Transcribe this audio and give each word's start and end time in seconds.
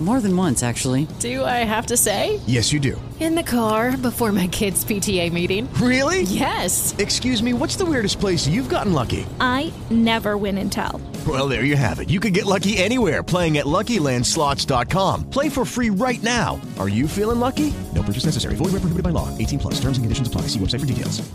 More 0.00 0.20
than 0.20 0.36
once, 0.36 0.62
actually. 0.62 1.08
Do 1.18 1.44
I 1.44 1.64
have 1.64 1.86
to 1.86 1.96
say? 1.96 2.38
Yes, 2.46 2.72
you 2.72 2.78
do. 2.78 3.00
In 3.18 3.34
the 3.34 3.42
car 3.42 3.96
before 3.96 4.30
my 4.30 4.46
kids' 4.46 4.84
PTA 4.84 5.32
meeting. 5.32 5.68
Really? 5.74 6.22
Yes. 6.22 6.94
Excuse 6.98 7.42
me, 7.42 7.52
what's 7.52 7.74
the 7.74 7.84
weirdest 7.84 8.20
place 8.20 8.46
you've 8.46 8.68
gotten 8.68 8.92
lucky? 8.92 9.26
I 9.40 9.72
never 9.90 10.36
win 10.36 10.56
and 10.58 10.70
tell. 10.70 11.00
Well, 11.26 11.48
there 11.48 11.64
you 11.64 11.74
have 11.74 11.98
it. 11.98 12.10
You 12.10 12.20
can 12.20 12.32
get 12.32 12.46
lucky 12.46 12.78
anywhere 12.78 13.24
playing 13.24 13.58
at 13.58 13.66
LuckyLandSlots.com. 13.66 15.30
Play 15.30 15.48
for 15.48 15.64
free 15.64 15.90
right 15.90 16.22
now. 16.22 16.60
Are 16.78 16.88
you 16.88 17.08
feeling 17.08 17.40
lucky? 17.40 17.74
No 17.92 18.04
purchase 18.04 18.24
necessary. 18.24 18.54
Void 18.54 18.66
where 18.66 18.80
prohibited 18.82 19.02
by 19.02 19.10
law. 19.10 19.36
18 19.36 19.58
plus. 19.58 19.74
Terms 19.80 19.98
and 19.98 20.04
conditions 20.04 20.28
apply. 20.28 20.42
See 20.42 20.60
website 20.60 20.78
for 20.80 20.86
details. 20.86 21.28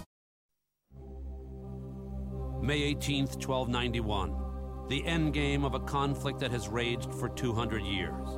May 2.61 2.93
18th, 2.95 3.45
1291. 3.45 4.87
The 4.87 5.05
end 5.05 5.33
game 5.33 5.65
of 5.65 5.73
a 5.73 5.81
conflict 5.81 6.39
that 6.39 6.51
has 6.51 6.69
raged 6.69 7.13
for 7.13 7.27
200 7.27 7.83
years. 7.83 8.37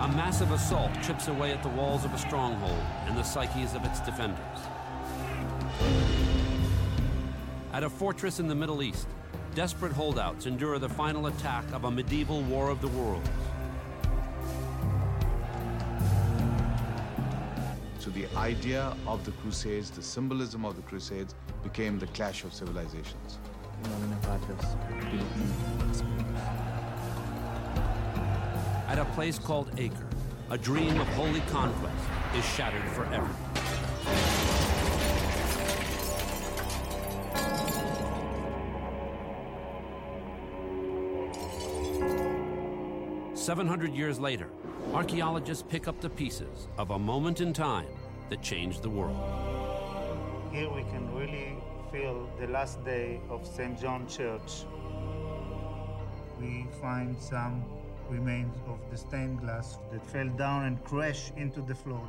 A 0.00 0.08
massive 0.08 0.50
assault 0.52 0.90
chips 1.02 1.28
away 1.28 1.52
at 1.52 1.62
the 1.62 1.68
walls 1.70 2.04
of 2.04 2.12
a 2.12 2.18
stronghold 2.18 2.82
and 3.06 3.16
the 3.16 3.22
psyches 3.22 3.74
of 3.74 3.84
its 3.84 4.00
defenders. 4.00 4.38
At 7.72 7.82
a 7.82 7.90
fortress 7.90 8.38
in 8.38 8.46
the 8.46 8.54
Middle 8.54 8.82
East, 8.82 9.08
desperate 9.54 9.92
holdouts 9.92 10.46
endure 10.46 10.78
the 10.78 10.88
final 10.88 11.28
attack 11.28 11.64
of 11.72 11.84
a 11.84 11.90
medieval 11.90 12.42
war 12.42 12.68
of 12.68 12.80
the 12.80 12.88
worlds. 12.88 13.28
So 17.98 18.10
the 18.10 18.26
idea 18.36 18.94
of 19.06 19.24
the 19.24 19.32
Crusades, 19.32 19.90
the 19.90 20.02
symbolism 20.02 20.66
of 20.66 20.76
the 20.76 20.82
Crusades, 20.82 21.34
became 21.62 21.98
the 21.98 22.08
clash 22.08 22.44
of 22.44 22.52
civilizations. 22.52 23.38
At 28.88 28.98
a 28.98 29.04
place 29.14 29.38
called 29.38 29.70
Acre, 29.78 30.06
a 30.50 30.58
dream 30.58 31.00
of 31.00 31.08
holy 31.08 31.40
conquest 31.48 31.94
is 32.36 32.44
shattered 32.44 32.84
forever. 32.92 33.28
Seven 43.34 43.66
hundred 43.66 43.94
years 43.94 44.18
later, 44.20 44.48
archaeologists 44.94 45.64
pick 45.68 45.88
up 45.88 46.00
the 46.00 46.08
pieces 46.08 46.68
of 46.78 46.92
a 46.92 46.98
moment 46.98 47.40
in 47.40 47.52
time 47.52 47.88
that 48.30 48.40
changed 48.42 48.82
the 48.82 48.88
world. 48.88 49.18
Here 50.50 50.70
we 50.70 50.82
can 50.84 51.12
really 51.14 51.53
feel 51.94 52.28
the 52.40 52.48
last 52.48 52.84
day 52.84 53.20
of 53.30 53.46
St. 53.46 53.80
John 53.80 54.08
Church. 54.08 54.64
We 56.40 56.66
find 56.82 57.16
some 57.16 57.64
remains 58.10 58.56
of 58.66 58.80
the 58.90 58.96
stained 58.96 59.40
glass 59.40 59.78
that 59.92 60.04
fell 60.04 60.28
down 60.30 60.64
and 60.64 60.82
crashed 60.82 61.32
into 61.36 61.60
the 61.60 61.74
floor. 61.74 62.04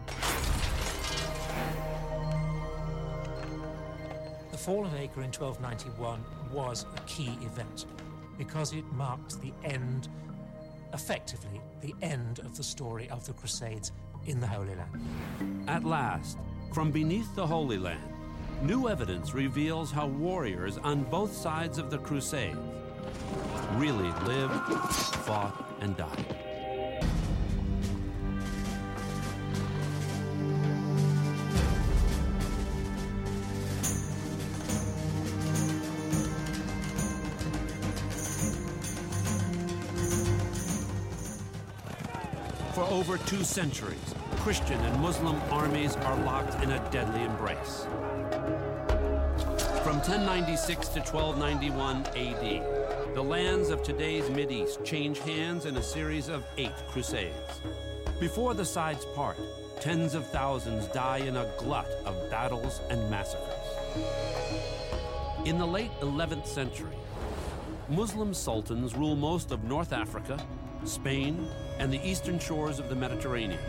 The 4.52 4.58
fall 4.58 4.88
of 4.88 4.96
Acre 4.96 5.22
in 5.22 5.32
1291 5.32 6.20
was 6.52 6.88
a 6.98 7.02
key 7.02 7.38
event 7.44 7.86
because 8.40 8.74
it 8.74 8.86
marked 8.94 9.40
the 9.40 9.54
end, 9.64 10.08
effectively, 10.96 11.62
the 11.82 11.94
end 12.02 12.40
of 12.40 12.58
the 12.58 12.64
story 12.64 13.08
of 13.12 13.24
the 13.28 13.34
Crusades 13.34 13.92
in 14.26 14.40
the 14.40 14.48
Holy 14.48 14.74
Land. 14.74 15.70
At 15.70 15.84
last, 15.84 16.40
from 16.74 16.90
beneath 16.90 17.36
the 17.36 17.46
Holy 17.46 17.78
Land, 17.78 18.15
new 18.62 18.88
evidence 18.88 19.34
reveals 19.34 19.92
how 19.92 20.08
warriors 20.08 20.78
on 20.80 21.04
both 21.04 21.34
sides 21.34 21.78
of 21.78 21.90
the 21.90 21.98
Crusades 21.98 22.58
really 23.74 24.12
lived, 24.26 24.54
fought, 25.26 25.76
and 25.82 25.96
died. 25.98 26.26
For 42.74 42.84
over 42.84 43.18
two 43.20 43.44
centuries, 43.44 44.16
Christian 44.38 44.80
and 44.82 45.02
Muslim 45.02 45.38
armies 45.50 45.96
are 45.96 46.18
locked 46.24 46.62
in 46.62 46.72
a 46.72 46.90
deadly 46.92 47.24
embrace. 47.24 47.88
From 49.96 50.02
1096 50.12 50.90
to 50.90 51.00
1291 51.00 52.06
AD, 52.18 53.16
the 53.16 53.22
lands 53.22 53.70
of 53.70 53.82
today's 53.82 54.26
Mideast 54.26 54.84
change 54.84 55.20
hands 55.20 55.66
in 55.66 55.78
a 55.78 55.82
series 55.82 56.28
of 56.28 56.44
eight 56.58 56.76
crusades. 56.90 57.62
Before 58.20 58.54
the 58.54 58.66
sides 58.66 59.06
part, 59.16 59.38
tens 59.80 60.14
of 60.14 60.28
thousands 60.28 60.88
die 60.88 61.20
in 61.20 61.38
a 61.38 61.50
glut 61.58 61.88
of 62.04 62.30
battles 62.30 62.82
and 62.90 63.10
massacres. 63.10 63.56
In 65.46 65.58
the 65.58 65.66
late 65.66 65.98
11th 66.02 66.46
century, 66.46 66.98
Muslim 67.88 68.34
sultans 68.34 68.96
rule 68.96 69.16
most 69.16 69.54
of 69.54 69.64
North 69.64 69.94
Africa, 69.94 70.38
Spain, 70.84 71.48
and 71.80 71.90
the 71.90 72.06
eastern 72.06 72.38
shores 72.38 72.80
of 72.80 72.90
the 72.90 72.96
Mediterranean. 72.96 73.62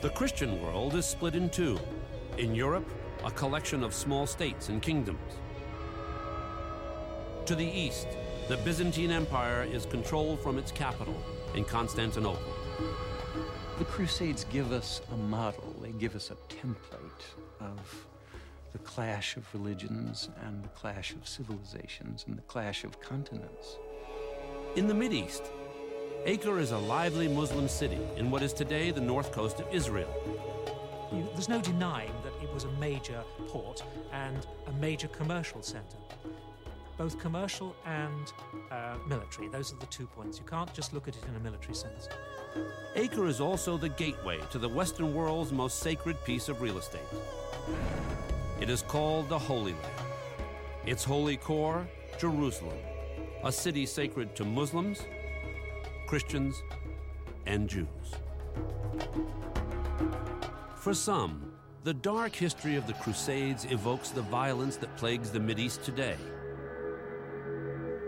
The 0.00 0.08
Christian 0.08 0.62
world 0.62 0.94
is 0.94 1.04
split 1.04 1.34
in 1.34 1.50
two. 1.50 1.78
In 2.38 2.54
Europe, 2.54 2.90
a 3.24 3.30
collection 3.30 3.82
of 3.82 3.94
small 3.94 4.26
states 4.26 4.68
and 4.68 4.80
kingdoms. 4.80 5.34
To 7.46 7.54
the 7.54 7.66
east, 7.66 8.06
the 8.48 8.56
Byzantine 8.58 9.10
Empire 9.10 9.66
is 9.70 9.86
controlled 9.86 10.40
from 10.40 10.58
its 10.58 10.72
capital 10.72 11.16
in 11.54 11.64
Constantinople. 11.64 12.54
The 13.78 13.84
Crusades 13.84 14.44
give 14.50 14.72
us 14.72 15.00
a 15.12 15.16
model, 15.16 15.74
they 15.80 15.92
give 15.92 16.14
us 16.14 16.30
a 16.30 16.36
template 16.54 17.24
of 17.60 18.06
the 18.72 18.78
clash 18.78 19.36
of 19.36 19.46
religions 19.52 20.28
and 20.44 20.62
the 20.62 20.68
clash 20.68 21.12
of 21.12 21.26
civilizations 21.26 22.24
and 22.28 22.36
the 22.36 22.42
clash 22.42 22.84
of 22.84 23.00
continents. 23.00 23.78
In 24.76 24.86
the 24.86 24.94
Mideast, 24.94 25.42
Acre 26.26 26.58
is 26.58 26.70
a 26.70 26.78
lively 26.78 27.26
Muslim 27.26 27.66
city 27.66 27.98
in 28.16 28.30
what 28.30 28.42
is 28.42 28.52
today 28.52 28.90
the 28.90 29.00
north 29.00 29.32
coast 29.32 29.58
of 29.58 29.66
Israel. 29.72 30.14
There's 31.32 31.48
no 31.48 31.60
denying 31.60 32.12
that 32.22 32.29
it 32.42 32.52
was 32.52 32.64
a 32.64 32.70
major 32.72 33.22
port 33.48 33.82
and 34.12 34.46
a 34.66 34.72
major 34.72 35.08
commercial 35.08 35.62
centre. 35.62 35.98
Both 36.96 37.18
commercial 37.18 37.74
and 37.86 38.32
uh, 38.70 38.96
military. 39.08 39.48
Those 39.48 39.72
are 39.72 39.76
the 39.76 39.86
two 39.86 40.06
points. 40.06 40.38
You 40.38 40.44
can't 40.44 40.72
just 40.74 40.92
look 40.92 41.08
at 41.08 41.16
it 41.16 41.22
in 41.28 41.34
a 41.36 41.40
military 41.40 41.74
sense. 41.74 42.08
Acre 42.94 43.26
is 43.26 43.40
also 43.40 43.78
the 43.78 43.88
gateway 43.88 44.38
to 44.50 44.58
the 44.58 44.68
Western 44.68 45.14
world's 45.14 45.52
most 45.52 45.80
sacred 45.80 46.22
piece 46.24 46.48
of 46.48 46.60
real 46.60 46.78
estate. 46.78 47.00
It 48.60 48.68
is 48.68 48.82
called 48.82 49.28
the 49.28 49.38
Holy 49.38 49.72
Land. 49.72 50.06
Its 50.84 51.04
holy 51.04 51.36
core, 51.36 51.88
Jerusalem, 52.18 52.76
a 53.44 53.52
city 53.52 53.86
sacred 53.86 54.36
to 54.36 54.44
Muslims, 54.44 55.02
Christians, 56.06 56.62
and 57.46 57.68
Jews. 57.68 57.86
For 60.76 60.92
some, 60.92 61.49
the 61.82 61.94
dark 61.94 62.34
history 62.34 62.76
of 62.76 62.86
the 62.86 62.92
Crusades 62.92 63.64
evokes 63.70 64.10
the 64.10 64.20
violence 64.20 64.76
that 64.76 64.94
plagues 64.98 65.30
the 65.30 65.38
Mideast 65.38 65.82
today. 65.82 66.16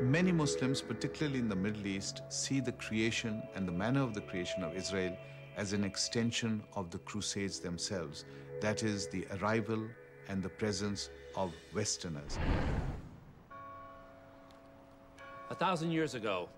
Many 0.02 0.30
Muslims, 0.30 0.82
particularly 0.82 1.38
in 1.38 1.48
the 1.48 1.56
Middle 1.56 1.86
East, 1.86 2.20
see 2.28 2.60
the 2.60 2.72
creation 2.72 3.42
and 3.54 3.66
the 3.66 3.72
manner 3.72 4.02
of 4.02 4.12
the 4.12 4.20
creation 4.20 4.62
of 4.62 4.76
Israel 4.76 5.16
as 5.56 5.72
an 5.72 5.84
extension 5.84 6.62
of 6.74 6.90
the 6.90 6.98
Crusades 6.98 7.60
themselves. 7.60 8.26
That 8.60 8.82
is, 8.82 9.08
the 9.08 9.26
arrival 9.40 9.82
and 10.28 10.42
the 10.42 10.50
presence 10.50 11.08
of 11.34 11.54
Westerners. 11.74 12.38
A 15.48 15.54
thousand 15.54 15.92
years 15.92 16.14
ago, 16.14 16.50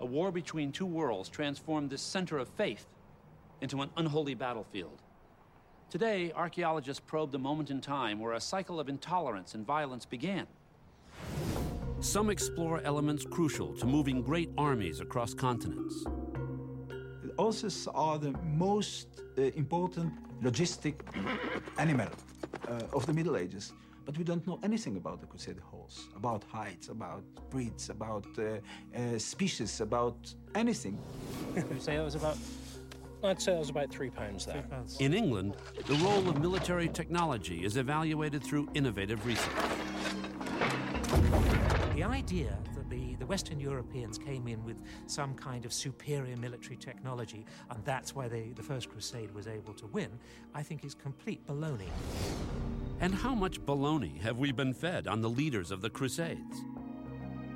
a 0.00 0.04
war 0.04 0.30
between 0.30 0.72
two 0.72 0.86
worlds 0.86 1.30
transformed 1.30 1.88
this 1.88 2.02
center 2.02 2.36
of 2.36 2.48
faith 2.48 2.86
into 3.62 3.80
an 3.80 3.88
unholy 3.96 4.34
battlefield. 4.34 5.00
Today, 5.90 6.30
archaeologists 6.36 7.02
probe 7.04 7.32
the 7.32 7.38
moment 7.38 7.72
in 7.72 7.80
time 7.80 8.20
where 8.20 8.34
a 8.34 8.40
cycle 8.40 8.78
of 8.78 8.88
intolerance 8.88 9.56
and 9.56 9.66
violence 9.66 10.06
began. 10.06 10.46
Some 11.98 12.30
explore 12.30 12.80
elements 12.82 13.24
crucial 13.24 13.74
to 13.74 13.86
moving 13.86 14.22
great 14.22 14.50
armies 14.56 15.00
across 15.00 15.34
continents. 15.34 16.04
Horses 17.36 17.88
are 17.92 18.18
the 18.18 18.30
most 18.44 19.08
uh, 19.36 19.42
important 19.56 20.12
logistic 20.40 20.94
animal 21.76 22.08
uh, 22.68 22.82
of 22.92 23.04
the 23.06 23.12
Middle 23.12 23.36
Ages. 23.36 23.72
But 24.06 24.16
we 24.16 24.22
don't 24.22 24.46
know 24.46 24.60
anything 24.62 24.96
about 24.96 25.20
the 25.20 25.26
Crusader 25.26 25.60
horse, 25.60 26.06
about 26.14 26.44
heights, 26.44 26.88
about 26.88 27.24
breeds, 27.50 27.90
about 27.90 28.26
uh, 28.38 28.42
uh, 28.96 29.18
species, 29.18 29.80
about 29.80 30.32
anything. 30.54 30.96
You 31.56 31.80
say 31.80 31.96
it 31.96 32.04
was 32.04 32.14
about 32.14 32.36
I'd 33.22 33.40
say 33.40 33.54
I 33.54 33.58
was 33.58 33.68
about 33.68 33.90
three 33.90 34.10
pounds 34.10 34.46
there. 34.46 34.64
In 34.98 35.12
England, 35.12 35.56
the 35.86 35.94
role 35.96 36.28
of 36.28 36.40
military 36.40 36.88
technology 36.88 37.64
is 37.64 37.76
evaluated 37.76 38.42
through 38.42 38.68
innovative 38.74 39.26
research. 39.26 39.52
The 41.94 42.04
idea 42.04 42.56
that 42.74 42.88
the, 42.88 43.16
the 43.16 43.26
Western 43.26 43.60
Europeans 43.60 44.16
came 44.16 44.48
in 44.48 44.64
with 44.64 44.76
some 45.06 45.34
kind 45.34 45.66
of 45.66 45.72
superior 45.72 46.36
military 46.36 46.76
technology, 46.76 47.44
and 47.68 47.84
that's 47.84 48.14
why 48.14 48.26
they, 48.26 48.52
the 48.54 48.62
First 48.62 48.88
Crusade 48.88 49.32
was 49.32 49.46
able 49.46 49.74
to 49.74 49.86
win, 49.88 50.10
I 50.54 50.62
think 50.62 50.82
is 50.84 50.94
complete 50.94 51.46
baloney. 51.46 51.90
And 53.00 53.14
how 53.14 53.34
much 53.34 53.60
baloney 53.60 54.18
have 54.20 54.38
we 54.38 54.50
been 54.50 54.72
fed 54.72 55.06
on 55.06 55.20
the 55.20 55.28
leaders 55.28 55.70
of 55.70 55.82
the 55.82 55.90
Crusades? 55.90 56.64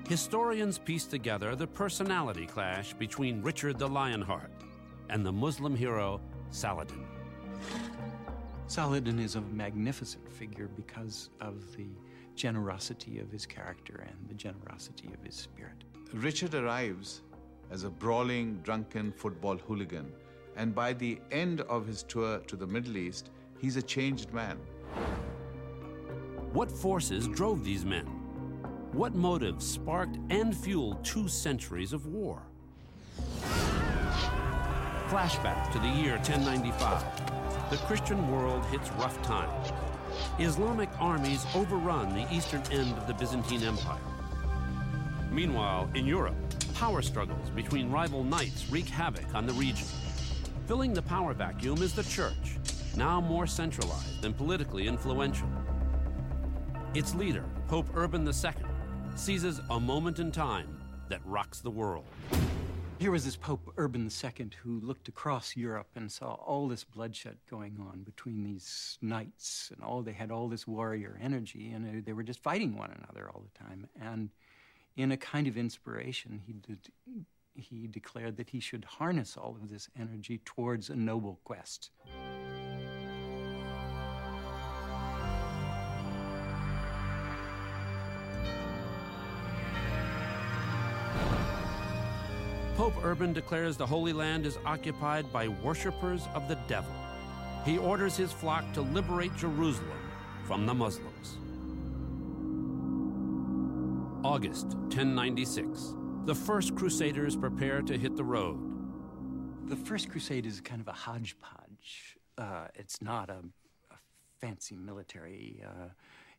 Historians 0.09 0.79
piece 0.79 1.07
together 1.07 1.57
the 1.57 1.67
personality 1.67 2.45
clash 2.45 2.93
between 2.93 3.41
Richard 3.41 3.79
the 3.79 3.89
Lionheart 3.89 4.51
and 5.11 5.25
the 5.25 5.33
Muslim 5.33 5.75
hero 5.75 6.21
Saladin. 6.51 7.05
Saladin 8.67 9.19
is 9.19 9.37
a 9.37 9.41
magnificent 9.41 10.31
figure 10.33 10.69
because 10.77 11.31
of 11.41 11.77
the 11.77 11.87
generosity 12.35 13.19
of 13.21 13.31
his 13.31 13.47
character 13.47 14.07
and 14.09 14.29
the 14.29 14.35
generosity 14.35 15.11
of 15.13 15.25
his 15.25 15.35
spirit. 15.35 15.85
Richard 16.13 16.55
arrives 16.55 17.23
as 17.71 17.85
a 17.85 17.91
brawling, 17.91 18.59
drunken 18.63 19.13
football 19.13 19.57
hooligan, 19.57 20.13
and 20.57 20.75
by 20.75 20.93
the 20.93 21.19
end 21.31 21.61
of 21.63 21.87
his 21.87 22.03
tour 22.03 22.39
to 22.47 22.57
the 22.57 22.67
Middle 22.67 22.97
East, 22.97 23.31
he's 23.59 23.77
a 23.77 23.83
changed 23.83 24.33
man. 24.33 24.59
What 26.53 26.71
forces 26.71 27.27
drove 27.27 27.65
these 27.65 27.85
men? 27.85 28.07
What 28.93 29.15
motives 29.15 29.67
sparked 29.67 30.19
and 30.31 30.57
fueled 30.57 31.05
two 31.05 31.27
centuries 31.27 31.93
of 31.93 32.07
war? 32.07 32.43
Flashback 35.09 35.71
to 35.73 35.79
the 35.79 35.89
year 35.89 36.13
1095. 36.17 37.71
The 37.71 37.77
Christian 37.87 38.31
world 38.31 38.65
hits 38.67 38.91
rough 38.93 39.21
times. 39.23 39.71
Islamic 40.39 40.89
armies 40.99 41.45
overrun 41.55 42.15
the 42.15 42.27
eastern 42.35 42.63
end 42.73 42.97
of 42.97 43.07
the 43.07 43.13
Byzantine 43.13 43.63
Empire. 43.63 44.01
Meanwhile, 45.31 45.91
in 45.95 46.07
Europe, 46.07 46.37
power 46.75 47.03
struggles 47.03 47.51
between 47.51 47.91
rival 47.91 48.25
knights 48.25 48.71
wreak 48.71 48.89
havoc 48.89 49.35
on 49.35 49.47
the 49.47 49.53
region. 49.53 49.87
Filling 50.67 50.95
the 50.95 51.03
power 51.03 51.35
vacuum 51.35 51.83
is 51.83 51.93
the 51.93 52.05
church, 52.05 52.57
now 52.97 53.21
more 53.21 53.47
centralized 53.47 54.25
and 54.25 54.35
politically 54.35 54.87
influential. 54.87 55.49
Its 56.95 57.15
leader, 57.15 57.45
Pope 57.69 57.89
Urban 57.95 58.27
II, 58.27 58.53
seizes 59.17 59.61
a 59.69 59.79
moment 59.79 60.19
in 60.19 60.33
time 60.33 60.81
that 61.11 61.21
rocks 61.27 61.61
the 61.61 61.71
world. 61.71 62.07
Here 63.05 63.11
was 63.11 63.27
this 63.27 63.37
Pope 63.37 63.71
Urban 63.77 64.09
II 64.09 64.49
who 64.63 64.81
looked 64.81 65.09
across 65.09 65.59
Europe 65.59 65.91
and 65.95 66.11
saw 66.11 66.37
all 66.37 66.69
this 66.69 66.85
bloodshed 66.85 67.37
going 67.51 67.77
on 67.79 68.03
between 68.03 68.43
these 68.43 68.97
knights, 69.03 69.71
and 69.75 69.85
all 69.85 70.01
they 70.01 70.15
had 70.15 70.31
all 70.31 70.49
this 70.49 70.67
warrior 70.67 71.21
energy, 71.23 71.71
and 71.73 71.87
uh, 71.87 72.01
they 72.03 72.15
were 72.15 72.23
just 72.23 72.43
fighting 72.43 72.79
one 72.79 72.91
another 72.93 73.29
all 73.29 73.43
the 73.43 73.59
time. 73.59 73.87
And 74.01 74.31
in 74.97 75.13
a 75.13 75.19
kind 75.19 75.47
of 75.47 75.59
inspiration, 75.59 76.41
he 76.47 76.55
did, 76.55 76.79
he 77.55 77.87
declared 77.89 78.39
that 78.39 78.49
he 78.49 78.59
should 78.59 78.87
harness 78.87 79.37
all 79.37 79.59
of 79.63 79.69
this 79.69 79.91
energy 80.01 80.41
towards 80.47 80.89
a 80.89 80.97
noble 80.97 81.41
quest. 81.45 81.91
Pope 92.85 93.03
Urban 93.03 93.33
declares 93.33 93.79
the 93.79 93.87
Holy 93.87 94.13
Land 94.13 94.45
is 94.45 94.59
occupied 94.67 95.33
by 95.33 95.49
worshippers 95.49 96.29
of 96.35 96.49
the 96.49 96.57
devil. 96.69 96.93
He 97.65 97.79
orders 97.79 98.15
his 98.15 98.31
flock 98.31 98.71
to 98.75 98.83
liberate 98.83 99.35
Jerusalem 99.37 99.99
from 100.47 100.67
the 100.67 100.75
Muslims. 100.75 101.39
August 104.23 104.67
1096. 104.67 105.95
The 106.27 106.35
first 106.35 106.77
Crusaders 106.77 107.37
prepare 107.37 107.81
to 107.81 107.97
hit 107.97 108.17
the 108.17 108.25
road. 108.25 108.61
The 109.67 109.77
First 109.77 110.11
Crusade 110.11 110.45
is 110.45 110.61
kind 110.61 110.83
of 110.83 110.89
a 110.89 110.93
hodgepodge. 110.93 112.19
Uh, 112.37 112.67
it's 112.75 113.01
not 113.01 113.31
a, 113.31 113.39
a 113.93 113.97
fancy 114.43 114.77
military 114.77 115.63
uh, 115.65 115.89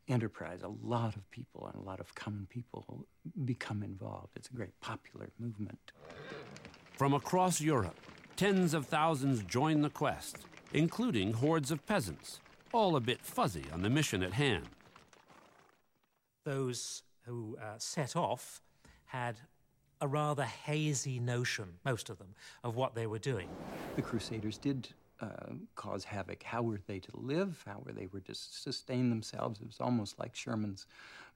enterprise. 0.07 0.62
A 0.63 0.88
lot 0.88 1.16
of 1.16 1.30
people 1.31 1.68
and 1.68 1.81
a 1.81 1.86
lot 1.86 2.00
of 2.00 2.13
common 2.16 2.48
people 2.50 3.06
become 3.46 3.84
involved. 3.84 4.30
It's 4.36 4.50
a 4.50 4.54
great 4.54 4.80
popular 4.81 5.30
movement. 5.40 5.92
From 6.98 7.13
across 7.13 7.60
Europe, 7.60 8.00
tens 8.36 8.74
of 8.74 8.86
thousands 8.86 9.44
join 9.44 9.81
the 9.81 9.90
quest, 9.90 10.38
including 10.74 11.34
hordes 11.34 11.72
of 11.72 11.86
peasants, 11.86 12.40
all 12.72 12.96
a 12.96 13.00
bit 13.02 13.22
fuzzy 13.22 13.66
on 13.74 13.81
the 13.81 13.90
mission 13.90 14.24
at 14.24 14.34
hand. 14.34 14.66
Those 16.44 17.04
who 17.25 17.58
uh, 17.62 17.75
set 17.78 18.16
off 18.16 18.62
had 19.06 19.38
a 20.01 20.08
rather 20.08 20.44
hazy 20.44 21.19
notion, 21.19 21.66
most 21.84 22.10
of 22.10 22.18
them, 22.18 22.36
of 22.63 22.75
what 22.75 22.96
they 22.96 23.08
were 23.08 23.19
doing. 23.19 23.48
The 23.96 24.01
Crusaders 24.01 24.58
did 24.58 24.90
uh, 25.21 25.53
cause 25.75 26.03
havoc. 26.03 26.44
How 26.44 26.62
were 26.62 26.79
they 26.85 27.00
to 27.00 27.12
live? 27.13 27.63
How 27.65 27.81
were 27.85 27.94
they 27.94 28.07
were 28.07 28.21
to 28.21 28.35
sustain 28.35 29.09
themselves? 29.09 29.62
It 29.62 29.67
was 29.67 29.79
almost 29.79 30.19
like 30.19 30.35
Sherman's 30.35 30.85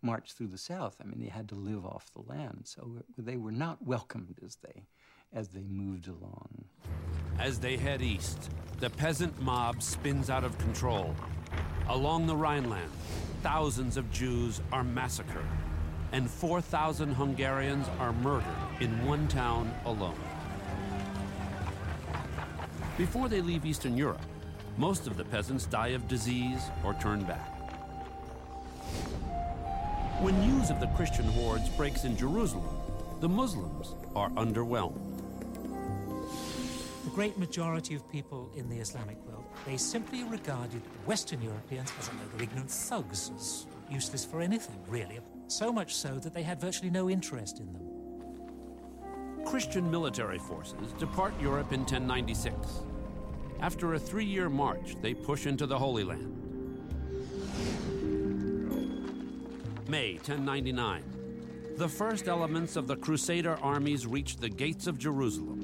march 0.01 0.33
through 0.33 0.47
the 0.47 0.57
South. 0.57 0.95
I 1.01 1.05
mean, 1.05 1.19
they 1.19 1.29
had 1.29 1.49
to 1.49 1.55
live 1.55 1.85
off 1.85 2.11
the 2.13 2.21
land, 2.21 2.61
so 2.65 3.03
they 3.17 3.37
were 3.37 3.51
not 3.51 3.85
welcomed 3.85 4.37
as 4.43 4.57
they 4.57 4.83
as 5.31 5.49
they 5.49 5.63
moved 5.63 6.07
along. 6.07 6.65
As 7.37 7.59
they 7.59 7.77
head 7.77 8.01
east, 8.01 8.49
the 8.79 8.89
peasant 8.89 9.39
mob 9.41 9.83
spins 9.83 10.29
out 10.29 10.43
of 10.43 10.57
control. 10.57 11.15
Along 11.87 12.25
the 12.25 12.35
Rhineland, 12.35 12.91
thousands 13.43 13.95
of 13.95 14.11
Jews 14.11 14.61
are 14.71 14.83
massacred, 14.83 15.45
and 16.11 16.29
4,000 16.29 17.13
Hungarians 17.13 17.87
are 17.99 18.13
murdered 18.13 18.45
in 18.79 19.05
one 19.05 19.27
town 19.27 19.73
alone. 19.85 20.19
Before 22.99 23.29
they 23.29 23.39
leave 23.39 23.65
Eastern 23.65 23.95
Europe, 23.95 24.19
most 24.75 25.07
of 25.07 25.15
the 25.15 25.23
peasants 25.23 25.65
die 25.65 25.95
of 25.95 26.05
disease 26.09 26.61
or 26.83 26.93
turn 26.95 27.23
back. 27.23 27.47
When 30.19 30.37
news 30.41 30.69
of 30.69 30.81
the 30.81 30.87
Christian 30.97 31.23
hordes 31.27 31.69
breaks 31.69 32.03
in 32.03 32.17
Jerusalem, 32.17 32.75
the 33.21 33.29
Muslims 33.29 33.95
are 34.17 34.29
underwhelmed. 34.31 34.99
The 37.05 37.11
great 37.11 37.37
majority 37.37 37.95
of 37.95 38.11
people 38.11 38.51
in 38.57 38.67
the 38.67 38.79
Islamic 38.79 39.15
world, 39.25 39.45
they 39.65 39.77
simply 39.77 40.25
regarded 40.25 40.81
Western 41.05 41.41
Europeans 41.41 41.93
as 41.99 42.09
a 42.09 42.11
load 42.11 42.33
of 42.33 42.41
ignorant 42.41 42.69
thugs, 42.69 43.31
as 43.33 43.65
useless 43.89 44.25
for 44.25 44.41
anything, 44.41 44.75
really. 44.89 45.21
So 45.47 45.71
much 45.71 45.95
so 45.95 46.19
that 46.19 46.33
they 46.33 46.43
had 46.43 46.59
virtually 46.59 46.89
no 46.89 47.09
interest 47.09 47.61
in 47.61 47.71
them. 47.71 49.45
Christian 49.45 49.89
military 49.89 50.37
forces 50.37 50.91
depart 50.99 51.33
Europe 51.39 51.71
in 51.71 51.79
1096. 51.79 52.88
After 53.61 53.93
a 53.93 53.99
three 53.99 54.25
year 54.25 54.49
march, 54.49 54.95
they 55.01 55.13
push 55.13 55.45
into 55.45 55.67
the 55.67 55.77
Holy 55.77 56.05
Land. 56.05 56.35
May 59.89 60.13
1099. 60.13 61.03
The 61.75 61.89
first 61.89 62.29
elements 62.29 62.77
of 62.77 62.87
the 62.87 62.95
Crusader 62.95 63.57
armies 63.61 64.07
reach 64.07 64.37
the 64.37 64.49
gates 64.49 64.87
of 64.87 64.97
Jerusalem. 64.97 65.59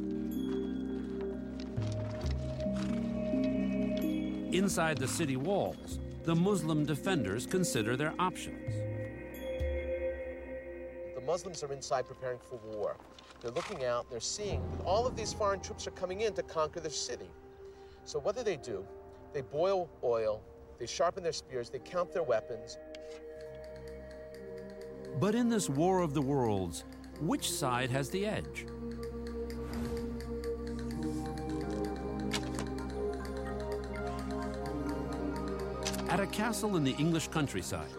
Inside 4.51 4.97
the 4.97 5.07
city 5.07 5.37
walls, 5.37 5.99
the 6.23 6.35
Muslim 6.35 6.85
defenders 6.85 7.45
consider 7.45 7.95
their 7.95 8.13
options. 8.19 8.73
The 11.15 11.21
Muslims 11.25 11.63
are 11.63 11.71
inside 11.71 12.07
preparing 12.07 12.39
for 12.39 12.57
war. 12.73 12.97
They're 13.41 13.51
looking 13.51 13.85
out, 13.85 14.09
they're 14.09 14.19
seeing 14.19 14.61
that 14.71 14.83
all 14.83 15.05
of 15.05 15.15
these 15.15 15.31
foreign 15.31 15.59
troops 15.61 15.87
are 15.87 15.91
coming 15.91 16.21
in 16.21 16.33
to 16.33 16.43
conquer 16.43 16.79
their 16.79 16.91
city. 16.91 17.29
So 18.05 18.19
what 18.19 18.35
do 18.35 18.43
they 18.43 18.57
do? 18.57 18.85
They 19.33 19.41
boil 19.41 19.89
oil, 20.03 20.41
they 20.79 20.85
sharpen 20.85 21.23
their 21.23 21.33
spears, 21.33 21.69
they 21.69 21.79
count 21.79 22.13
their 22.13 22.23
weapons. 22.23 22.77
But 25.19 25.33
in 25.33 25.49
this 25.49 25.69
war 25.69 26.01
of 26.01 26.13
the 26.13 26.21
worlds, 26.21 26.83
which 27.19 27.51
side 27.51 27.89
has 27.89 28.09
the 28.09 28.25
edge? 28.25 28.67
At 36.09 36.19
a 36.19 36.27
castle 36.27 36.77
in 36.77 36.83
the 36.83 36.95
English 36.99 37.29
countryside, 37.29 37.89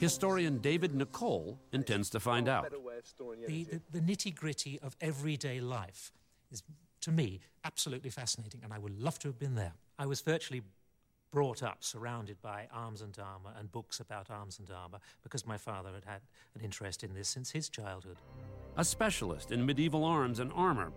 historian 0.00 0.58
David 0.58 0.94
Nicolle 0.94 1.58
intends 1.72 2.10
to 2.10 2.20
find 2.20 2.48
out. 2.48 2.70
The, 3.18 3.64
the, 3.64 3.80
the 3.92 4.00
nitty 4.00 4.34
gritty 4.34 4.80
of 4.80 4.96
everyday 5.00 5.60
life 5.60 6.12
is, 6.50 6.62
to 7.00 7.10
me, 7.10 7.40
absolutely 7.64 8.10
fascinating, 8.10 8.60
and 8.62 8.72
I 8.72 8.78
would 8.78 9.00
love 9.00 9.18
to 9.20 9.28
have 9.28 9.38
been 9.38 9.54
there. 9.54 9.72
I 9.98 10.06
was 10.06 10.20
virtually 10.20 10.62
brought 11.30 11.62
up 11.62 11.78
surrounded 11.84 12.40
by 12.42 12.66
arms 12.72 13.02
and 13.02 13.16
armour 13.18 13.52
and 13.56 13.70
books 13.70 14.00
about 14.00 14.30
arms 14.30 14.58
and 14.58 14.68
armour 14.70 14.98
because 15.22 15.46
my 15.46 15.56
father 15.56 15.90
had 15.94 16.04
had 16.04 16.20
an 16.56 16.60
interest 16.62 17.04
in 17.04 17.14
this 17.14 17.28
since 17.28 17.50
his 17.50 17.68
childhood. 17.68 18.16
A 18.76 18.84
specialist 18.84 19.52
in 19.52 19.64
medieval 19.64 20.04
arms 20.04 20.40
and 20.40 20.52
armor, 20.54 20.92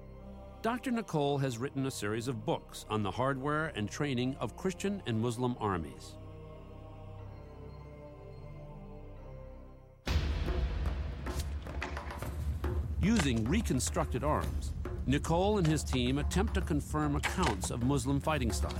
Dr. 0.63 0.91
Nicolle 0.91 1.37
has 1.39 1.57
written 1.57 1.85
a 1.85 1.91
series 1.91 2.27
of 2.27 2.45
books 2.45 2.85
on 2.89 3.03
the 3.03 3.11
hardware 3.11 3.73
and 3.75 3.89
training 3.89 4.35
of 4.39 4.55
Christian 4.55 5.03
and 5.05 5.21
Muslim 5.21 5.55
armies. 5.59 6.15
Using 13.01 13.43
reconstructed 13.43 14.23
arms, 14.23 14.71
Nicolle 15.05 15.57
and 15.57 15.67
his 15.67 15.83
team 15.83 16.17
attempt 16.17 16.53
to 16.53 16.61
confirm 16.61 17.15
accounts 17.15 17.71
of 17.71 17.83
Muslim 17.83 18.21
fighting 18.21 18.51
styles. 18.51 18.75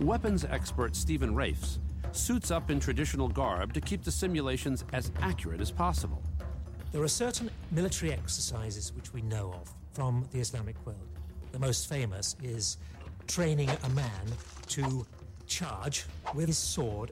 Weapons 0.00 0.44
expert 0.44 0.94
Stephen 0.94 1.34
Rafes 1.34 1.78
suits 2.12 2.50
up 2.50 2.70
in 2.70 2.78
traditional 2.78 3.28
garb 3.28 3.72
to 3.72 3.80
keep 3.80 4.04
the 4.04 4.10
simulations 4.10 4.84
as 4.92 5.10
accurate 5.20 5.60
as 5.60 5.70
possible. 5.70 6.22
There 6.92 7.02
are 7.02 7.08
certain 7.08 7.50
military 7.72 8.12
exercises 8.12 8.92
which 8.94 9.12
we 9.12 9.22
know 9.22 9.52
of 9.60 9.74
from 9.92 10.26
the 10.30 10.38
Islamic 10.38 10.76
world. 10.86 11.08
The 11.52 11.58
most 11.58 11.88
famous 11.88 12.36
is 12.42 12.78
training 13.26 13.70
a 13.82 13.88
man 13.90 14.26
to 14.68 15.04
charge 15.46 16.04
with 16.34 16.46
his 16.46 16.58
sword, 16.58 17.10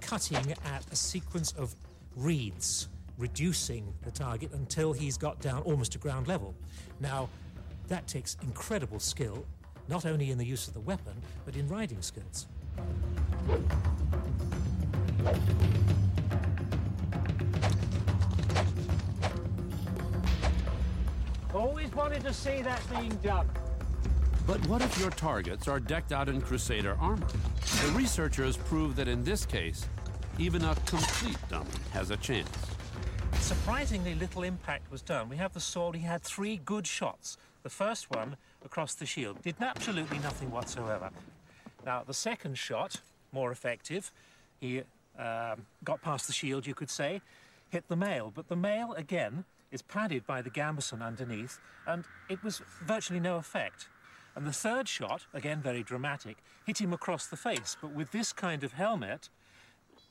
cutting 0.00 0.52
at 0.64 0.84
a 0.90 0.96
sequence 0.96 1.52
of 1.52 1.74
reeds 2.16 2.88
reducing 3.18 3.92
the 4.02 4.10
target 4.10 4.52
until 4.52 4.92
he's 4.92 5.16
got 5.16 5.40
down 5.40 5.62
almost 5.62 5.92
to 5.92 5.98
ground 5.98 6.28
level. 6.28 6.54
Now, 7.00 7.28
that 7.88 8.06
takes 8.06 8.36
incredible 8.42 9.00
skill, 9.00 9.44
not 9.88 10.06
only 10.06 10.30
in 10.30 10.38
the 10.38 10.46
use 10.46 10.68
of 10.68 10.74
the 10.74 10.80
weapon, 10.80 11.14
but 11.44 11.56
in 11.56 11.68
riding 11.68 12.00
skills. 12.00 12.46
Always 21.54 21.92
wanted 21.92 22.22
to 22.22 22.32
see 22.32 22.62
that 22.62 22.80
being 22.90 23.14
done. 23.22 23.48
But 24.46 24.66
what 24.66 24.82
if 24.82 24.98
your 24.98 25.10
targets 25.10 25.68
are 25.68 25.78
decked 25.78 26.12
out 26.12 26.28
in 26.28 26.40
Crusader 26.40 26.96
armor? 27.00 27.26
The 27.84 27.92
researchers 27.94 28.56
prove 28.56 28.96
that 28.96 29.06
in 29.06 29.22
this 29.22 29.44
case, 29.46 29.86
even 30.38 30.64
a 30.64 30.74
complete 30.86 31.38
dummy 31.48 31.70
has 31.92 32.10
a 32.10 32.16
chance. 32.16 32.48
Surprisingly 33.42 34.14
little 34.14 34.44
impact 34.44 34.90
was 34.90 35.02
done. 35.02 35.28
We 35.28 35.36
have 35.36 35.52
the 35.52 35.60
sword, 35.60 35.96
he 35.96 36.02
had 36.02 36.22
three 36.22 36.58
good 36.64 36.86
shots. 36.86 37.36
The 37.64 37.68
first 37.70 38.08
one 38.08 38.36
across 38.64 38.94
the 38.94 39.04
shield 39.04 39.42
did 39.42 39.56
absolutely 39.60 40.20
nothing 40.20 40.50
whatsoever. 40.52 41.10
Now, 41.84 42.04
the 42.06 42.14
second 42.14 42.56
shot, 42.56 43.00
more 43.32 43.50
effective, 43.50 44.12
he 44.60 44.82
um, 45.18 45.66
got 45.82 46.00
past 46.02 46.28
the 46.28 46.32
shield, 46.32 46.68
you 46.68 46.74
could 46.74 46.88
say, 46.88 47.20
hit 47.68 47.88
the 47.88 47.96
mail. 47.96 48.32
But 48.32 48.48
the 48.48 48.56
mail, 48.56 48.92
again, 48.92 49.44
is 49.72 49.82
padded 49.82 50.24
by 50.24 50.40
the 50.40 50.50
gambeson 50.50 51.02
underneath, 51.02 51.58
and 51.84 52.04
it 52.30 52.42
was 52.44 52.62
virtually 52.80 53.20
no 53.20 53.36
effect. 53.36 53.88
And 54.36 54.46
the 54.46 54.52
third 54.52 54.88
shot, 54.88 55.26
again 55.34 55.60
very 55.60 55.82
dramatic, 55.82 56.38
hit 56.64 56.80
him 56.80 56.92
across 56.92 57.26
the 57.26 57.36
face. 57.36 57.76
But 57.80 57.90
with 57.92 58.12
this 58.12 58.32
kind 58.32 58.62
of 58.62 58.74
helmet, 58.74 59.28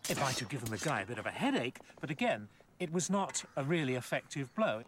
it 0.10 0.20
might 0.20 0.40
have 0.40 0.50
given 0.50 0.70
the 0.70 0.78
guy 0.78 1.02
a 1.02 1.06
bit 1.06 1.18
of 1.18 1.26
a 1.26 1.32
headache, 1.32 1.80
but 2.00 2.10
again, 2.10 2.50
it 2.82 2.92
was 2.92 3.12
not 3.12 3.46
a 3.58 3.64
really 3.64 3.94
effective 3.94 4.54
blow. 4.56 4.82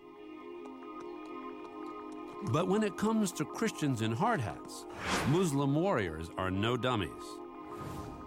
But 2.51 2.67
when 2.67 2.81
it 2.81 2.97
comes 2.97 3.31
to 3.33 3.45
Christians 3.45 4.01
in 4.01 4.11
hard 4.11 4.41
hats, 4.41 4.85
Muslim 5.27 5.75
warriors 5.75 6.31
are 6.35 6.49
no 6.49 6.75
dummies. 6.75 7.11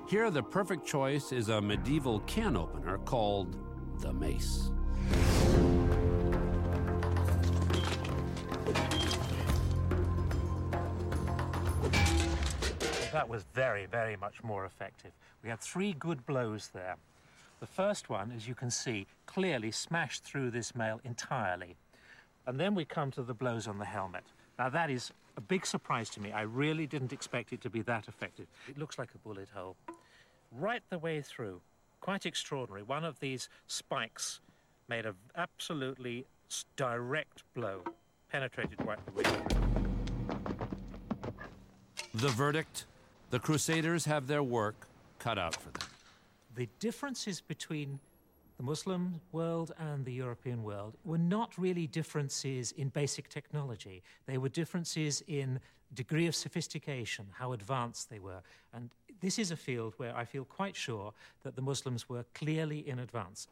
Here, 0.09 0.31
the 0.31 0.43
perfect 0.43 0.87
choice 0.87 1.33
is 1.33 1.49
a 1.49 1.61
medieval 1.61 2.21
can 2.21 2.57
opener 2.57 2.99
called 2.99 3.57
the 3.99 4.13
mace. 4.13 4.71
That 13.13 13.29
was 13.29 13.45
very, 13.53 13.87
very 13.87 14.17
much 14.17 14.45
more 14.45 14.65
effective. 14.65 15.11
We 15.43 15.51
had 15.51 15.59
three 15.59 15.93
good 15.95 16.25
blows 16.25 16.71
there. 16.73 16.97
The 17.59 17.67
first 17.67 18.11
one, 18.11 18.33
as 18.37 18.47
you 18.47 18.55
can 18.55 18.71
see, 18.71 19.07
clearly 19.25 19.71
smashed 19.71 20.25
through 20.25 20.51
this 20.51 20.75
mail 20.75 21.01
entirely. 21.05 21.77
And 22.47 22.61
then 22.61 22.75
we 22.75 22.85
come 22.85 23.11
to 23.13 23.23
the 23.23 23.35
blows 23.35 23.67
on 23.67 23.79
the 23.79 23.85
helmet. 23.85 24.25
Now, 24.59 24.69
that 24.69 24.91
is 24.91 25.11
a 25.37 25.41
big 25.41 25.67
surprise 25.67 26.11
to 26.11 26.21
me. 26.21 26.33
I 26.33 26.43
really 26.43 26.87
didn't 26.87 27.13
expect 27.13 27.53
it 27.53 27.61
to 27.63 27.71
be 27.71 27.83
that 27.83 28.09
effective. 28.09 28.47
It 28.69 28.79
looks 28.79 28.99
like 28.99 29.09
a 29.15 29.19
bullet 29.19 29.49
hole. 29.55 29.77
Right 30.53 30.83
the 30.91 30.99
way 30.99 31.23
through. 31.23 31.61
Quite 32.01 32.27
extraordinary. 32.27 32.83
One 32.83 33.05
of 33.05 33.19
these 33.21 33.49
spikes 33.67 34.41
made 34.89 35.07
an 35.07 35.15
absolutely 35.37 36.27
direct 36.77 37.43
blow, 37.55 37.83
penetrated 38.31 38.85
right 38.87 38.99
the 39.07 39.13
way. 39.13 39.25
Through. 39.25 39.43
The 42.15 42.29
verdict 42.29 42.87
the 43.31 43.39
Crusaders 43.39 44.05
have 44.05 44.27
their 44.27 44.43
work 44.43 44.87
cut 45.19 45.39
out 45.39 45.57
for 45.57 45.71
them. 45.71 45.96
The 46.57 46.69
differences 46.79 47.43
between 47.43 48.01
the 48.57 48.63
Muslim 48.63 49.21
world 49.31 49.73
and 49.79 50.07
the 50.07 50.13
European 50.13 50.63
world 50.63 50.97
were 51.05 51.19
not 51.19 51.57
really 51.59 51.87
differences 51.87 52.73
in 52.73 52.89
basic 52.89 53.29
technology. 53.29 54.03
They 54.25 54.39
were 54.39 54.49
differences 54.49 55.23
in 55.27 55.61
degree 55.93 56.27
of 56.27 56.35
sophistication, 56.35 57.27
how 57.33 57.53
advanced 57.53 58.09
they 58.09 58.21
were. 58.21 58.41
And 58.73 58.89
this 59.21 59.39
is 59.39 59.51
a 59.51 59.57
field 59.57 59.93
where 59.99 60.17
I 60.17 60.25
feel 60.25 60.47
quite 60.47 60.75
sure 60.75 61.13
that 61.43 61.57
the 61.57 61.63
Muslims 61.63 62.09
were 62.09 62.25
clearly 62.33 62.89
in 62.89 63.01
advance. 63.01 63.49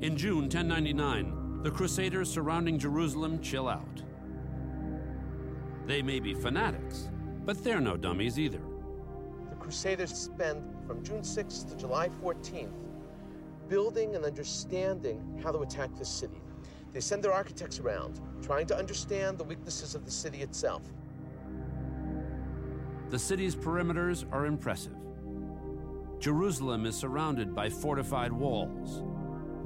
In 0.00 0.16
June 0.16 0.42
1099, 0.42 1.62
the 1.64 1.72
Crusaders 1.72 2.32
surrounding 2.32 2.78
Jerusalem 2.78 3.42
chill 3.42 3.68
out. 3.68 4.02
They 5.86 6.02
may 6.02 6.20
be 6.20 6.34
fanatics, 6.34 7.08
but 7.44 7.64
they're 7.64 7.80
no 7.80 7.96
dummies 7.96 8.38
either. 8.38 8.67
The 9.68 9.72
Crusaders 9.72 10.14
spend 10.14 10.64
from 10.86 11.04
June 11.04 11.20
6th 11.20 11.68
to 11.68 11.76
July 11.76 12.08
14th 12.24 12.72
building 13.68 14.14
and 14.14 14.24
understanding 14.24 15.20
how 15.44 15.52
to 15.52 15.58
attack 15.58 15.94
the 15.98 16.06
city. 16.06 16.40
They 16.94 17.00
send 17.00 17.22
their 17.22 17.34
architects 17.34 17.78
around, 17.78 18.18
trying 18.40 18.66
to 18.68 18.76
understand 18.78 19.36
the 19.36 19.44
weaknesses 19.44 19.94
of 19.94 20.06
the 20.06 20.10
city 20.10 20.40
itself. 20.40 20.80
The 23.10 23.18
city's 23.18 23.54
perimeters 23.54 24.24
are 24.32 24.46
impressive. 24.46 24.96
Jerusalem 26.18 26.86
is 26.86 26.96
surrounded 26.96 27.54
by 27.54 27.68
fortified 27.68 28.32
walls. 28.32 29.02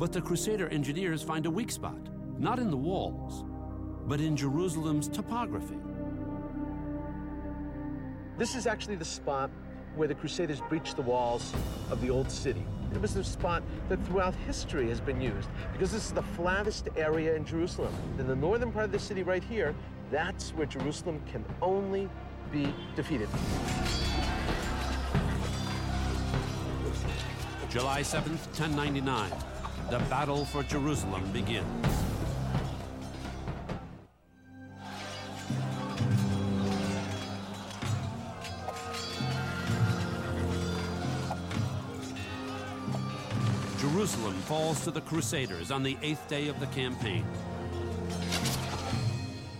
But 0.00 0.10
the 0.10 0.20
Crusader 0.20 0.66
engineers 0.70 1.22
find 1.22 1.46
a 1.46 1.50
weak 1.50 1.70
spot, 1.70 2.08
not 2.40 2.58
in 2.58 2.72
the 2.72 2.76
walls, 2.76 3.44
but 4.08 4.20
in 4.20 4.36
Jerusalem's 4.36 5.06
topography. 5.06 5.78
This 8.36 8.56
is 8.56 8.66
actually 8.66 8.96
the 8.96 9.04
spot 9.04 9.48
where 9.96 10.08
the 10.08 10.14
Crusaders 10.14 10.60
breached 10.68 10.96
the 10.96 11.02
walls 11.02 11.52
of 11.90 12.00
the 12.00 12.10
old 12.10 12.30
city. 12.30 12.64
It 12.92 13.00
was 13.00 13.14
the 13.14 13.24
spot 13.24 13.62
that 13.88 14.04
throughout 14.06 14.34
history 14.34 14.88
has 14.88 15.00
been 15.00 15.20
used 15.20 15.48
because 15.72 15.92
this 15.92 16.04
is 16.04 16.12
the 16.12 16.22
flattest 16.22 16.88
area 16.96 17.34
in 17.34 17.44
Jerusalem. 17.44 17.94
In 18.18 18.26
the 18.26 18.36
northern 18.36 18.72
part 18.72 18.86
of 18.86 18.92
the 18.92 18.98
city 18.98 19.22
right 19.22 19.42
here, 19.44 19.74
that's 20.10 20.50
where 20.50 20.66
Jerusalem 20.66 21.22
can 21.30 21.44
only 21.60 22.08
be 22.50 22.72
defeated. 22.94 23.28
July 27.70 28.02
7th, 28.02 28.46
1099, 28.58 29.32
the 29.90 29.98
battle 30.10 30.44
for 30.44 30.62
Jerusalem 30.62 31.30
begins. 31.32 32.01
Jerusalem 44.12 44.42
falls 44.42 44.84
to 44.84 44.90
the 44.90 45.00
Crusaders 45.00 45.70
on 45.70 45.82
the 45.82 45.96
eighth 46.02 46.28
day 46.28 46.48
of 46.48 46.60
the 46.60 46.66
campaign. 46.66 47.24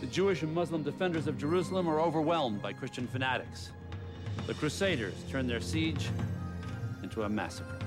The 0.03 0.07
Jewish 0.09 0.43
and 0.43 0.53
Muslim 0.53 0.83
defenders 0.83 1.27
of 1.27 1.39
Jerusalem 1.39 1.89
are 1.89 1.99
overwhelmed 1.99 2.61
by 2.61 2.75
Christian 2.75 3.07
fanatics. 3.07 3.71
The 4.47 4.53
Crusaders 4.53 5.15
turn 5.31 5.47
their 5.47 5.63
siege 5.63 6.11
into 7.03 7.23
a 7.23 7.31
massacre. 7.31 7.79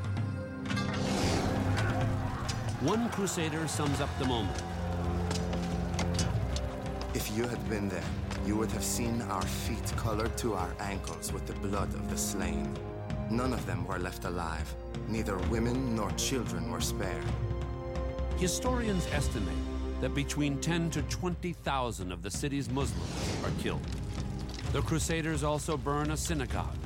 One 2.82 3.10
Crusader 3.12 3.68
sums 3.68 4.02
up 4.02 4.10
the 4.18 4.26
moment. 4.26 4.64
If 7.14 7.30
you 7.38 7.48
had 7.48 7.70
been 7.70 7.90
there, 7.90 8.10
you 8.44 8.56
would 8.56 8.72
have 8.72 8.84
seen 8.84 9.22
our 9.22 9.44
feet 9.44 9.94
colored 9.98 10.36
to 10.40 10.56
our 10.56 10.76
ankles 10.80 11.32
with 11.32 11.46
the 11.46 11.54
blood 11.68 11.94
of 11.94 12.10
the 12.10 12.18
slain. 12.18 12.76
None 13.30 13.54
of 13.54 13.64
them 13.68 13.86
were 13.86 14.00
left 14.00 14.26
alive. 14.26 14.76
Neither 15.08 15.38
women 15.50 15.96
nor 15.96 16.12
children 16.12 16.72
were 16.72 16.82
spared. 16.82 17.24
Historians 18.38 19.08
estimate 19.14 19.56
that 20.02 20.14
between 20.14 20.60
10 20.60 20.90
to 20.92 21.02
20,000 21.04 22.12
of 22.12 22.22
the 22.22 22.32
city's 22.32 22.70
Muslims 22.70 23.44
are 23.44 23.62
killed. 23.62 23.86
The 24.74 24.82
Crusaders 24.82 25.44
also 25.44 25.78
burn 25.78 26.12
a 26.12 26.18
synagogue, 26.18 26.78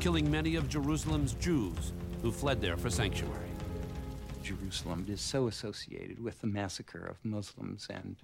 killing 0.00 0.30
many 0.30 0.56
of 0.56 0.68
Jerusalem's 0.68 1.32
Jews 1.34 1.92
who 2.22 2.30
fled 2.30 2.60
there 2.60 2.76
for 2.76 2.90
sanctuary. 2.90 3.48
Jerusalem 4.42 5.06
is 5.08 5.20
so 5.20 5.46
associated 5.46 6.22
with 6.22 6.40
the 6.40 6.46
massacre 6.46 7.04
of 7.04 7.22
Muslims 7.24 7.86
and, 7.90 8.16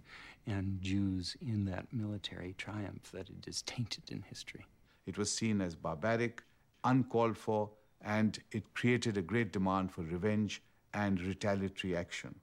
and 0.47 0.81
Jews 0.81 1.37
in 1.41 1.65
that 1.67 1.93
military 1.93 2.55
triumph 2.57 3.11
that 3.13 3.29
it 3.29 3.47
is 3.47 3.63
tainted 3.63 4.11
in 4.11 4.23
history. 4.23 4.65
It 5.07 5.19
was 5.19 5.31
seen 5.31 5.61
as 5.61 5.75
barbaric, 5.75 6.43
uncalled 6.83 7.37
for, 7.37 7.71
and 8.05 8.39
it 8.53 8.75
created 8.75 9.17
a 9.17 9.23
great 9.23 9.53
demand 9.53 9.91
for 9.91 10.03
revenge 10.03 10.63
and 10.93 11.21
retaliatory 11.21 11.97
action. 11.97 12.35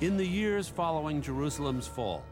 In 0.00 0.16
the 0.16 0.26
years 0.26 0.68
following 0.68 1.22
Jerusalem's 1.22 1.86
fall, 1.86 2.24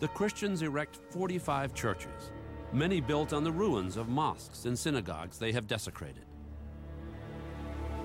the 0.00 0.08
Christians 0.08 0.62
erect 0.62 0.98
45 1.10 1.74
churches, 1.74 2.32
many 2.72 3.00
built 3.00 3.32
on 3.32 3.44
the 3.44 3.52
ruins 3.52 3.96
of 3.96 4.08
mosques 4.08 4.64
and 4.64 4.78
synagogues 4.78 5.38
they 5.38 5.52
have 5.52 5.66
desecrated. 5.66 6.24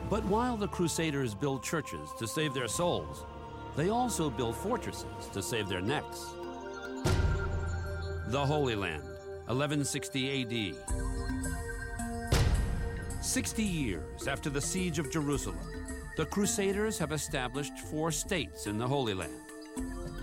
But 0.09 0.25
while 0.25 0.57
the 0.57 0.67
Crusaders 0.67 1.33
build 1.33 1.63
churches 1.63 2.09
to 2.19 2.27
save 2.27 2.53
their 2.53 2.67
souls, 2.67 3.25
they 3.75 3.89
also 3.89 4.29
build 4.29 4.55
fortresses 4.55 5.29
to 5.31 5.41
save 5.41 5.67
their 5.67 5.81
necks. 5.81 6.33
The 8.27 8.45
Holy 8.45 8.75
Land, 8.75 9.03
1160 9.47 10.41
AD. 10.41 11.62
60 13.23 13.63
years 13.63 14.27
after 14.27 14.49
the 14.49 14.59
siege 14.59 14.99
of 14.99 15.09
Jerusalem, 15.09 15.57
the 16.17 16.25
Crusaders 16.25 16.99
have 16.99 17.13
established 17.13 17.79
four 17.79 18.11
states 18.11 18.67
in 18.67 18.77
the 18.77 18.85
Holy 18.85 19.13
Land, 19.13 19.31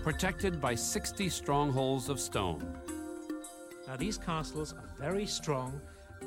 protected 0.03 0.61
by 0.61 0.75
60 0.75 1.27
strongholds 1.27 2.09
of 2.09 2.19
stone. 2.19 2.79
Now, 3.87 3.95
these 3.95 4.19
castles 4.19 4.73
are 4.73 4.87
very 4.99 5.25
strong, 5.25 5.81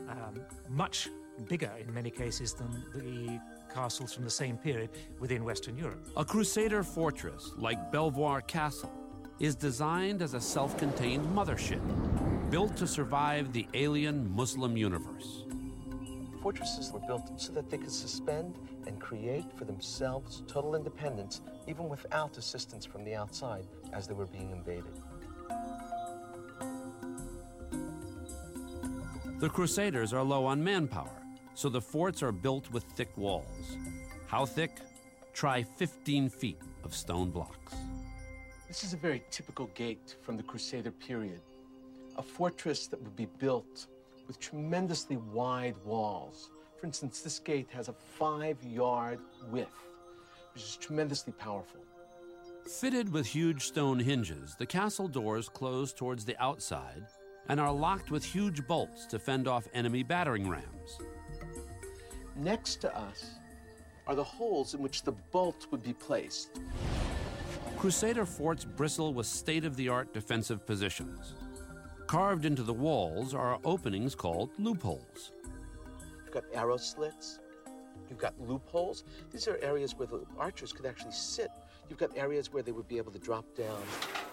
um, 0.08 0.40
much 0.68 1.08
bigger 1.48 1.70
in 1.78 1.94
many 1.94 2.10
cases 2.10 2.54
than 2.54 2.84
the 2.92 3.40
castles 3.72 4.12
from 4.12 4.24
the 4.24 4.30
same 4.30 4.56
period 4.56 4.90
within 5.20 5.44
Western 5.44 5.78
Europe. 5.78 6.04
A 6.16 6.24
Crusader 6.24 6.82
fortress, 6.82 7.52
like 7.56 7.92
Belvoir 7.92 8.40
Castle, 8.40 8.92
is 9.38 9.54
designed 9.54 10.22
as 10.22 10.34
a 10.34 10.40
self 10.40 10.76
contained 10.76 11.24
mothership, 11.36 11.80
built 12.50 12.76
to 12.76 12.86
survive 12.88 13.52
the 13.52 13.68
alien 13.74 14.28
Muslim 14.34 14.76
universe. 14.76 15.44
Fortresses 16.44 16.92
were 16.92 17.00
built 17.00 17.40
so 17.40 17.54
that 17.54 17.70
they 17.70 17.78
could 17.78 17.90
suspend 17.90 18.58
and 18.86 19.00
create 19.00 19.50
for 19.56 19.64
themselves 19.64 20.42
total 20.46 20.74
independence, 20.74 21.40
even 21.66 21.88
without 21.88 22.36
assistance 22.36 22.84
from 22.84 23.02
the 23.02 23.14
outside 23.14 23.64
as 23.94 24.06
they 24.06 24.12
were 24.12 24.26
being 24.26 24.50
invaded. 24.50 24.92
The 29.40 29.48
Crusaders 29.48 30.12
are 30.12 30.22
low 30.22 30.44
on 30.44 30.62
manpower, 30.62 31.22
so 31.54 31.70
the 31.70 31.80
forts 31.80 32.22
are 32.22 32.30
built 32.30 32.70
with 32.72 32.84
thick 32.94 33.16
walls. 33.16 33.78
How 34.26 34.44
thick? 34.44 34.76
Try 35.32 35.62
15 35.62 36.28
feet 36.28 36.60
of 36.84 36.94
stone 36.94 37.30
blocks. 37.30 37.74
This 38.68 38.84
is 38.84 38.92
a 38.92 38.98
very 38.98 39.22
typical 39.30 39.68
gate 39.68 40.16
from 40.20 40.36
the 40.36 40.42
Crusader 40.42 40.90
period. 40.90 41.40
A 42.18 42.22
fortress 42.22 42.86
that 42.88 43.00
would 43.00 43.16
be 43.16 43.28
built 43.38 43.86
with 44.26 44.40
tremendously 44.40 45.16
wide 45.16 45.76
walls. 45.84 46.50
For 46.78 46.86
instance, 46.86 47.20
this 47.20 47.38
gate 47.38 47.68
has 47.70 47.88
a 47.88 47.92
five 47.92 48.62
yard 48.62 49.18
width, 49.50 49.74
which 50.52 50.62
is 50.62 50.76
tremendously 50.76 51.32
powerful. 51.32 51.80
Fitted 52.66 53.12
with 53.12 53.26
huge 53.26 53.64
stone 53.66 53.98
hinges, 53.98 54.56
the 54.58 54.66
castle 54.66 55.08
doors 55.08 55.48
close 55.48 55.92
towards 55.92 56.24
the 56.24 56.40
outside 56.42 57.06
and 57.48 57.60
are 57.60 57.72
locked 57.72 58.10
with 58.10 58.24
huge 58.24 58.66
bolts 58.66 59.06
to 59.06 59.18
fend 59.18 59.46
off 59.46 59.68
enemy 59.74 60.02
battering 60.02 60.48
rams. 60.48 60.98
Next 62.36 62.76
to 62.80 62.96
us 62.96 63.32
are 64.06 64.14
the 64.14 64.24
holes 64.24 64.74
in 64.74 64.82
which 64.82 65.02
the 65.02 65.12
bolt 65.12 65.66
would 65.70 65.82
be 65.82 65.92
placed. 65.92 66.60
Crusader 67.76 68.24
forts 68.24 68.64
bristle 68.64 69.12
with 69.12 69.26
state 69.26 69.64
of 69.64 69.76
the 69.76 69.88
art 69.88 70.12
defensive 70.14 70.66
positions. 70.66 71.34
Carved 72.14 72.44
into 72.44 72.62
the 72.62 72.72
walls 72.72 73.34
are 73.34 73.58
openings 73.64 74.14
called 74.14 74.50
loopholes. 74.60 75.32
You've 76.24 76.32
got 76.32 76.44
arrow 76.54 76.76
slits, 76.76 77.40
you've 78.08 78.20
got 78.20 78.40
loopholes. 78.40 79.02
These 79.32 79.48
are 79.48 79.58
areas 79.60 79.96
where 79.96 80.06
the 80.06 80.24
archers 80.38 80.72
could 80.72 80.86
actually 80.86 81.10
sit. 81.10 81.50
You've 81.90 81.98
got 81.98 82.16
areas 82.16 82.52
where 82.52 82.62
they 82.62 82.70
would 82.70 82.86
be 82.86 82.98
able 82.98 83.10
to 83.10 83.18
drop 83.18 83.44
down 83.56 83.82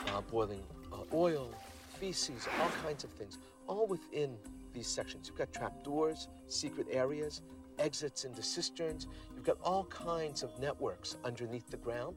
uh, 0.10 0.22
boiling 0.22 0.62
uh, 0.94 0.98
oil, 1.12 1.56
feces, 2.00 2.48
all 2.62 2.70
kinds 2.84 3.04
of 3.04 3.10
things, 3.10 3.40
all 3.66 3.88
within 3.88 4.38
these 4.74 4.86
sections. 4.86 5.28
You've 5.28 5.40
got 5.40 5.52
trapdoors, 5.52 6.28
secret 6.50 6.86
areas, 6.92 7.42
exits 7.80 8.26
into 8.26 8.44
cisterns. 8.44 9.08
You've 9.34 9.44
got 9.44 9.58
all 9.64 9.86
kinds 9.86 10.44
of 10.44 10.52
networks 10.60 11.18
underneath 11.26 11.68
the 11.72 11.78
ground. 11.78 12.16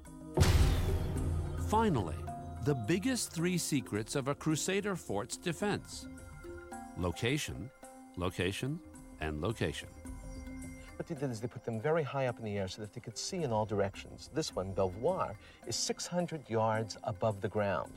Finally, 1.69 2.17
the 2.65 2.75
biggest 2.75 3.31
three 3.31 3.59
secrets 3.59 4.15
of 4.15 4.29
a 4.29 4.35
Crusader 4.35 4.97
fort's 4.97 5.37
defense 5.37 6.07
location, 6.97 7.69
location, 8.17 8.81
and 9.21 9.43
location. 9.43 9.89
What 10.97 11.07
they 11.07 11.15
did 11.15 11.31
is 11.31 11.41
they 11.41 11.49
put 11.49 11.65
them 11.65 11.79
very 11.79 12.03
high 12.03 12.27
up 12.27 12.39
in 12.39 12.45
the 12.47 12.57
air 12.57 12.69
so 12.69 12.81
that 12.81 12.95
they 12.95 13.03
could 13.03 13.19
see 13.19 13.43
in 13.43 13.53
all 13.53 13.67
directions. 13.67 14.31
This 14.33 14.57
one, 14.57 14.73
Belvoir, 14.73 15.35
is 15.67 15.77
600 15.77 16.49
yards 16.49 16.97
above 17.05 17.43
the 17.43 17.49
ground. 17.49 17.93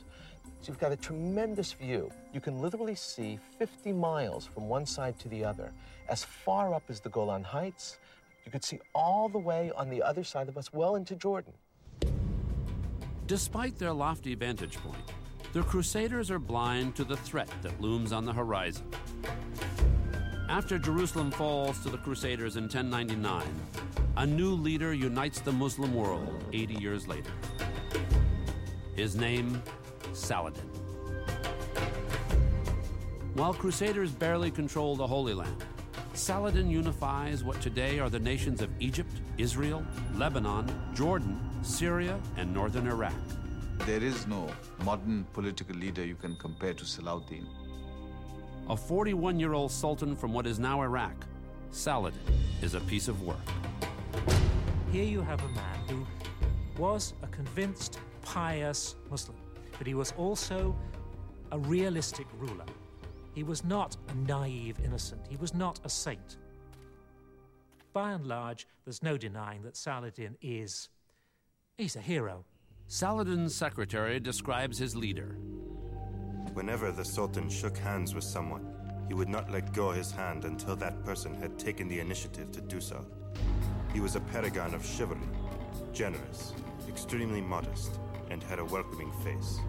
So 0.60 0.68
you've 0.68 0.78
got 0.78 0.92
a 0.92 0.96
tremendous 0.96 1.72
view. 1.72 2.10
You 2.34 2.40
can 2.40 2.60
literally 2.60 2.96
see 2.96 3.38
50 3.58 3.94
miles 3.94 4.44
from 4.44 4.68
one 4.68 4.84
side 4.84 5.18
to 5.20 5.28
the 5.28 5.46
other. 5.46 5.72
As 6.10 6.24
far 6.24 6.74
up 6.74 6.82
as 6.90 7.00
the 7.00 7.08
Golan 7.08 7.44
Heights, 7.44 7.96
you 8.44 8.52
could 8.52 8.64
see 8.64 8.80
all 8.94 9.30
the 9.30 9.38
way 9.38 9.72
on 9.76 9.88
the 9.88 10.02
other 10.02 10.24
side 10.24 10.48
of 10.48 10.58
us, 10.58 10.74
well 10.74 10.96
into 10.96 11.14
Jordan. 11.14 11.54
Despite 13.28 13.78
their 13.78 13.92
lofty 13.92 14.34
vantage 14.34 14.78
point, 14.78 15.04
the 15.52 15.62
Crusaders 15.62 16.30
are 16.30 16.38
blind 16.38 16.96
to 16.96 17.04
the 17.04 17.18
threat 17.18 17.50
that 17.60 17.78
looms 17.78 18.10
on 18.10 18.24
the 18.24 18.32
horizon. 18.32 18.86
After 20.48 20.78
Jerusalem 20.78 21.30
falls 21.30 21.78
to 21.80 21.90
the 21.90 21.98
Crusaders 21.98 22.56
in 22.56 22.62
1099, 22.62 23.44
a 24.16 24.24
new 24.26 24.52
leader 24.52 24.94
unites 24.94 25.40
the 25.40 25.52
Muslim 25.52 25.94
world 25.94 26.42
80 26.54 26.76
years 26.76 27.06
later. 27.06 27.30
His 28.96 29.14
name, 29.14 29.62
Saladin. 30.14 30.64
While 33.34 33.52
Crusaders 33.52 34.10
barely 34.10 34.50
control 34.50 34.96
the 34.96 35.06
Holy 35.06 35.34
Land, 35.34 35.66
Saladin 36.14 36.70
unifies 36.70 37.44
what 37.44 37.60
today 37.60 37.98
are 37.98 38.08
the 38.08 38.18
nations 38.18 38.62
of 38.62 38.70
Egypt, 38.80 39.12
Israel, 39.36 39.84
Lebanon, 40.14 40.66
Jordan, 40.94 41.47
Syria, 41.62 42.18
and 42.36 42.52
northern 42.52 42.86
Iraq. 42.86 43.12
There 43.86 44.02
is 44.02 44.26
no 44.26 44.48
modern 44.84 45.24
political 45.32 45.76
leader 45.76 46.04
you 46.04 46.14
can 46.14 46.36
compare 46.36 46.74
to 46.74 46.84
Salahuddin. 46.84 47.46
A 48.68 48.76
41 48.76 49.40
year 49.40 49.54
old 49.54 49.70
sultan 49.70 50.14
from 50.14 50.32
what 50.32 50.46
is 50.46 50.58
now 50.58 50.82
Iraq, 50.82 51.14
Saladin 51.70 52.20
is 52.62 52.74
a 52.74 52.80
piece 52.80 53.08
of 53.08 53.22
work. 53.22 53.36
Here 54.92 55.04
you 55.04 55.20
have 55.22 55.42
a 55.44 55.48
man 55.48 55.78
who 55.88 56.06
was 56.80 57.14
a 57.22 57.26
convinced, 57.28 57.98
pious 58.22 58.94
Muslim, 59.10 59.36
but 59.76 59.86
he 59.86 59.94
was 59.94 60.12
also 60.16 60.76
a 61.52 61.58
realistic 61.58 62.26
ruler. 62.38 62.66
He 63.34 63.42
was 63.42 63.64
not 63.64 63.96
a 64.08 64.14
naive 64.14 64.76
innocent. 64.84 65.20
He 65.28 65.36
was 65.36 65.54
not 65.54 65.80
a 65.84 65.88
saint. 65.88 66.38
By 67.92 68.12
and 68.12 68.26
large, 68.26 68.66
there's 68.84 69.02
no 69.02 69.16
denying 69.16 69.62
that 69.62 69.76
Saladin 69.76 70.36
is. 70.40 70.88
He's 71.78 71.94
a 71.94 72.00
hero. 72.00 72.44
Saladin's 72.88 73.54
secretary 73.54 74.18
describes 74.18 74.78
his 74.78 74.96
leader. 74.96 75.36
Whenever 76.54 76.90
the 76.90 77.04
Sultan 77.04 77.48
shook 77.48 77.78
hands 77.78 78.16
with 78.16 78.24
someone, 78.24 78.66
he 79.06 79.14
would 79.14 79.28
not 79.28 79.48
let 79.48 79.72
go 79.72 79.92
his 79.92 80.10
hand 80.10 80.44
until 80.44 80.74
that 80.74 81.04
person 81.04 81.40
had 81.40 81.56
taken 81.56 81.86
the 81.86 82.00
initiative 82.00 82.50
to 82.50 82.60
do 82.60 82.80
so. 82.80 83.06
He 83.92 84.00
was 84.00 84.16
a 84.16 84.20
paragon 84.20 84.74
of 84.74 84.84
chivalry, 84.84 85.28
generous, 85.92 86.52
extremely 86.88 87.40
modest, 87.40 88.00
and 88.28 88.42
had 88.42 88.58
a 88.58 88.64
welcoming 88.64 89.12
face. 89.22 89.60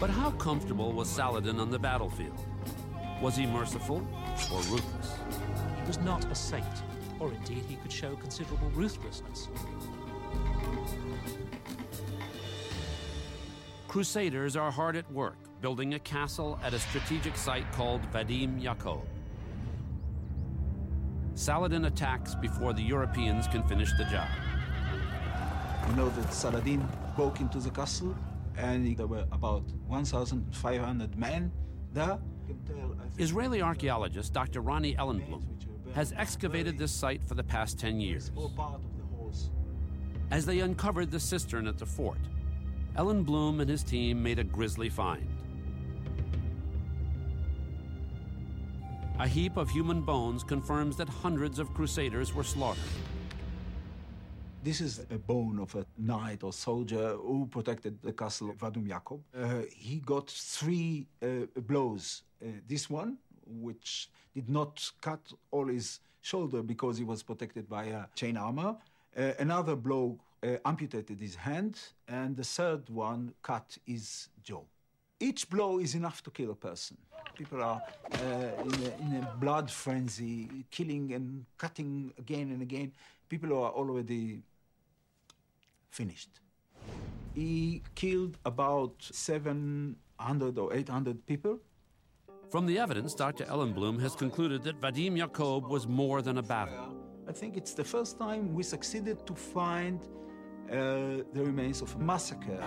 But 0.00 0.08
how 0.08 0.30
comfortable 0.30 0.92
was 0.92 1.06
Saladin 1.06 1.60
on 1.60 1.70
the 1.70 1.78
battlefield? 1.78 2.38
Was 3.20 3.36
he 3.36 3.44
merciful 3.44 3.98
or 4.50 4.62
ruthless? 4.62 5.18
He 5.82 5.86
was 5.86 5.98
not 5.98 6.24
a 6.32 6.34
saint, 6.34 6.64
or 7.22 7.32
indeed 7.32 7.64
he 7.68 7.76
could 7.76 7.92
show 7.92 8.16
considerable 8.16 8.68
ruthlessness. 8.70 9.48
Crusaders 13.86 14.56
are 14.56 14.72
hard 14.72 14.96
at 14.96 15.10
work 15.12 15.36
building 15.60 15.94
a 15.94 15.98
castle 16.00 16.58
at 16.64 16.74
a 16.74 16.78
strategic 16.80 17.36
site 17.36 17.70
called 17.70 18.00
Vadim 18.12 18.60
Yaakov. 18.60 19.02
Saladin 21.34 21.84
attacks 21.84 22.34
before 22.34 22.72
the 22.72 22.82
Europeans 22.82 23.46
can 23.46 23.62
finish 23.68 23.90
the 23.96 24.04
job. 24.06 24.28
You 25.88 25.94
know 25.94 26.08
that 26.08 26.34
Saladin 26.34 26.84
broke 27.14 27.38
into 27.38 27.60
the 27.60 27.70
castle 27.70 28.16
and 28.56 28.96
there 28.96 29.06
were 29.06 29.26
about 29.30 29.62
1,500 29.86 31.16
men 31.16 31.52
there. 31.92 32.18
Israeli 33.18 33.62
archaeologist 33.62 34.32
Dr. 34.32 34.60
Ronnie 34.62 34.96
Ellenblum 34.96 35.51
has 35.94 36.12
excavated 36.16 36.78
this 36.78 36.92
site 36.92 37.22
for 37.24 37.34
the 37.34 37.42
past 37.42 37.78
10 37.78 38.00
years. 38.00 38.30
As 40.30 40.46
they 40.46 40.60
uncovered 40.60 41.10
the 41.10 41.20
cistern 41.20 41.66
at 41.66 41.78
the 41.78 41.86
fort, 41.86 42.18
Ellenblum 42.96 43.60
and 43.60 43.68
his 43.68 43.82
team 43.82 44.22
made 44.22 44.38
a 44.38 44.44
grisly 44.44 44.88
find. 44.88 45.26
A 49.18 49.28
heap 49.28 49.56
of 49.56 49.70
human 49.70 50.00
bones 50.00 50.42
confirms 50.42 50.96
that 50.96 51.08
hundreds 51.08 51.58
of 51.58 51.72
crusaders 51.74 52.34
were 52.34 52.42
slaughtered. 52.42 52.82
This 54.64 54.80
is 54.80 55.06
a 55.10 55.18
bone 55.18 55.58
of 55.58 55.74
a 55.74 55.84
knight 55.98 56.42
or 56.42 56.52
soldier 56.52 57.16
who 57.16 57.46
protected 57.46 58.00
the 58.00 58.12
castle 58.12 58.50
of 58.50 58.56
Vadum 58.58 58.86
Jakob. 58.88 59.20
Uh, 59.36 59.62
he 59.70 59.98
got 59.98 60.30
three 60.30 61.06
uh, 61.22 61.46
blows. 61.62 62.22
Uh, 62.42 62.48
this 62.68 62.88
one, 62.88 63.18
which 63.60 64.10
did 64.34 64.48
not 64.48 64.90
cut 65.00 65.32
all 65.50 65.66
his 65.66 66.00
shoulder 66.22 66.62
because 66.62 66.98
he 66.98 67.04
was 67.04 67.22
protected 67.22 67.68
by 67.68 67.84
a 67.84 68.04
chain 68.14 68.36
armor. 68.36 68.76
Uh, 69.16 69.32
another 69.38 69.76
blow 69.76 70.18
uh, 70.42 70.56
amputated 70.64 71.20
his 71.20 71.34
hand, 71.34 71.78
and 72.08 72.36
the 72.36 72.44
third 72.44 72.88
one 72.88 73.34
cut 73.42 73.76
his 73.84 74.28
jaw. 74.42 74.62
Each 75.20 75.48
blow 75.48 75.78
is 75.78 75.94
enough 75.94 76.22
to 76.24 76.30
kill 76.30 76.50
a 76.50 76.54
person. 76.54 76.96
People 77.36 77.62
are 77.62 77.80
uh, 78.12 78.18
in, 78.18 78.74
a, 78.74 79.02
in, 79.02 79.22
a, 79.22 79.36
blood 79.38 79.70
frenzy, 79.70 80.64
killing 80.70 81.12
and 81.12 81.44
cutting 81.58 82.12
again 82.18 82.50
and 82.50 82.60
again. 82.60 82.92
People 83.28 83.52
are 83.52 83.70
already 83.70 84.42
finished. 85.90 86.40
He 87.34 87.82
killed 87.94 88.36
about 88.44 88.94
700 89.00 90.58
or 90.58 90.74
800 90.74 91.24
people. 91.26 91.60
From 92.52 92.66
the 92.66 92.78
evidence, 92.78 93.14
Dr. 93.14 93.46
Ellen 93.48 93.72
Ellenblum 93.72 93.98
has 94.02 94.14
concluded 94.14 94.62
that 94.64 94.78
Vadim 94.78 95.16
Yakob 95.16 95.70
was 95.70 95.86
more 95.88 96.20
than 96.20 96.36
a 96.36 96.42
battle. 96.42 96.94
I 97.26 97.32
think 97.32 97.56
it's 97.56 97.72
the 97.72 97.82
first 97.82 98.18
time 98.18 98.52
we 98.52 98.62
succeeded 98.62 99.26
to 99.26 99.34
find 99.34 100.02
uh, 100.70 101.24
the 101.32 101.42
remains 101.42 101.80
of 101.80 101.94
a 101.94 101.98
massacre. 101.98 102.60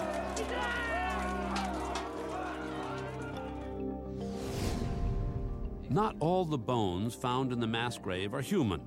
Not 5.92 6.16
all 6.20 6.46
the 6.46 6.58
bones 6.58 7.14
found 7.14 7.52
in 7.54 7.60
the 7.60 7.68
mass 7.68 8.00
grave 8.00 8.34
are 8.34 8.42
human. 8.42 8.82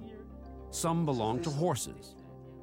Some 0.72 1.06
belong 1.06 1.40
to 1.42 1.50
horses. 1.50 2.16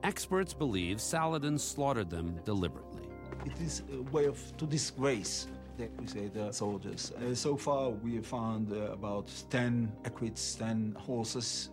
Experts 0.03 0.53
believe 0.53 0.99
Saladin 0.99 1.57
slaughtered 1.57 2.09
them 2.09 2.37
deliberately. 2.43 3.07
It 3.45 3.61
is 3.61 3.83
a 3.93 4.01
way 4.11 4.25
of 4.25 4.37
to 4.57 4.65
disgrace 4.65 5.47
the 5.77 5.87
Crusader 5.87 6.51
soldiers. 6.51 7.11
Uh, 7.11 7.35
so 7.35 7.57
far, 7.57 7.89
we 7.89 8.15
have 8.15 8.25
found 8.25 8.71
uh, 8.71 8.91
about 8.91 9.31
10 9.49 9.91
equids, 10.05 10.55
10 10.55 10.95
horses, 10.97 11.69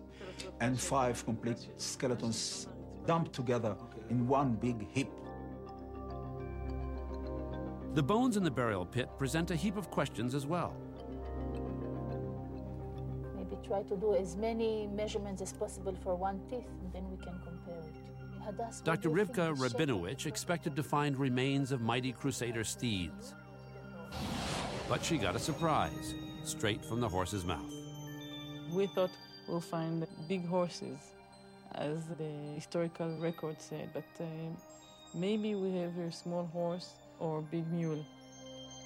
and 0.59 0.79
five 0.79 1.23
complete 1.25 1.67
skeletons 1.77 2.67
dumped 3.05 3.33
together 3.33 3.75
in 4.09 4.27
one 4.27 4.53
big 4.55 4.87
heap. 4.91 5.09
The 7.93 8.03
bones 8.03 8.37
in 8.37 8.43
the 8.43 8.51
burial 8.51 8.85
pit 8.85 9.09
present 9.17 9.51
a 9.51 9.55
heap 9.55 9.77
of 9.77 9.91
questions 9.91 10.33
as 10.33 10.45
well. 10.45 10.75
Maybe 13.35 13.55
try 13.65 13.83
to 13.83 13.95
do 13.95 14.15
as 14.15 14.35
many 14.35 14.87
measurements 14.87 15.41
as 15.41 15.53
possible 15.53 15.95
for 16.03 16.15
one 16.15 16.41
teeth, 16.49 16.67
and 16.81 16.91
then 16.91 17.09
we 17.11 17.17
can 17.17 17.39
compare 17.45 17.77
it. 17.77 17.93
Hadass, 18.43 18.83
Dr. 18.83 19.09
Rivka 19.09 19.55
Rabinovich 19.55 20.25
expected 20.25 20.75
to 20.75 20.83
find 20.83 21.17
remains 21.17 21.71
of 21.71 21.81
mighty 21.81 22.11
Crusader 22.11 22.63
steeds. 22.63 23.35
But 24.89 25.03
she 25.03 25.17
got 25.17 25.35
a 25.35 25.39
surprise, 25.39 26.13
straight 26.43 26.83
from 26.83 26.99
the 26.99 27.09
horse's 27.09 27.45
mouth. 27.45 27.71
We 28.71 28.87
thought 28.87 29.11
we'll 29.47 29.61
find 29.61 30.05
big 30.27 30.45
horses, 30.47 30.97
as 31.75 32.05
the 32.17 32.31
historical 32.55 33.17
record 33.19 33.61
said, 33.61 33.89
but 33.93 34.03
uh, 34.19 34.25
maybe 35.13 35.55
we 35.55 35.77
have 35.77 35.97
a 35.97 36.11
small 36.11 36.45
horse 36.45 36.93
or 37.19 37.41
big 37.41 37.65
mule. 37.71 38.05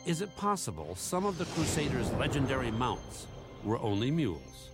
Is 0.06 0.22
it 0.22 0.36
possible 0.38 0.96
some 0.96 1.26
of 1.26 1.38
the 1.38 1.46
Crusaders' 1.46 2.12
legendary 2.14 2.72
mounts 2.72 3.28
were 3.64 3.80
only 3.80 4.12
mules? 4.12 4.70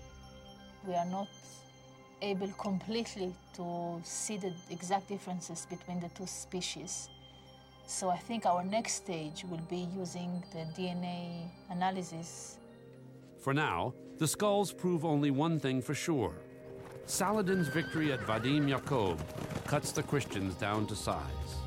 We 0.86 0.94
are 0.94 1.06
not 1.06 1.30
able 2.22 2.50
completely 2.58 3.34
to 3.56 4.00
see 4.04 4.38
the 4.38 4.54
exact 4.70 5.10
differences 5.10 5.66
between 5.70 6.00
the 6.00 6.10
two 6.10 6.28
species. 6.28 7.10
So 7.86 8.10
I 8.10 8.18
think 8.18 8.46
our 8.46 8.64
next 8.64 8.94
stage 8.94 9.44
will 9.50 9.62
be 9.70 9.88
using 9.96 10.44
the 10.52 10.66
DNA 10.80 11.50
analysis. 11.70 12.58
For 13.40 13.54
now, 13.54 13.94
the 14.18 14.28
skulls 14.28 14.72
prove 14.72 15.04
only 15.04 15.32
one 15.32 15.60
thing 15.60 15.82
for 15.82 15.94
sure. 15.94 16.34
Saladin's 17.06 17.68
victory 17.68 18.14
at 18.14 18.22
Vadim 18.22 18.70
Yakob 18.70 19.20
cuts 19.68 19.92
the 19.92 20.04
Christians 20.04 20.56
down 20.56 20.88
to 20.88 20.96
size. 20.96 21.58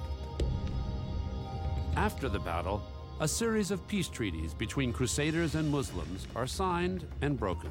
After 1.96 2.28
the 2.28 2.38
battle, 2.38 2.82
a 3.20 3.28
series 3.28 3.70
of 3.70 3.86
peace 3.88 4.08
treaties 4.08 4.54
between 4.54 4.92
Crusaders 4.92 5.54
and 5.54 5.70
Muslims 5.70 6.26
are 6.34 6.46
signed 6.46 7.06
and 7.22 7.38
broken. 7.38 7.70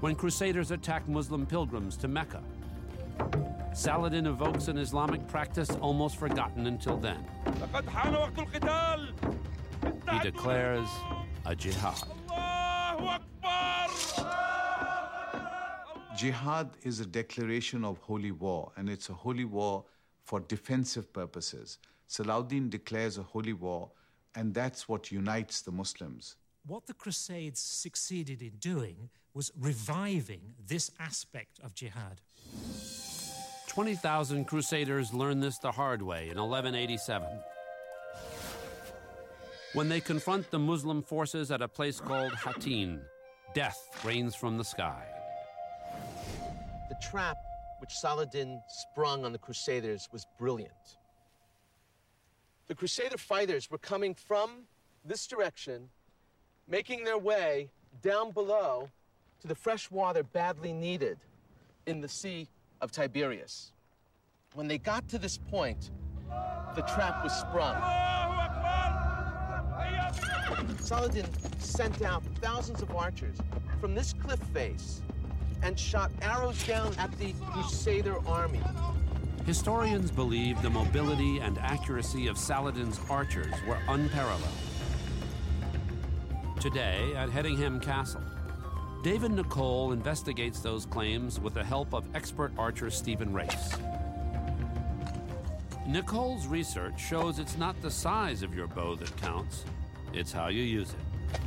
When 0.00 0.14
Crusaders 0.14 0.70
attack 0.70 1.08
Muslim 1.08 1.46
pilgrims 1.46 1.96
to 1.98 2.08
Mecca, 2.08 2.42
Saladin 3.74 4.26
evokes 4.26 4.68
an 4.68 4.78
Islamic 4.78 5.26
practice 5.26 5.70
almost 5.80 6.16
forgotten 6.16 6.66
until 6.66 6.96
then. 6.96 7.26
He 10.10 10.18
declares 10.20 10.88
a 11.44 11.56
jihad. 11.56 12.02
Jihad 16.16 16.70
is 16.82 17.00
a 17.00 17.06
declaration 17.06 17.84
of 17.84 17.98
holy 17.98 18.30
war, 18.30 18.70
and 18.76 18.88
it's 18.88 19.08
a 19.08 19.12
holy 19.12 19.44
war 19.44 19.84
for 20.22 20.40
defensive 20.40 21.12
purposes. 21.12 21.78
Salahuddin 22.08 22.70
declares 22.70 23.18
a 23.18 23.22
holy 23.22 23.52
war, 23.52 23.90
and 24.36 24.54
that's 24.54 24.88
what 24.88 25.10
unites 25.10 25.62
the 25.62 25.72
Muslims. 25.72 26.36
What 26.66 26.86
the 26.86 26.94
Crusades 26.94 27.60
succeeded 27.60 28.40
in 28.40 28.52
doing 28.60 29.10
was 29.34 29.50
reviving 29.58 30.54
this 30.66 30.90
aspect 31.00 31.58
of 31.62 31.74
jihad. 31.74 32.20
20,000 33.68 34.44
Crusaders 34.44 35.12
learned 35.12 35.42
this 35.42 35.58
the 35.58 35.72
hard 35.72 36.00
way 36.00 36.30
in 36.30 36.38
1187. 36.38 37.28
When 39.72 39.88
they 39.88 40.00
confront 40.00 40.48
the 40.52 40.58
Muslim 40.60 41.02
forces 41.02 41.50
at 41.50 41.60
a 41.60 41.66
place 41.66 41.98
called 41.98 42.32
Hattin, 42.34 43.00
death 43.54 44.00
rains 44.04 44.36
from 44.36 44.56
the 44.56 44.64
sky. 44.64 45.04
The 46.88 46.96
trap 47.10 47.36
which 47.80 47.90
Saladin 47.90 48.62
sprung 48.68 49.24
on 49.24 49.32
the 49.32 49.38
Crusaders 49.38 50.08
was 50.12 50.24
brilliant. 50.38 50.98
The 52.68 52.76
Crusader 52.76 53.18
fighters 53.18 53.68
were 53.68 53.78
coming 53.78 54.14
from 54.14 54.68
this 55.04 55.26
direction, 55.26 55.90
making 56.68 57.02
their 57.02 57.18
way 57.18 57.70
down 58.00 58.30
below 58.30 58.90
to 59.44 59.48
the 59.48 59.54
fresh 59.54 59.90
water 59.90 60.22
badly 60.22 60.72
needed 60.72 61.18
in 61.84 62.00
the 62.00 62.08
Sea 62.08 62.48
of 62.80 62.90
Tiberias. 62.90 63.72
When 64.54 64.66
they 64.66 64.78
got 64.78 65.06
to 65.10 65.18
this 65.18 65.36
point, 65.36 65.90
the 66.74 66.80
trap 66.80 67.22
was 67.22 67.30
sprung. 67.34 67.76
Saladin 70.80 71.26
sent 71.58 72.00
out 72.00 72.22
thousands 72.40 72.80
of 72.80 72.96
archers 72.96 73.36
from 73.82 73.94
this 73.94 74.14
cliff 74.14 74.40
face 74.54 75.02
and 75.62 75.78
shot 75.78 76.10
arrows 76.22 76.66
down 76.66 76.94
at 76.96 77.12
the 77.18 77.34
Crusader 77.52 78.16
army. 78.26 78.62
Historians 79.44 80.10
believe 80.10 80.62
the 80.62 80.70
mobility 80.70 81.40
and 81.40 81.58
accuracy 81.58 82.28
of 82.28 82.38
Saladin's 82.38 82.98
archers 83.10 83.52
were 83.68 83.78
unparalleled. 83.88 84.48
Today, 86.60 87.12
at 87.14 87.28
Hedingham 87.28 87.82
Castle, 87.82 88.22
David 89.04 89.32
Nicolle 89.32 89.92
investigates 89.92 90.60
those 90.60 90.86
claims 90.86 91.38
with 91.38 91.52
the 91.52 91.62
help 91.62 91.92
of 91.92 92.06
expert 92.14 92.52
archer 92.56 92.88
Stephen 92.88 93.34
Race. 93.34 93.76
Nicolle's 95.86 96.46
research 96.46 96.98
shows 96.98 97.38
it's 97.38 97.58
not 97.58 97.78
the 97.82 97.90
size 97.90 98.42
of 98.42 98.54
your 98.54 98.66
bow 98.66 98.96
that 98.96 99.14
counts, 99.18 99.66
it's 100.14 100.32
how 100.32 100.48
you 100.48 100.62
use 100.62 100.88
it. 100.88 101.40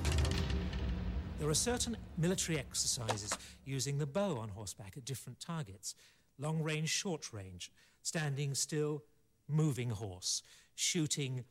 There 1.39 1.50
are 1.50 1.56
certain 1.56 1.98
military 2.15 2.60
exercises 2.60 3.32
using 3.65 3.98
the 3.98 4.06
bow 4.06 4.38
on 4.38 4.50
horseback 4.50 4.96
at 4.96 5.04
different 5.04 5.39
targets 5.39 5.96
long 6.38 6.62
range, 6.62 6.89
short 6.89 7.34
range, 7.34 7.72
standing 8.04 8.54
still, 8.54 9.04
moving 9.48 9.89
horse, 9.89 10.43
shooting 10.76 11.43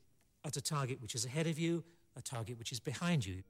at 0.44 0.56
a 0.56 0.60
target 0.60 1.02
which 1.02 1.16
is 1.16 1.24
ahead 1.24 1.48
of 1.48 1.58
you, 1.58 1.82
a 2.14 2.22
target 2.22 2.60
which 2.60 2.70
is 2.70 2.78
behind 2.78 3.26
you. 3.26 3.42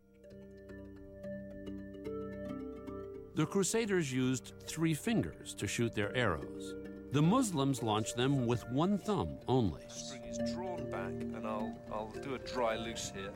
The 3.37 3.45
Crusaders 3.45 4.11
used 4.11 4.55
three 4.67 4.95
fingers 4.95 5.53
to 5.57 5.67
shoot 5.67 5.95
their 5.95 6.17
arrows. 6.17 6.75
The 7.13 7.21
Muslims 7.21 7.83
launched 7.83 8.17
them 8.17 8.47
with 8.47 8.67
one 8.71 8.97
thumb 8.97 9.37
only. 9.47 9.83
String 9.89 10.23
is 10.25 10.39
drawn 10.55 10.91
back, 10.91 11.11
and 11.11 11.47
I'll, 11.47 11.79
I'll 11.93 12.15
do 12.23 12.35
a 12.35 12.39
dry 12.39 12.77
loose 12.77 13.13
here. 13.15 13.33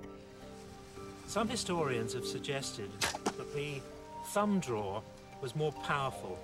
Some 1.26 1.48
historians 1.48 2.14
have 2.14 2.24
suggested 2.24 2.90
that 3.02 3.54
the 3.54 3.82
thumb 4.28 4.58
draw 4.58 5.02
was 5.42 5.54
more 5.54 5.72
powerful 5.72 6.38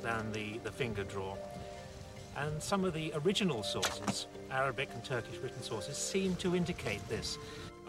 than 0.00 0.30
the, 0.30 0.58
the 0.58 0.70
finger 0.70 1.02
draw. 1.02 1.36
And 2.36 2.62
some 2.62 2.84
of 2.84 2.94
the 2.94 3.12
original 3.24 3.64
sources, 3.64 4.28
Arabic 4.48 4.90
and 4.94 5.02
Turkish 5.02 5.38
written 5.38 5.60
sources, 5.60 5.96
seem 5.98 6.36
to 6.36 6.54
indicate 6.54 7.06
this 7.08 7.36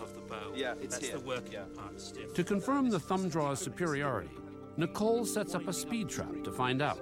of 0.01 0.15
the 0.15 0.21
bow. 0.21 0.53
Yeah, 0.55 0.73
it's 0.81 0.95
That's 0.95 1.09
here. 1.09 1.19
the 1.19 1.23
working 1.23 1.59
part 1.77 2.01
stiff. 2.01 2.33
To 2.33 2.43
confirm 2.43 2.89
the 2.89 2.99
thumb 2.99 3.29
draw's 3.29 3.59
superiority, 3.59 4.31
Nicolle 4.75 5.25
sets 5.25 5.53
up 5.53 5.67
a 5.67 5.73
speed 5.73 6.09
trap 6.09 6.43
to 6.43 6.51
find 6.51 6.81
out. 6.81 6.99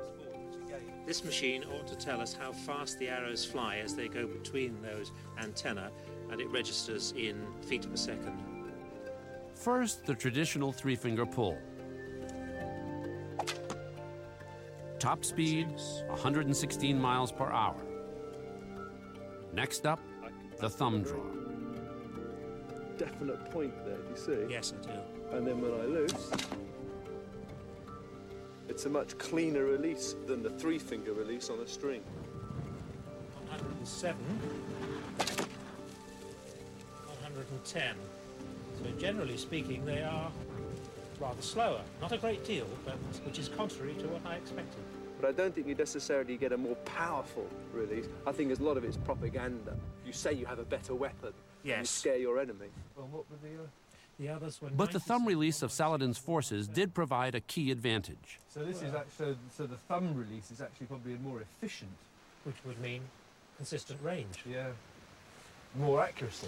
This 1.06 1.24
machine 1.24 1.64
ought 1.74 1.88
to 1.88 1.96
tell 1.96 2.22
us 2.22 2.34
how 2.34 2.52
fast 2.52 3.00
the 3.00 3.08
arrows 3.08 3.46
fly 3.46 3.78
as 3.78 3.96
they 3.96 4.08
go 4.08 4.28
between 4.28 4.82
those 4.82 5.12
antennae, 5.40 5.90
and 6.30 6.40
it 6.40 6.50
registers 6.50 7.14
in 7.18 7.46
feet 7.62 7.90
per 7.90 7.96
second. 7.96 8.38
First, 9.56 10.06
the 10.06 10.14
traditional 10.14 10.72
three 10.72 10.96
finger 10.96 11.26
pull. 11.26 11.58
Top 15.00 15.26
speed 15.26 15.68
116 16.08 17.00
miles 17.00 17.32
per 17.32 17.50
hour. 17.50 17.82
Next 19.54 19.86
up, 19.86 20.00
the 20.60 20.70
thumb 20.70 21.02
draw. 21.02 21.24
Definite 22.98 23.50
point 23.50 23.74
there, 23.86 23.98
do 23.98 24.10
you 24.10 24.16
see? 24.16 24.54
Yes, 24.54 24.74
I 24.78 24.86
do. 24.86 25.36
And 25.36 25.48
then 25.48 25.60
when 25.60 25.74
I 25.74 25.86
loose, 25.86 26.32
it's 28.82 28.88
a 28.88 28.90
much 28.90 29.16
cleaner 29.20 29.66
release 29.66 30.16
than 30.26 30.42
the 30.42 30.50
three 30.50 30.80
finger 30.80 31.14
release 31.14 31.52
on 31.52 31.60
a 31.60 31.68
string. 31.68 32.02
107. 33.48 34.18
110. 37.06 37.96
So 38.82 38.90
generally 39.00 39.38
speaking, 39.38 39.86
they 39.86 40.02
are 40.02 40.32
rather 41.20 41.44
slower. 41.44 41.84
Not 42.02 42.12
a 42.12 42.18
great 42.18 42.44
deal, 42.44 42.66
but 42.84 42.96
which 43.24 43.38
is 43.38 43.50
contrary 43.50 43.94
to 44.00 44.08
what 44.08 44.26
I 44.26 44.38
expected. 44.38 44.82
But 45.20 45.30
I 45.30 45.32
don't 45.32 45.54
think 45.54 45.68
you 45.68 45.76
necessarily 45.76 46.36
get 46.36 46.52
a 46.52 46.58
more 46.58 46.74
powerful 46.78 47.46
release. 47.72 48.08
I 48.26 48.32
think 48.32 48.50
there's 48.50 48.62
a 48.62 48.64
lot 48.64 48.78
of 48.78 48.84
it's 48.84 48.98
propaganda. 48.98 49.78
You 50.08 50.12
say 50.12 50.34
you 50.34 50.48
have 50.48 50.58
a 50.58 50.66
better 50.66 50.96
weapon. 50.96 51.34
and 51.76 51.82
You 51.82 51.86
scare 51.86 52.18
your 52.18 52.40
enemy. 52.40 52.70
Well, 52.98 53.10
what 53.12 53.30
were 53.30 53.38
the, 53.48 53.64
uh, 53.64 53.68
the 53.68 53.68
others? 53.68 53.68
Were 53.91 53.91
But 54.78 54.92
the 54.92 55.00
thumb 55.00 55.26
release 55.26 55.62
of 55.62 55.72
Saladin's 55.72 56.18
forces 56.18 56.68
did 56.68 56.94
provide 56.94 57.34
a 57.34 57.40
key 57.42 57.72
advantage. 57.72 58.40
So 58.50 58.64
this 58.64 58.82
is 58.82 58.94
actually 58.94 59.38
so 59.56 59.66
the 59.66 59.78
thumb 59.78 60.16
release 60.16 60.52
is 60.52 60.62
actually 60.62 60.88
probably 60.88 61.16
more 61.24 61.42
efficient. 61.42 61.92
Which 62.44 62.58
would 62.66 62.80
mean 62.80 63.02
consistent 63.58 64.00
range. 64.04 64.44
Yeah. 64.50 64.68
More 65.76 66.04
accuracy. 66.04 66.48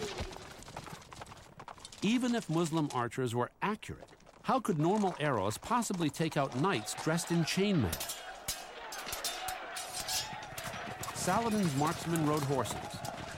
Even 2.02 2.36
if 2.36 2.50
Muslim 2.50 2.90
archers 2.94 3.34
were 3.34 3.50
accurate, 3.62 4.10
how 4.44 4.60
could 4.60 4.78
normal 4.78 5.16
arrows 5.20 5.58
possibly 5.58 6.10
take 6.10 6.36
out 6.36 6.60
knights 6.60 6.96
dressed 7.04 7.32
in 7.32 7.44
chainmail? 7.44 8.18
Saladin's 11.16 11.74
marksmen 11.78 12.28
rode 12.28 12.44
horses. 12.44 12.76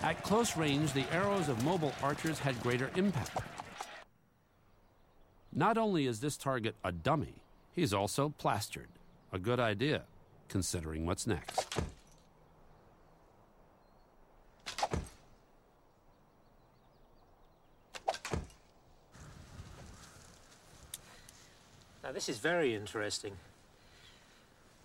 At 0.01 0.23
close 0.23 0.57
range, 0.57 0.93
the 0.93 1.05
arrows 1.11 1.47
of 1.47 1.63
mobile 1.63 1.93
archers 2.01 2.39
had 2.39 2.59
greater 2.63 2.89
impact. 2.95 3.37
Not 5.57 5.77
only 5.77 6.05
is 6.05 6.19
this 6.19 6.35
target 6.35 6.75
a 6.83 6.91
dummy, 6.91 7.35
he's 7.71 7.93
also 7.93 8.33
plastered. 8.37 8.89
A 9.31 9.39
good 9.39 9.57
idea, 9.57 10.01
considering 10.49 11.05
what's 11.05 11.25
next. 11.25 11.79
Now, 22.03 22.11
this 22.11 22.27
is 22.27 22.39
very 22.39 22.75
interesting. 22.75 23.31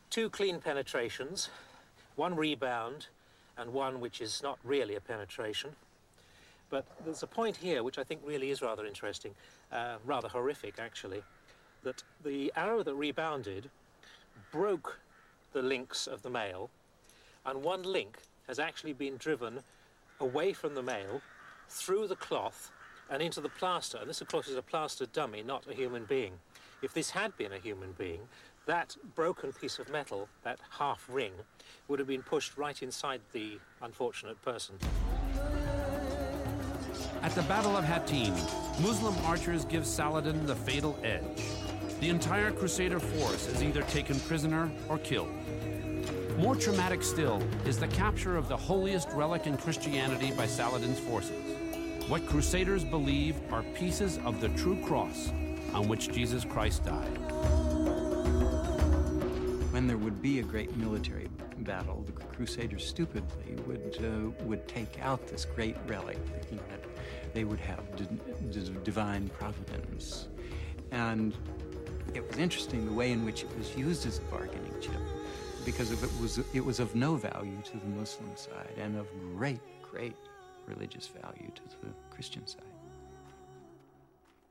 Two 0.09 0.31
clean 0.31 0.61
penetrations, 0.61 1.51
one 2.15 2.37
rebound, 2.37 3.09
and 3.59 3.73
one 3.73 3.99
which 3.99 4.21
is 4.21 4.41
not 4.41 4.59
really 4.63 4.95
a 4.95 5.01
penetration. 5.01 5.71
But 6.71 6.87
there's 7.05 7.23
a 7.23 7.27
point 7.27 7.57
here 7.57 7.83
which 7.83 7.99
I 7.99 8.05
think 8.05 8.21
really 8.25 8.51
is 8.51 8.63
rather 8.63 8.87
interesting, 8.87 9.35
uh, 9.73 9.97
rather 10.05 10.29
horrific 10.29 10.79
actually, 10.79 11.23
that 11.83 12.03
the 12.25 12.53
arrow 12.57 12.83
that 12.83 12.95
rebounded 12.95 13.71
broke 14.53 14.99
the 15.53 15.63
links 15.63 16.07
of 16.07 16.23
the 16.23 16.31
mail, 16.31 16.71
and 17.45 17.63
one 17.63 17.83
link 17.83 18.19
has 18.47 18.59
actually 18.59 18.93
been 18.93 19.17
driven 19.17 19.61
away 20.21 20.53
from 20.53 20.75
the 20.75 20.83
mail, 20.83 21.21
through 21.69 22.07
the 22.07 22.17
cloth, 22.17 22.71
and 23.11 23.23
into 23.23 23.41
the 23.41 23.49
plaster. 23.49 23.99
And 23.99 24.09
this, 24.09 24.21
of 24.21 24.29
course, 24.29 24.49
is 24.49 24.57
a 24.57 24.63
plaster 24.63 25.07
dummy, 25.07 25.43
not 25.43 25.67
a 25.69 25.75
human 25.75 26.05
being. 26.05 26.35
If 26.83 26.95
this 26.95 27.11
had 27.11 27.37
been 27.37 27.53
a 27.53 27.59
human 27.59 27.93
being, 27.99 28.21
that 28.67 28.97
broken 29.15 29.53
piece 29.53 29.79
of 29.79 29.89
metal, 29.89 30.29
that 30.45 30.59
half 30.71 31.07
ring, 31.09 31.33
would 31.89 31.99
have 31.99 32.09
been 32.09 32.23
pushed 32.23 32.57
right 32.57 32.81
inside 32.83 33.21
the 33.33 33.59
unfortunate 33.83 34.41
person. 34.43 34.77
At 37.23 37.35
the 37.35 37.43
Battle 37.43 37.77
of 37.77 37.85
Hattin, 37.85 38.33
Muslim 38.81 39.15
archers 39.27 39.67
give 39.67 39.87
Saladin 39.87 40.47
the 40.47 40.57
fatal 40.57 40.99
edge. 41.05 41.45
The 42.01 42.09
entire 42.09 42.51
Crusader 42.51 42.99
force 42.99 43.47
is 43.47 43.63
either 43.63 43.83
taken 43.83 44.19
prisoner 44.21 44.71
or 44.89 44.97
killed. 44.97 45.31
More 46.39 46.57
traumatic 46.57 47.03
still 47.03 47.43
is 47.67 47.79
the 47.79 47.89
capture 47.89 48.39
of 48.39 48.49
the 48.49 48.57
holiest 48.57 49.11
relic 49.11 49.47
in 49.47 49.59
Christianity 49.59 50.33
by 50.33 50.47
Saladin's 50.47 50.99
forces. 50.99 51.43
What 52.09 52.27
Crusaders 52.27 52.85
believe 52.85 53.37
are 53.53 53.63
pieces 53.75 54.19
of 54.25 54.41
the 54.41 54.49
true 54.51 54.83
cross 54.87 55.29
on 55.75 55.89
which 55.89 56.11
Jesus 56.11 56.47
Christ 56.47 56.87
died. 56.87 57.19
When 59.73 59.87
there 59.87 59.99
would 59.99 60.23
be 60.23 60.41
a 60.41 60.43
great 60.43 60.75
military 60.75 61.29
battle, 61.59 62.03
the 62.07 62.13
Crusaders 62.13 62.87
stupidly 62.87 63.57
would 63.67 63.99
uh, 64.03 64.45
would 64.45 64.67
take 64.67 64.99
out 65.03 65.27
this 65.29 65.45
great 65.45 65.77
relic, 65.87 66.19
that 66.71 66.80
they 67.33 67.45
would 67.45 67.61
have 67.61 67.85
di- 67.97 68.09
di- 68.51 68.77
divine 68.85 69.29
providence. 69.31 70.29
And 70.91 71.35
it 72.15 72.27
was 72.27 72.39
interesting 72.39 72.87
the 72.87 72.93
way 72.93 73.13
in 73.13 73.25
which 73.25 73.45
it 73.45 73.57
was 73.57 73.77
used 73.77 74.07
as 74.07 74.19
a 74.19 74.23
bargaining 74.23 74.75
chip, 74.81 75.01
because 75.65 75.93
of 75.93 76.03
it 76.03 76.11
was 76.21 76.39
it 76.53 76.65
was 76.65 76.81
of 76.81 76.95
no 76.95 77.17
value 77.17 77.61
to 77.65 77.77
the 77.77 77.87
Muslim 77.87 78.35
side 78.37 78.75
and 78.79 78.97
of 78.97 79.07
great, 79.37 79.61
great 79.83 80.17
religious 80.67 81.07
value 81.07 81.51
to 81.55 81.63
the 81.83 81.93
Christian 82.11 82.47
side. 82.47 82.63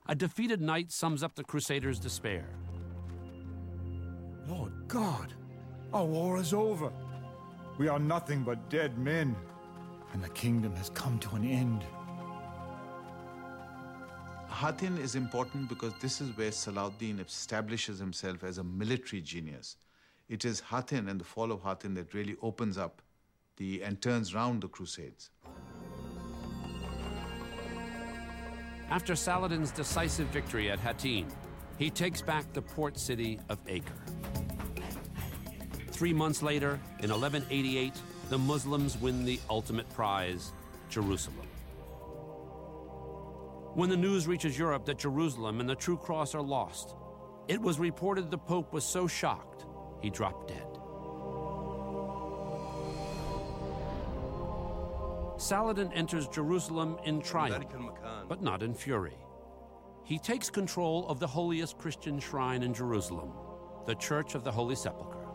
A 0.08 0.16
defeated 0.16 0.62
knight 0.62 0.92
sums 0.92 1.22
up 1.22 1.36
the 1.36 1.44
Crusaders' 1.44 2.00
despair. 2.00 2.46
Lord 4.48 4.74
God, 4.88 5.34
our 5.94 6.06
war 6.06 6.40
is 6.40 6.54
over. 6.54 6.92
We 7.78 7.88
are 7.88 8.00
nothing 8.00 8.44
but 8.44 8.70
dead 8.70 8.98
men, 8.98 9.36
and 10.14 10.24
the 10.24 10.30
kingdom 10.30 10.76
has 10.76 10.90
come 10.90 11.20
to 11.20 11.36
an 11.36 11.46
end. 11.46 11.84
Hattin 14.50 14.98
is 14.98 15.16
important 15.16 15.70
because 15.70 15.94
this 16.02 16.20
is 16.22 16.36
where 16.36 16.50
Salahuddin 16.52 17.26
establishes 17.26 18.00
himself 18.00 18.44
as 18.44 18.58
a 18.58 18.64
military 18.64 19.22
genius. 19.22 19.78
It 20.28 20.44
is 20.44 20.60
Hattin 20.60 21.08
and 21.08 21.20
the 21.20 21.24
fall 21.24 21.52
of 21.52 21.64
Hattin 21.64 21.94
that 21.94 22.14
really 22.14 22.36
opens 22.42 22.78
up 22.78 23.02
the 23.58 23.82
and 23.84 24.02
turns 24.02 24.34
round 24.34 24.62
the 24.62 24.68
Crusades. 24.68 25.30
After 28.90 29.16
Saladin's 29.16 29.72
decisive 29.72 30.28
victory 30.28 30.72
at 30.72 30.80
Hattin, 30.80 31.28
he 31.78 31.90
takes 31.90 32.22
back 32.22 32.52
the 32.54 32.62
port 32.62 32.98
city 33.00 33.40
of 33.50 33.60
Acre. 33.68 33.94
Three 35.92 36.14
months 36.14 36.42
later, 36.42 36.80
in 37.02 37.12
1188, 37.12 37.94
the 38.30 38.38
Muslims 38.38 38.98
win 38.98 39.26
the 39.26 39.40
ultimate 39.50 39.90
prize, 39.90 40.54
Jerusalem. 40.90 41.49
When 43.76 43.90
the 43.90 43.98
news 43.98 44.28
reaches 44.28 44.58
Europe 44.58 44.86
that 44.86 44.98
Jerusalem 44.98 45.60
and 45.60 45.70
the 45.70 45.76
True 45.76 45.98
Cross 45.98 46.34
are 46.36 46.42
lost, 46.42 46.96
it 47.48 47.62
was 47.62 47.80
reported 47.80 48.32
the 48.32 48.38
Pope 48.38 48.74
was 48.74 48.84
so 48.84 49.08
shocked 49.08 49.66
he 50.02 50.10
dropped 50.10 50.48
dead. 50.48 50.66
Saladin 55.40 55.92
enters 55.94 56.28
Jerusalem 56.28 56.98
in 57.06 57.22
triumph, 57.22 57.66
but 58.28 58.42
not 58.42 58.62
in 58.62 58.74
fury. 58.74 59.18
He 60.04 60.18
takes 60.18 60.50
control 60.50 61.08
of 61.08 61.20
the 61.20 61.28
holiest 61.28 61.78
Christian 61.78 62.20
shrine 62.20 62.64
in 62.64 62.74
Jerusalem, 62.74 63.32
the 63.86 63.96
Church 63.96 64.36
of 64.36 64.44
the 64.44 64.52
Holy 64.52 64.76
Sepulchre. 64.76 65.28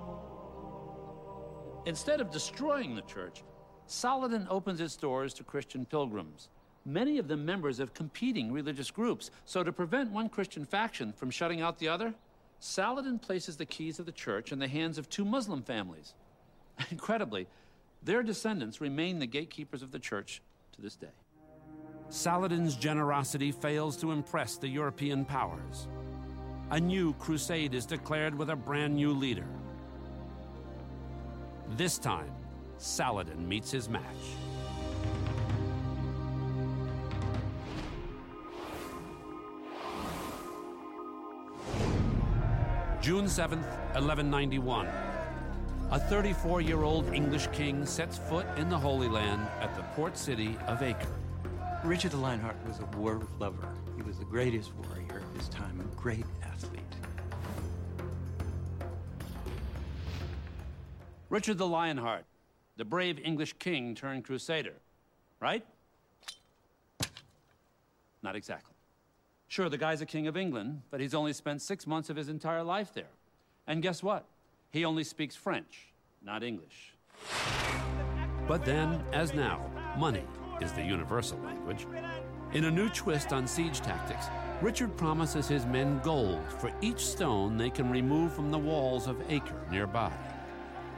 Instead 1.86 2.20
of 2.20 2.30
destroying 2.30 2.94
the 2.94 3.02
church, 3.02 3.44
Saladin 3.86 4.46
opens 4.50 4.80
its 4.80 4.96
doors 4.96 5.32
to 5.34 5.44
Christian 5.44 5.84
pilgrims, 5.86 6.48
many 6.84 7.18
of 7.18 7.28
them 7.28 7.44
members 7.44 7.80
of 7.80 7.94
competing 7.94 8.52
religious 8.52 8.90
groups. 8.90 9.30
So, 9.44 9.62
to 9.62 9.72
prevent 9.72 10.10
one 10.10 10.28
Christian 10.28 10.64
faction 10.64 11.12
from 11.12 11.30
shutting 11.30 11.60
out 11.60 11.78
the 11.78 11.88
other, 11.88 12.14
Saladin 12.60 13.18
places 13.18 13.56
the 13.56 13.66
keys 13.66 13.98
of 13.98 14.06
the 14.06 14.12
church 14.12 14.52
in 14.52 14.58
the 14.58 14.68
hands 14.68 14.98
of 14.98 15.08
two 15.08 15.24
Muslim 15.24 15.62
families. 15.62 16.14
Incredibly, 16.90 17.46
their 18.02 18.22
descendants 18.22 18.80
remain 18.80 19.18
the 19.18 19.26
gatekeepers 19.26 19.82
of 19.82 19.92
the 19.92 19.98
church 19.98 20.42
to 20.72 20.82
this 20.82 20.96
day. 20.96 21.08
Saladin's 22.10 22.76
generosity 22.76 23.50
fails 23.50 23.96
to 23.98 24.12
impress 24.12 24.56
the 24.56 24.68
European 24.68 25.24
powers. 25.24 25.88
a 26.70 26.80
new 26.80 27.12
crusade 27.14 27.74
is 27.74 27.86
declared 27.86 28.34
with 28.36 28.50
a 28.50 28.56
brand 28.56 28.94
new 28.94 29.12
leader. 29.12 29.46
This 31.76 31.98
time, 31.98 32.32
Saladin 32.78 33.48
meets 33.48 33.70
his 33.70 33.88
match. 33.88 34.02
June 43.04 43.26
7th, 43.26 43.68
1191. 43.92 44.88
A 45.90 45.98
34 45.98 46.62
year 46.62 46.84
old 46.84 47.12
English 47.12 47.48
king 47.52 47.84
sets 47.84 48.16
foot 48.16 48.46
in 48.56 48.70
the 48.70 48.78
Holy 48.78 49.10
Land 49.10 49.46
at 49.60 49.74
the 49.76 49.82
port 49.94 50.16
city 50.16 50.56
of 50.66 50.82
Acre. 50.82 51.14
Richard 51.84 52.12
the 52.12 52.16
Lionheart 52.16 52.56
was 52.66 52.78
a 52.78 52.86
war 52.96 53.20
lover. 53.38 53.68
He 53.94 54.02
was 54.02 54.18
the 54.18 54.24
greatest 54.24 54.72
warrior 54.74 55.18
of 55.18 55.36
his 55.36 55.50
time, 55.50 55.78
a 55.80 56.00
great 56.00 56.24
athlete. 56.42 56.80
Richard 61.28 61.58
the 61.58 61.66
Lionheart, 61.66 62.24
the 62.78 62.86
brave 62.86 63.18
English 63.22 63.52
king 63.58 63.94
turned 63.94 64.24
crusader, 64.24 64.76
right? 65.40 65.66
Not 68.22 68.34
exactly. 68.34 68.73
Sure, 69.48 69.68
the 69.68 69.78
guy's 69.78 70.00
a 70.00 70.06
king 70.06 70.26
of 70.26 70.36
England, 70.36 70.82
but 70.90 71.00
he's 71.00 71.14
only 71.14 71.32
spent 71.32 71.62
six 71.62 71.86
months 71.86 72.10
of 72.10 72.16
his 72.16 72.28
entire 72.28 72.62
life 72.62 72.92
there. 72.92 73.10
And 73.66 73.82
guess 73.82 74.02
what? 74.02 74.26
He 74.70 74.84
only 74.84 75.04
speaks 75.04 75.36
French, 75.36 75.92
not 76.22 76.42
English. 76.42 76.94
But 78.48 78.64
then, 78.64 79.02
as 79.12 79.32
now, 79.32 79.70
money 79.96 80.24
is 80.60 80.72
the 80.72 80.82
universal 80.82 81.38
language. 81.38 81.86
In 82.52 82.64
a 82.64 82.70
new 82.70 82.88
twist 82.88 83.32
on 83.32 83.46
siege 83.46 83.80
tactics, 83.80 84.26
Richard 84.60 84.96
promises 84.96 85.48
his 85.48 85.66
men 85.66 86.00
gold 86.02 86.42
for 86.58 86.70
each 86.80 87.04
stone 87.04 87.56
they 87.56 87.70
can 87.70 87.90
remove 87.90 88.32
from 88.32 88.50
the 88.50 88.58
walls 88.58 89.06
of 89.06 89.22
Acre 89.28 89.60
nearby. 89.70 90.12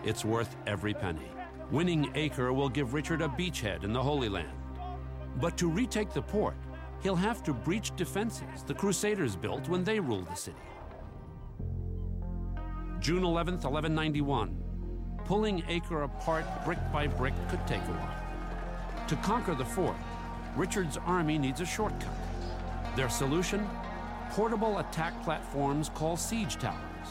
It's 0.04 0.24
worth 0.24 0.56
every 0.66 0.94
penny. 0.94 1.30
Winning 1.70 2.10
Acre 2.14 2.52
will 2.52 2.68
give 2.68 2.94
Richard 2.94 3.22
a 3.22 3.28
beachhead 3.28 3.84
in 3.84 3.92
the 3.92 4.02
Holy 4.02 4.28
Land. 4.28 4.56
But 5.40 5.56
to 5.58 5.68
retake 5.68 6.12
the 6.12 6.22
port, 6.22 6.56
he'll 7.02 7.16
have 7.16 7.42
to 7.44 7.52
breach 7.52 7.94
defenses 7.96 8.62
the 8.66 8.74
Crusaders 8.74 9.36
built 9.36 9.68
when 9.68 9.84
they 9.84 10.00
ruled 10.00 10.28
the 10.28 10.34
city. 10.34 10.56
June 13.00 13.22
11th, 13.22 13.64
1191. 13.64 14.62
Pulling 15.24 15.62
Acre 15.68 16.02
apart 16.02 16.44
brick 16.64 16.78
by 16.92 17.06
brick 17.06 17.34
could 17.48 17.64
take 17.66 17.82
a 17.82 17.92
while. 17.92 19.06
To 19.08 19.16
conquer 19.16 19.54
the 19.54 19.64
fort, 19.64 19.96
Richard's 20.56 20.96
army 21.06 21.38
needs 21.38 21.60
a 21.60 21.66
shortcut. 21.66 22.08
Their 22.96 23.08
solution? 23.08 23.68
Portable 24.30 24.78
attack 24.78 25.22
platforms 25.22 25.90
called 25.94 26.18
siege 26.18 26.56
towers. 26.56 27.08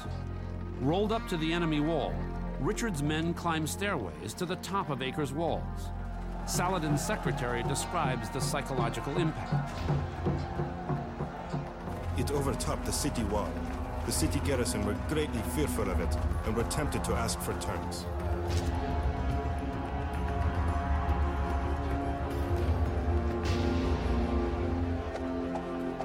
Rolled 0.82 1.12
up 1.12 1.28
to 1.30 1.38
the 1.38 1.54
enemy 1.54 1.80
wall, 1.80 2.14
Richard's 2.60 3.04
men 3.04 3.34
climb 3.34 3.68
stairways 3.68 4.34
to 4.34 4.46
the 4.46 4.56
top 4.58 4.90
of 4.90 5.02
Acre's 5.02 5.34
walls. 5.34 5.90
Saladin's 6.46 7.04
secretary 7.04 7.64
describes 7.64 8.30
the 8.30 8.40
psychological 8.40 9.18
impact. 9.18 9.72
It 12.20 12.30
overtopped 12.32 12.86
the 12.86 12.94
city 12.94 13.24
wall. 13.24 13.50
The 14.06 14.12
city 14.12 14.40
garrison 14.46 14.86
were 14.86 14.96
greatly 15.10 15.42
fearful 15.56 15.90
of 15.90 16.00
it 16.00 16.16
and 16.46 16.56
were 16.56 16.64
tempted 16.66 17.04
to 17.06 17.14
ask 17.14 17.40
for 17.42 17.54
terms. 17.60 18.06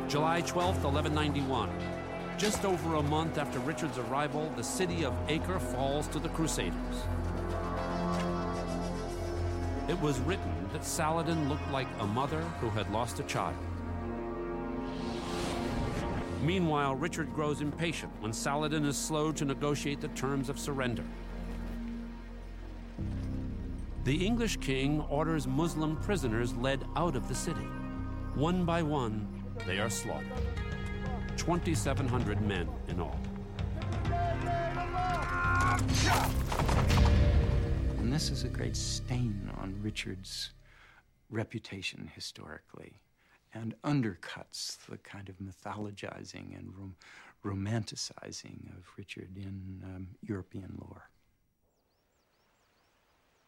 July 0.08 0.40
12th, 0.40 0.82
1191. 0.82 1.70
Just 2.38 2.64
over 2.64 2.94
a 2.94 3.02
month 3.02 3.36
after 3.36 3.58
Richard's 3.58 3.98
arrival, 3.98 4.50
the 4.56 4.64
city 4.64 5.04
of 5.04 5.14
Acre 5.28 5.60
falls 5.60 6.08
to 6.08 6.18
the 6.18 6.30
Crusaders. 6.30 7.04
It 9.90 10.00
was 10.00 10.20
written 10.20 10.68
that 10.72 10.84
Saladin 10.84 11.48
looked 11.48 11.68
like 11.72 11.88
a 11.98 12.06
mother 12.06 12.42
who 12.60 12.70
had 12.70 12.88
lost 12.92 13.18
a 13.18 13.24
child. 13.24 13.56
Meanwhile, 16.44 16.94
Richard 16.94 17.34
grows 17.34 17.60
impatient 17.60 18.12
when 18.20 18.32
Saladin 18.32 18.84
is 18.84 18.96
slow 18.96 19.32
to 19.32 19.44
negotiate 19.44 20.00
the 20.00 20.06
terms 20.08 20.48
of 20.48 20.60
surrender. 20.60 21.02
The 24.04 24.24
English 24.24 24.58
king 24.58 25.00
orders 25.10 25.48
Muslim 25.48 25.96
prisoners 25.96 26.54
led 26.54 26.84
out 26.94 27.16
of 27.16 27.26
the 27.26 27.34
city. 27.34 27.66
One 28.36 28.64
by 28.64 28.84
one, 28.84 29.26
they 29.66 29.80
are 29.80 29.90
slaughtered. 29.90 30.30
2,700 31.36 32.40
men 32.42 32.68
in 32.86 33.00
all. 33.00 33.18
And 38.10 38.16
this 38.16 38.30
is 38.30 38.42
a 38.42 38.48
great 38.48 38.74
stain 38.74 39.48
on 39.58 39.80
Richard's 39.80 40.50
reputation 41.30 42.10
historically 42.12 42.98
and 43.54 43.80
undercuts 43.84 44.78
the 44.88 44.96
kind 44.96 45.28
of 45.28 45.36
mythologizing 45.38 46.58
and 46.58 46.72
rom- 46.76 46.96
romanticizing 47.44 48.76
of 48.76 48.84
Richard 48.98 49.36
in 49.36 49.84
um, 49.84 50.08
European 50.26 50.76
lore. 50.80 51.08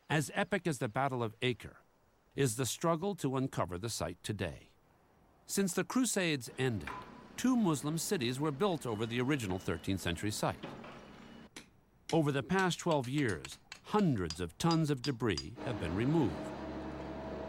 As 0.09 0.31
epic 0.33 0.69
as 0.69 0.79
the 0.79 0.87
Battle 0.87 1.25
of 1.25 1.35
Acre 1.43 1.79
is 2.37 2.55
the 2.55 2.65
struggle 2.65 3.17
to 3.17 3.37
uncover 3.37 3.79
the 3.79 3.91
site 3.91 4.23
today. 4.23 4.69
Since 5.45 5.73
the 5.73 5.83
Crusades 5.83 6.51
ended, 6.57 6.89
two 7.37 7.57
Muslim 7.57 7.99
cities 7.99 8.39
were 8.39 8.53
built 8.53 8.87
over 8.87 9.07
the 9.07 9.21
original 9.21 9.59
13th 9.59 9.99
century 9.99 10.31
site. 10.31 10.65
Over 12.13 12.31
the 12.31 12.45
past 12.45 12.79
12 12.79 13.09
years, 13.09 13.59
hundreds 13.83 14.41
of 14.41 14.57
tons 14.59 14.91
of 14.91 15.03
debris 15.03 15.53
have 15.65 15.81
been 15.81 15.95
removed. 15.95 16.33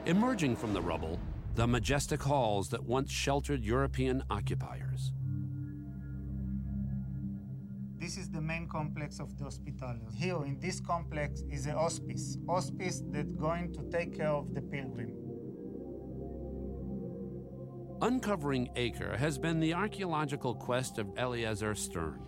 Emerging 0.06 0.56
from 0.56 0.74
the 0.74 0.82
rubble, 0.82 1.20
the 1.56 1.68
majestic 1.68 2.22
halls 2.22 2.70
that 2.70 2.84
once 2.84 3.12
sheltered 3.12 3.64
European 3.64 4.24
occupiers. 4.30 5.12
This 7.98 8.18
is 8.18 8.30
the 8.30 8.42
main 8.42 8.68
complex 8.68 9.20
of 9.22 9.38
the 9.38 9.46
Hospitallers. 9.46 10.14
Here 10.16 10.44
in 10.44 10.60
this 10.60 10.82
complex 10.82 11.42
is 11.50 11.68
a 11.68 11.72
hospice, 11.72 12.38
hospice 12.50 13.02
that's 13.06 13.32
going 13.36 13.72
to 13.74 13.84
take 13.90 14.18
care 14.18 14.28
of 14.32 14.54
the 14.54 14.62
pilgrim. 14.62 15.14
Uncovering 18.02 18.70
Acre 18.76 19.16
has 19.16 19.38
been 19.38 19.62
the 19.62 19.74
archaeological 19.74 20.54
quest 20.54 20.98
of 20.98 21.08
Eleazar 21.16 21.76
Stern. 21.76 22.20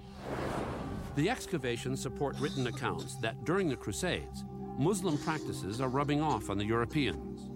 The 1.15 1.29
excavations 1.29 2.01
support 2.01 2.37
written 2.41 2.67
accounts 2.67 3.15
that 3.17 3.45
during 3.45 3.69
the 3.69 3.75
Crusades, 3.77 4.43
Muslim 4.77 5.17
practices 5.17 5.79
are 5.79 5.87
rubbing 5.87 6.21
off 6.21 6.49
on 6.49 6.57
the 6.57 6.65
Europeans. 6.65 7.49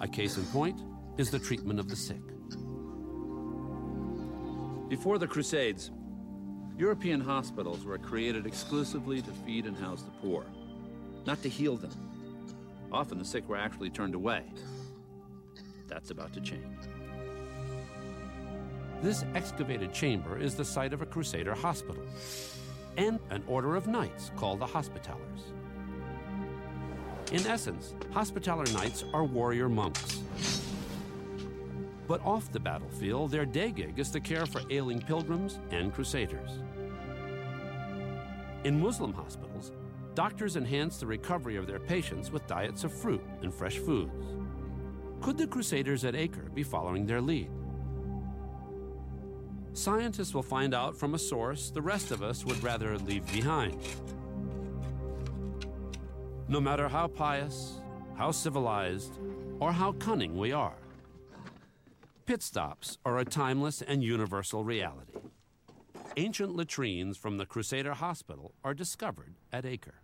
A 0.00 0.06
case 0.06 0.36
in 0.36 0.44
point 0.46 0.80
is 1.18 1.28
the 1.28 1.38
treatment 1.40 1.80
of 1.80 1.88
the 1.88 1.96
sick. 1.96 2.22
Before 4.88 5.18
the 5.18 5.26
Crusades, 5.26 5.90
European 6.78 7.20
hospitals 7.20 7.84
were 7.84 7.98
created 7.98 8.46
exclusively 8.46 9.20
to 9.20 9.32
feed 9.44 9.66
and 9.66 9.76
house 9.76 10.02
the 10.02 10.10
poor, 10.22 10.46
not 11.26 11.42
to 11.42 11.48
heal 11.48 11.76
them. 11.76 11.90
Often 12.92 13.18
the 13.18 13.24
sick 13.24 13.48
were 13.48 13.56
actually 13.56 13.90
turned 13.90 14.14
away. 14.14 14.44
That's 15.88 16.10
about 16.10 16.32
to 16.34 16.40
change. 16.40 16.62
This 19.02 19.24
excavated 19.34 19.92
chamber 19.92 20.38
is 20.38 20.54
the 20.54 20.64
site 20.64 20.92
of 20.92 21.02
a 21.02 21.06
Crusader 21.06 21.54
hospital 21.54 22.04
and 22.96 23.18
an 23.30 23.42
order 23.46 23.76
of 23.76 23.86
knights 23.86 24.30
called 24.36 24.60
the 24.60 24.66
Hospitallers. 24.66 25.52
In 27.32 27.46
essence, 27.46 27.94
Hospitaller 28.12 28.66
knights 28.72 29.04
are 29.14 29.24
warrior 29.24 29.68
monks. 29.68 30.22
But 32.06 32.24
off 32.26 32.52
the 32.52 32.60
battlefield, 32.60 33.30
their 33.30 33.46
day 33.46 33.70
gig 33.70 33.98
is 33.98 34.10
to 34.10 34.20
care 34.20 34.44
for 34.44 34.60
ailing 34.70 35.00
pilgrims 35.00 35.58
and 35.70 35.94
crusaders. 35.94 36.58
In 38.64 38.78
Muslim 38.78 39.12
hospitals, 39.14 39.72
doctors 40.14 40.56
enhance 40.56 40.98
the 40.98 41.06
recovery 41.06 41.56
of 41.56 41.66
their 41.66 41.78
patients 41.78 42.30
with 42.30 42.46
diets 42.46 42.84
of 42.84 42.92
fruit 42.92 43.22
and 43.40 43.52
fresh 43.52 43.78
foods. 43.78 44.36
Could 45.22 45.38
the 45.38 45.46
crusaders 45.46 46.04
at 46.04 46.14
Acre 46.14 46.50
be 46.54 46.62
following 46.62 47.06
their 47.06 47.20
lead? 47.20 47.50
Scientists 49.74 50.34
will 50.34 50.42
find 50.42 50.74
out 50.74 50.94
from 50.96 51.14
a 51.14 51.18
source 51.18 51.70
the 51.70 51.80
rest 51.80 52.10
of 52.10 52.22
us 52.22 52.44
would 52.44 52.62
rather 52.62 52.98
leave 52.98 53.26
behind. 53.32 53.80
No 56.46 56.60
matter 56.60 56.88
how 56.88 57.08
pious, 57.08 57.80
how 58.14 58.32
civilized, 58.32 59.18
or 59.60 59.72
how 59.72 59.92
cunning 59.92 60.36
we 60.36 60.52
are, 60.52 60.76
pit 62.26 62.42
stops 62.42 62.98
are 63.06 63.18
a 63.18 63.24
timeless 63.24 63.80
and 63.80 64.04
universal 64.04 64.62
reality. 64.62 65.12
Ancient 66.18 66.54
latrines 66.54 67.16
from 67.16 67.38
the 67.38 67.46
Crusader 67.46 67.94
Hospital 67.94 68.52
are 68.62 68.74
discovered 68.74 69.34
at 69.50 69.64
Acre. 69.64 70.02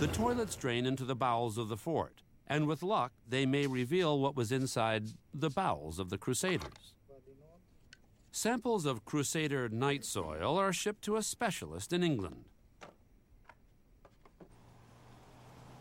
The 0.00 0.08
toilets 0.08 0.56
drain 0.56 0.84
into 0.84 1.04
the 1.04 1.14
bowels 1.14 1.56
of 1.58 1.68
the 1.68 1.76
fort, 1.76 2.22
and 2.48 2.66
with 2.66 2.82
luck, 2.82 3.12
they 3.28 3.46
may 3.46 3.68
reveal 3.68 4.18
what 4.18 4.34
was 4.34 4.50
inside 4.50 5.10
the 5.32 5.50
bowels 5.50 6.00
of 6.00 6.10
the 6.10 6.18
Crusaders. 6.18 6.94
Samples 8.32 8.86
of 8.86 9.04
Crusader 9.04 9.68
night 9.68 10.04
soil 10.04 10.56
are 10.56 10.72
shipped 10.72 11.02
to 11.02 11.16
a 11.16 11.22
specialist 11.22 11.92
in 11.92 12.04
England. 12.04 12.44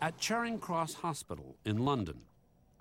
At 0.02 0.18
Charing 0.18 0.58
Cross 0.58 0.96
Hospital 0.96 1.58
in 1.64 1.86
London, 1.86 2.22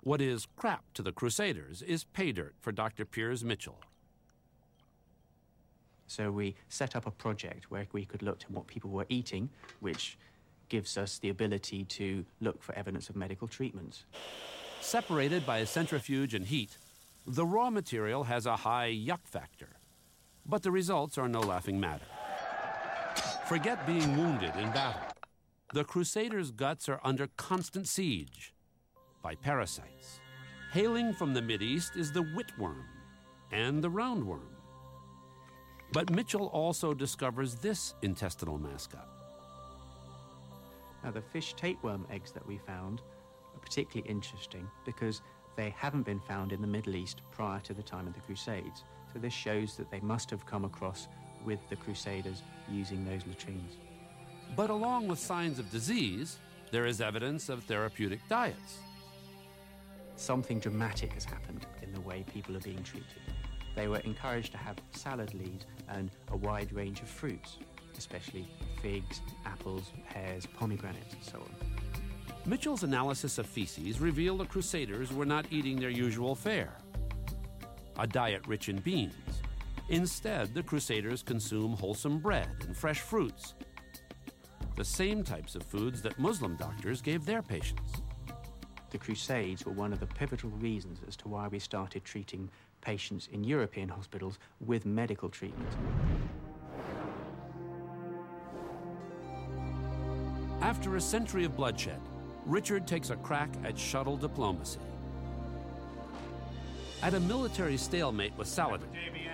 what 0.01 0.21
is 0.21 0.47
crap 0.55 0.85
to 0.95 1.03
the 1.03 1.11
Crusaders 1.11 1.83
is 1.83 2.03
pay 2.03 2.31
dirt 2.31 2.55
for 2.59 2.71
Dr. 2.71 3.05
Piers 3.05 3.43
Mitchell. 3.43 3.79
So 6.07 6.31
we 6.31 6.55
set 6.69 6.95
up 6.95 7.05
a 7.05 7.11
project 7.11 7.69
where 7.69 7.85
we 7.91 8.05
could 8.05 8.23
look 8.23 8.41
at 8.41 8.49
what 8.49 8.65
people 8.65 8.89
were 8.89 9.05
eating, 9.09 9.49
which 9.81 10.17
gives 10.69 10.97
us 10.97 11.19
the 11.19 11.29
ability 11.29 11.83
to 11.83 12.25
look 12.41 12.63
for 12.63 12.73
evidence 12.73 13.09
of 13.09 13.15
medical 13.15 13.47
treatments. 13.47 14.05
Separated 14.81 15.45
by 15.45 15.59
a 15.59 15.65
centrifuge 15.67 16.33
and 16.33 16.47
heat, 16.47 16.77
the 17.29 17.45
raw 17.45 17.69
material 17.69 18.23
has 18.23 18.47
a 18.47 18.55
high 18.55 18.89
yuck 18.89 19.23
factor. 19.23 19.77
But 20.47 20.63
the 20.63 20.71
results 20.71 21.15
are 21.19 21.29
no 21.29 21.41
laughing 21.41 21.79
matter. 21.79 22.07
Forget 23.47 23.85
being 23.85 24.17
wounded 24.17 24.55
in 24.55 24.71
battle. 24.71 25.01
The 25.73 25.83
Crusaders' 25.83 26.49
guts 26.49 26.89
are 26.89 26.99
under 27.03 27.27
constant 27.37 27.87
siege 27.87 28.55
by 29.21 29.35
parasites. 29.35 30.19
Hailing 30.71 31.13
from 31.13 31.35
the 31.35 31.41
Mideast 31.41 31.95
is 31.95 32.11
the 32.11 32.23
whipworm 32.23 32.85
and 33.51 33.83
the 33.83 33.91
roundworm. 33.91 34.55
But 35.93 36.09
Mitchell 36.09 36.47
also 36.47 36.95
discovers 36.95 37.55
this 37.55 37.93
intestinal 38.01 38.57
mascot. 38.57 39.07
Now, 41.03 41.11
the 41.11 41.21
fish 41.21 41.53
tapeworm 41.53 42.07
eggs 42.09 42.31
that 42.31 42.45
we 42.47 42.57
found 42.57 43.01
are 43.53 43.59
particularly 43.59 44.09
interesting 44.09 44.67
because 44.83 45.21
they 45.59 45.75
haven't 45.77 46.03
been 46.03 46.21
found 46.21 46.53
in 46.53 46.61
the 46.61 46.67
Middle 46.67 46.95
East 46.95 47.21
prior 47.31 47.59
to 47.59 47.73
the 47.73 47.83
time 47.83 48.07
of 48.07 48.13
the 48.13 48.21
Crusades. 48.21 48.85
So 49.11 49.19
this 49.19 49.33
shows 49.33 49.75
that 49.75 49.91
they 49.91 49.99
must 49.99 50.29
have 50.29 50.45
come 50.45 50.63
across 50.63 51.09
with 51.43 51.59
the 51.69 51.75
Crusaders 51.75 52.43
using 52.71 53.03
those 53.03 53.25
latrines. 53.27 53.73
But 54.55 54.69
along 54.69 55.09
with 55.09 55.19
signs 55.19 55.59
of 55.59 55.69
disease, 55.69 56.37
there 56.71 56.85
is 56.85 57.01
evidence 57.01 57.49
of 57.49 57.65
therapeutic 57.65 58.21
diets. 58.29 58.77
Something 60.15 60.59
dramatic 60.59 61.11
has 61.13 61.25
happened 61.25 61.65
in 61.83 61.91
the 61.93 62.01
way 62.01 62.23
people 62.33 62.55
are 62.55 62.61
being 62.61 62.83
treated. 62.83 63.21
They 63.75 63.89
were 63.89 63.99
encouraged 63.99 64.53
to 64.53 64.57
have 64.57 64.77
salad 64.91 65.33
leaves 65.33 65.65
and 65.89 66.09
a 66.29 66.37
wide 66.37 66.71
range 66.71 67.01
of 67.01 67.09
fruits, 67.09 67.57
especially 67.97 68.47
figs, 68.81 69.19
apples, 69.45 69.91
pears, 70.09 70.45
pomegranates, 70.45 71.15
and 71.15 71.23
so 71.23 71.39
on. 71.39 71.78
Mitchell's 72.45 72.83
analysis 72.83 73.37
of 73.37 73.45
feces 73.45 73.99
revealed 73.99 74.39
the 74.39 74.45
Crusaders 74.45 75.13
were 75.13 75.25
not 75.25 75.45
eating 75.51 75.79
their 75.79 75.89
usual 75.89 76.35
fare 76.35 76.77
a 77.99 78.07
diet 78.07 78.47
rich 78.47 78.69
in 78.69 78.77
beans. 78.77 79.13
Instead, 79.89 80.53
the 80.53 80.63
Crusaders 80.63 81.21
consume 81.21 81.73
wholesome 81.73 82.17
bread 82.19 82.49
and 82.61 82.75
fresh 82.75 83.01
fruits, 83.01 83.55
the 84.77 84.85
same 84.85 85.21
types 85.21 85.55
of 85.55 85.63
foods 85.63 86.01
that 86.01 86.17
Muslim 86.17 86.55
doctors 86.55 87.01
gave 87.01 87.25
their 87.25 87.41
patients. 87.41 88.01
The 88.91 88.97
Crusades 88.97 89.65
were 89.65 89.73
one 89.73 89.91
of 89.91 89.99
the 89.99 90.07
pivotal 90.07 90.49
reasons 90.51 90.99
as 91.07 91.17
to 91.17 91.27
why 91.27 91.49
we 91.49 91.59
started 91.59 92.05
treating 92.05 92.49
patients 92.79 93.27
in 93.33 93.43
European 93.43 93.89
hospitals 93.89 94.39
with 94.61 94.85
medical 94.85 95.27
treatment. 95.27 95.75
After 100.61 100.95
a 100.95 101.01
century 101.01 101.43
of 101.43 101.57
bloodshed, 101.57 101.99
Richard 102.49 102.87
takes 102.87 103.11
a 103.11 103.15
crack 103.15 103.51
at 103.63 103.77
shuttle 103.77 104.17
diplomacy. 104.17 104.79
At 107.03 107.13
a 107.13 107.19
military 107.19 107.77
stalemate 107.77 108.35
with 108.37 108.47
Saladin, 108.47 108.89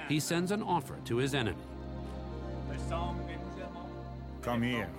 he 0.10 0.20
sends 0.20 0.52
an 0.52 0.62
offer 0.62 0.98
to 1.06 1.16
his 1.16 1.34
enemy. 1.34 1.58
Come 4.42 4.62
here 4.62 4.90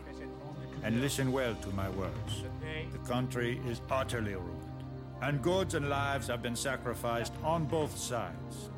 and 0.82 1.02
listen 1.02 1.30
well 1.30 1.54
to 1.56 1.68
my 1.68 1.90
words. 1.90 2.44
The 2.90 2.98
country 3.06 3.60
is 3.68 3.82
utterly 3.90 4.34
ruined, 4.34 4.84
and 5.20 5.42
goods 5.42 5.74
and 5.74 5.90
lives 5.90 6.26
have 6.28 6.42
been 6.42 6.56
sacrificed 6.56 7.34
on 7.44 7.66
both 7.66 7.96
sides. 7.98 8.70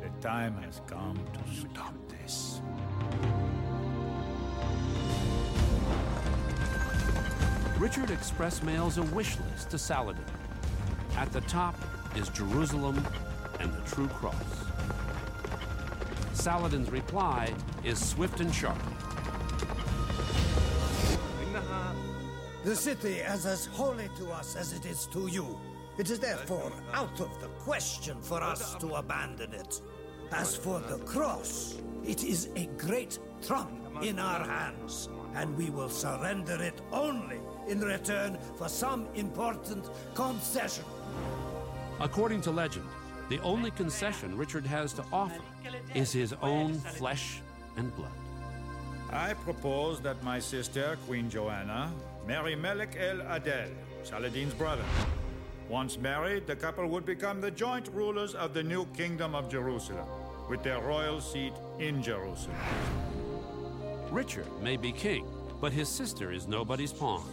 The 0.00 0.26
time 0.26 0.56
has 0.62 0.80
come 0.86 1.20
to 1.34 1.60
stop 1.60 1.94
this. 2.08 2.62
Richard 7.78 8.10
express 8.10 8.60
mails 8.64 8.98
a 8.98 9.04
wish 9.04 9.36
list 9.38 9.70
to 9.70 9.78
Saladin. 9.78 10.24
At 11.16 11.32
the 11.32 11.42
top 11.42 11.76
is 12.16 12.28
Jerusalem 12.30 13.00
and 13.60 13.72
the 13.72 13.80
true 13.88 14.08
cross. 14.08 14.34
Saladin's 16.32 16.90
reply 16.90 17.54
is 17.84 18.04
swift 18.04 18.40
and 18.40 18.52
sharp. 18.52 18.76
The 22.64 22.74
city 22.74 23.20
is 23.20 23.46
as 23.46 23.66
holy 23.66 24.10
to 24.18 24.32
us 24.32 24.56
as 24.56 24.72
it 24.72 24.84
is 24.84 25.06
to 25.12 25.28
you. 25.28 25.56
It 25.98 26.10
is 26.10 26.18
therefore 26.18 26.72
out 26.92 27.20
of 27.20 27.40
the 27.40 27.48
question 27.60 28.20
for 28.20 28.42
us 28.42 28.74
to 28.74 28.94
abandon 28.94 29.54
it. 29.54 29.80
As 30.32 30.56
for 30.56 30.80
the 30.80 30.98
cross, 30.98 31.80
it 32.04 32.24
is 32.24 32.50
a 32.56 32.66
great 32.76 33.20
trump 33.40 34.02
in 34.02 34.18
our 34.18 34.44
hands, 34.44 35.08
and 35.34 35.56
we 35.56 35.70
will 35.70 35.88
surrender 35.88 36.60
it 36.60 36.80
only 36.92 37.38
in 37.68 37.80
return 37.80 38.38
for 38.56 38.68
some 38.68 39.06
important 39.14 39.84
concession. 40.14 40.84
According 42.00 42.40
to 42.42 42.50
legend, 42.50 42.86
the 43.28 43.38
only 43.40 43.70
concession 43.72 44.36
Richard 44.36 44.66
has 44.66 44.92
to 44.94 45.04
offer 45.12 45.42
is 45.94 46.12
his 46.12 46.32
own 46.40 46.74
flesh 46.74 47.40
and 47.76 47.94
blood. 47.94 48.10
I 49.10 49.34
propose 49.34 50.00
that 50.00 50.22
my 50.22 50.38
sister, 50.38 50.98
Queen 51.06 51.30
Joanna, 51.30 51.92
marry 52.26 52.54
Melik 52.54 52.96
el 52.98 53.20
Adel, 53.22 53.70
Saladin's 54.02 54.54
brother. 54.54 54.84
Once 55.68 55.98
married, 55.98 56.46
the 56.46 56.56
couple 56.56 56.86
would 56.86 57.04
become 57.04 57.40
the 57.40 57.50
joint 57.50 57.88
rulers 57.92 58.34
of 58.34 58.54
the 58.54 58.62
new 58.62 58.86
kingdom 58.96 59.34
of 59.34 59.50
Jerusalem, 59.50 60.06
with 60.48 60.62
their 60.62 60.80
royal 60.80 61.20
seat 61.20 61.52
in 61.78 62.02
Jerusalem. 62.02 62.56
Richard 64.10 64.46
may 64.62 64.78
be 64.78 64.92
king, 64.92 65.26
but 65.60 65.72
his 65.72 65.88
sister 65.88 66.32
is 66.32 66.48
nobody's 66.48 66.92
pawn. 66.92 67.24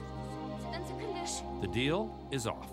The 1.61 1.67
deal 1.67 2.15
is 2.31 2.45
off. 2.47 2.69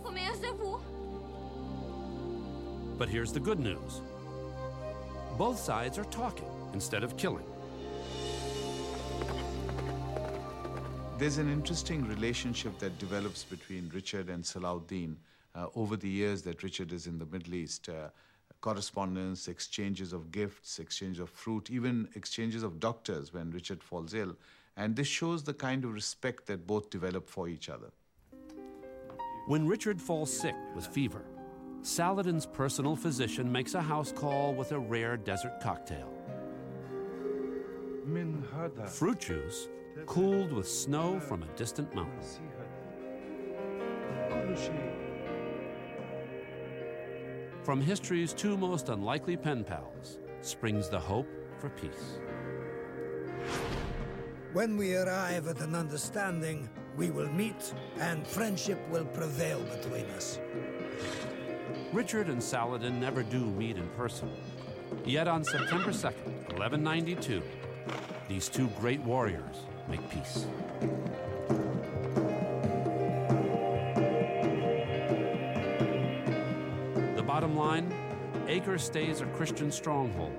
But 2.99 3.09
here's 3.09 3.33
the 3.33 3.41
good 3.41 3.59
news 3.59 4.01
both 5.39 5.59
sides 5.59 5.99
are 5.99 6.05
talking 6.05 6.51
instead 6.75 7.03
of 7.03 7.17
killing. 7.17 7.47
There's 11.19 11.39
an 11.39 11.51
interesting 11.51 12.07
relationship 12.07 12.79
that 12.81 12.99
develops 12.99 13.45
between 13.45 13.91
Richard 13.95 14.29
and 14.29 14.45
Salahuddin 14.45 15.17
uh, 15.55 15.67
over 15.75 15.97
the 15.97 16.09
years 16.09 16.43
that 16.43 16.63
Richard 16.63 16.93
is 16.93 17.07
in 17.07 17.19
the 17.19 17.27
Middle 17.27 17.55
East. 17.55 17.89
Uh, 17.89 18.09
correspondence, 18.61 19.49
exchanges 19.49 20.13
of 20.13 20.31
gifts, 20.31 20.79
exchange 20.79 21.19
of 21.19 21.29
fruit, 21.29 21.71
even 21.71 22.09
exchanges 22.15 22.63
of 22.63 22.79
doctors 22.79 23.33
when 23.35 23.51
Richard 23.51 23.83
falls 23.83 24.15
ill. 24.15 24.37
And 24.77 24.97
this 24.97 25.07
shows 25.07 25.43
the 25.43 25.55
kind 25.55 25.85
of 25.85 25.93
respect 25.93 26.47
that 26.47 26.67
both 26.67 26.91
develop 26.91 27.29
for 27.29 27.49
each 27.49 27.69
other. 27.69 27.93
When 29.47 29.67
Richard 29.67 30.01
falls 30.01 30.33
sick 30.33 30.55
with 30.75 30.87
fever, 30.87 31.25
Saladin's 31.83 32.47
personal 32.47 32.95
physician 32.95 33.51
makes 33.51 33.75
a 33.75 33.83
house 33.83 34.13
call 34.13 34.55
with 34.55 34.71
a 34.73 34.79
rare 34.79 35.17
desert 35.17 35.61
cocktail. 35.61 36.13
Fruit 38.87 39.19
juice 39.19 39.69
cooled 40.07 40.53
with 40.53 40.69
snow 40.69 41.21
from 41.21 41.43
a 41.43 41.47
distant 41.57 41.93
mountain. 41.95 42.21
From 47.63 47.81
history's 47.81 48.33
two 48.33 48.57
most 48.57 48.89
unlikely 48.89 49.37
pen 49.37 49.65
pals 49.65 50.19
springs 50.41 50.89
the 50.89 50.99
hope 50.99 51.29
for 51.59 51.69
peace. 51.71 52.19
When 54.53 54.77
we 54.77 54.95
arrive 54.97 55.49
at 55.49 55.63
an 55.63 55.75
understanding, 55.75 56.69
we 56.95 57.11
will 57.11 57.33
meet 57.33 57.73
and 57.99 58.27
friendship 58.27 58.79
will 58.91 59.07
prevail 59.07 59.63
between 59.63 60.05
us. 60.11 60.39
Richard 61.91 62.29
and 62.29 62.43
Saladin 62.43 63.01
never 63.01 63.23
do 63.23 63.41
meet 63.41 63.79
in 63.79 63.89
person. 63.97 64.31
Yet 65.07 65.27
on 65.27 65.43
September 65.43 65.91
2nd, 65.91 66.53
1192, 66.59 67.43
these 68.29 68.51
two 68.51 68.69
great 68.79 69.01
warriors 69.01 69.65
make 69.89 70.07
peace. 70.11 70.47
The 77.17 77.23
bottom 77.23 77.57
line 77.57 77.91
Acre 78.49 78.77
stays 78.77 79.23
a 79.23 79.27
Christian 79.27 79.73
stronghold. 79.73 80.37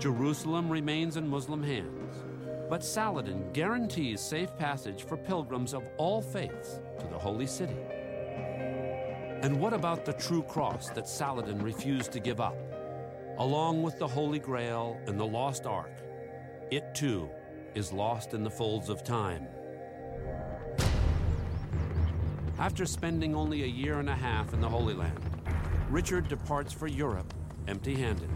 Jerusalem 0.00 0.70
remains 0.70 1.18
in 1.18 1.28
Muslim 1.28 1.62
hands, 1.62 2.24
but 2.70 2.82
Saladin 2.82 3.52
guarantees 3.52 4.22
safe 4.22 4.56
passage 4.56 5.04
for 5.04 5.18
pilgrims 5.18 5.74
of 5.74 5.82
all 5.98 6.22
faiths 6.22 6.80
to 6.98 7.06
the 7.06 7.18
holy 7.18 7.46
city. 7.46 7.76
And 9.42 9.60
what 9.60 9.74
about 9.74 10.06
the 10.06 10.14
true 10.14 10.42
cross 10.42 10.88
that 10.90 11.06
Saladin 11.06 11.60
refused 11.62 12.12
to 12.12 12.18
give 12.18 12.40
up? 12.40 12.56
Along 13.36 13.82
with 13.82 13.98
the 13.98 14.08
Holy 14.08 14.38
Grail 14.38 14.98
and 15.06 15.20
the 15.20 15.26
Lost 15.26 15.66
Ark, 15.66 15.92
it 16.70 16.94
too 16.94 17.28
is 17.74 17.92
lost 17.92 18.32
in 18.32 18.42
the 18.42 18.50
folds 18.50 18.88
of 18.88 19.04
time. 19.04 19.46
After 22.58 22.86
spending 22.86 23.34
only 23.34 23.64
a 23.64 23.66
year 23.66 23.98
and 24.00 24.08
a 24.08 24.16
half 24.16 24.54
in 24.54 24.62
the 24.62 24.68
Holy 24.68 24.94
Land, 24.94 25.20
Richard 25.90 26.26
departs 26.28 26.72
for 26.72 26.86
Europe 26.86 27.34
empty 27.68 27.94
handed. 27.94 28.30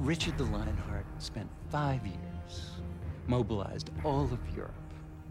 Richard 0.00 0.38
the 0.38 0.44
Lionheart 0.44 0.87
spent 1.22 1.48
five 1.70 2.04
years, 2.06 2.70
mobilized 3.26 3.90
all 4.04 4.24
of 4.24 4.38
Europe, 4.56 4.72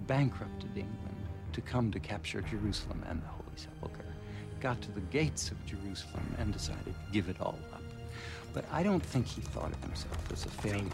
bankrupted 0.06 0.70
England 0.76 1.28
to 1.54 1.62
come 1.62 1.92
to 1.92 2.00
capture 2.00 2.42
Jerusalem 2.42 3.04
and 3.10 3.22
the 3.22 3.28
Holy 3.28 3.56
Sepulchre, 3.56 4.14
got 4.60 4.82
to 4.82 4.92
the 4.92 5.02
gates 5.02 5.52
of 5.52 5.66
Jerusalem 5.66 6.36
and 6.38 6.54
decided 6.54 6.94
to 6.94 7.12
give 7.12 7.30
it 7.30 7.40
all 7.40 7.60
up. 7.74 7.82
But 8.54 8.66
I 8.72 8.84
don't 8.84 9.04
think 9.04 9.26
he 9.28 9.42
thought 9.42 9.72
of 9.72 9.84
himself 9.84 10.32
as 10.32 10.46
a 10.46 10.50
failure. 10.50 10.90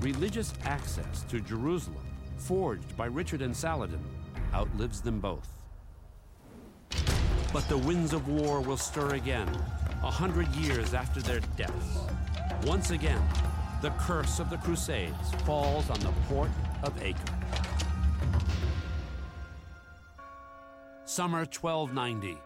Religious 0.00 0.52
access 0.64 1.22
to 1.24 1.40
Jerusalem, 1.40 2.06
forged 2.36 2.96
by 2.96 3.06
Richard 3.06 3.42
and 3.42 3.56
Saladin, 3.56 4.04
outlives 4.54 5.00
them 5.00 5.20
both. 5.20 5.48
But 7.52 7.68
the 7.68 7.78
winds 7.78 8.12
of 8.12 8.28
war 8.28 8.60
will 8.60 8.76
stir 8.76 9.14
again, 9.14 9.48
a 10.02 10.10
hundred 10.10 10.48
years 10.48 10.94
after 10.94 11.20
their 11.22 11.40
deaths. 11.56 12.15
Once 12.64 12.90
again, 12.90 13.22
the 13.82 13.90
curse 13.90 14.40
of 14.40 14.50
the 14.50 14.56
Crusades 14.56 15.32
falls 15.44 15.88
on 15.90 16.00
the 16.00 16.12
port 16.28 16.50
of 16.82 17.00
Acre. 17.02 17.20
Summer 21.04 21.40
1290. 21.40 22.38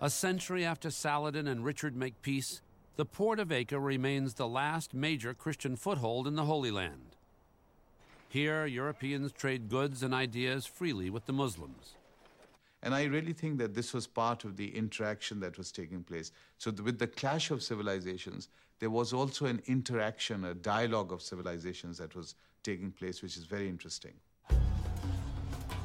A 0.00 0.10
century 0.10 0.64
after 0.64 0.90
Saladin 0.90 1.48
and 1.48 1.64
Richard 1.64 1.96
make 1.96 2.20
peace, 2.22 2.60
the 2.96 3.04
port 3.04 3.40
of 3.40 3.50
Acre 3.50 3.80
remains 3.80 4.34
the 4.34 4.46
last 4.46 4.94
major 4.94 5.34
Christian 5.34 5.76
foothold 5.76 6.28
in 6.28 6.36
the 6.36 6.44
Holy 6.44 6.70
Land. 6.70 7.16
Here, 8.28 8.66
Europeans 8.66 9.32
trade 9.32 9.68
goods 9.68 10.02
and 10.02 10.14
ideas 10.14 10.66
freely 10.66 11.10
with 11.10 11.26
the 11.26 11.32
Muslims. 11.32 11.94
And 12.82 12.94
I 12.94 13.04
really 13.04 13.32
think 13.32 13.58
that 13.58 13.74
this 13.74 13.94
was 13.94 14.06
part 14.06 14.44
of 14.44 14.56
the 14.56 14.76
interaction 14.76 15.40
that 15.40 15.56
was 15.56 15.72
taking 15.72 16.02
place. 16.02 16.32
So, 16.58 16.70
with 16.70 16.98
the 16.98 17.06
clash 17.06 17.50
of 17.50 17.62
civilizations, 17.62 18.48
there 18.80 18.90
was 18.90 19.12
also 19.12 19.46
an 19.46 19.62
interaction, 19.66 20.44
a 20.44 20.54
dialogue 20.54 21.12
of 21.12 21.22
civilizations 21.22 21.98
that 21.98 22.14
was 22.14 22.34
taking 22.62 22.90
place, 22.90 23.22
which 23.22 23.36
is 23.36 23.44
very 23.44 23.68
interesting. 23.68 24.14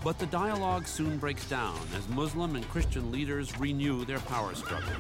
But 0.04 0.18
the 0.18 0.26
dialogue 0.28 0.88
soon 0.88 1.18
breaks 1.18 1.48
down 1.50 1.78
as 1.96 2.08
Muslim 2.10 2.56
and 2.56 2.68
Christian 2.70 3.12
leaders 3.12 3.58
renew 3.60 4.06
their 4.06 4.20
power 4.20 4.56
struggle. 4.56 4.94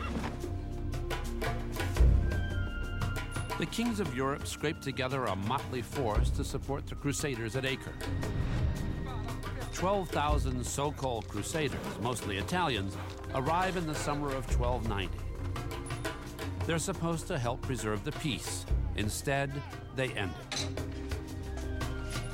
The 3.57 3.65
kings 3.65 3.99
of 3.99 4.15
Europe 4.15 4.45
scrape 4.47 4.81
together 4.81 5.25
a 5.25 5.35
motley 5.35 5.81
force 5.81 6.29
to 6.31 6.43
support 6.43 6.87
the 6.87 6.95
Crusaders 6.95 7.55
at 7.55 7.65
Acre. 7.65 7.93
12,000 9.73 10.65
so 10.65 10.91
called 10.91 11.27
Crusaders, 11.27 11.79
mostly 12.01 12.37
Italians, 12.37 12.97
arrive 13.33 13.77
in 13.77 13.87
the 13.87 13.95
summer 13.95 14.27
of 14.27 14.45
1290. 14.59 15.17
They're 16.65 16.79
supposed 16.79 17.27
to 17.27 17.37
help 17.37 17.61
preserve 17.61 18.03
the 18.03 18.11
peace. 18.13 18.65
Instead, 18.95 19.51
they 19.95 20.09
end 20.09 20.31
it. 20.51 20.67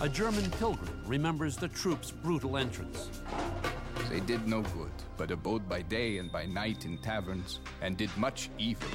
A 0.01 0.09
German 0.09 0.49
pilgrim 0.51 1.01
remembers 1.05 1.55
the 1.55 1.69
troops' 1.69 2.11
brutal 2.11 2.57
entrance. 2.57 3.09
They 4.09 4.19
did 4.19 4.47
no 4.47 4.61
good, 4.61 4.91
but 5.17 5.31
abode 5.31 5.67
by 5.69 5.81
day 5.81 6.17
and 6.17 6.31
by 6.31 6.45
night 6.45 6.85
in 6.85 6.97
taverns, 6.97 7.59
and 7.81 7.97
did 7.97 8.15
much 8.17 8.49
evil. 8.57 8.89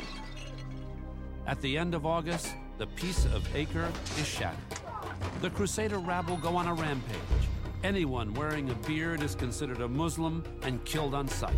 At 1.46 1.60
the 1.62 1.78
end 1.78 1.94
of 1.94 2.06
August, 2.06 2.54
the 2.78 2.86
peace 2.86 3.24
of 3.26 3.44
Acre 3.56 3.90
is 4.18 4.26
shattered. 4.26 4.58
The 5.40 5.50
Crusader 5.50 5.98
rabble 5.98 6.36
go 6.36 6.54
on 6.56 6.66
a 6.66 6.74
rampage. 6.74 7.18
Anyone 7.82 8.34
wearing 8.34 8.68
a 8.70 8.74
beard 8.86 9.22
is 9.22 9.34
considered 9.34 9.80
a 9.80 9.88
Muslim 9.88 10.44
and 10.62 10.84
killed 10.84 11.14
on 11.14 11.26
sight. 11.28 11.56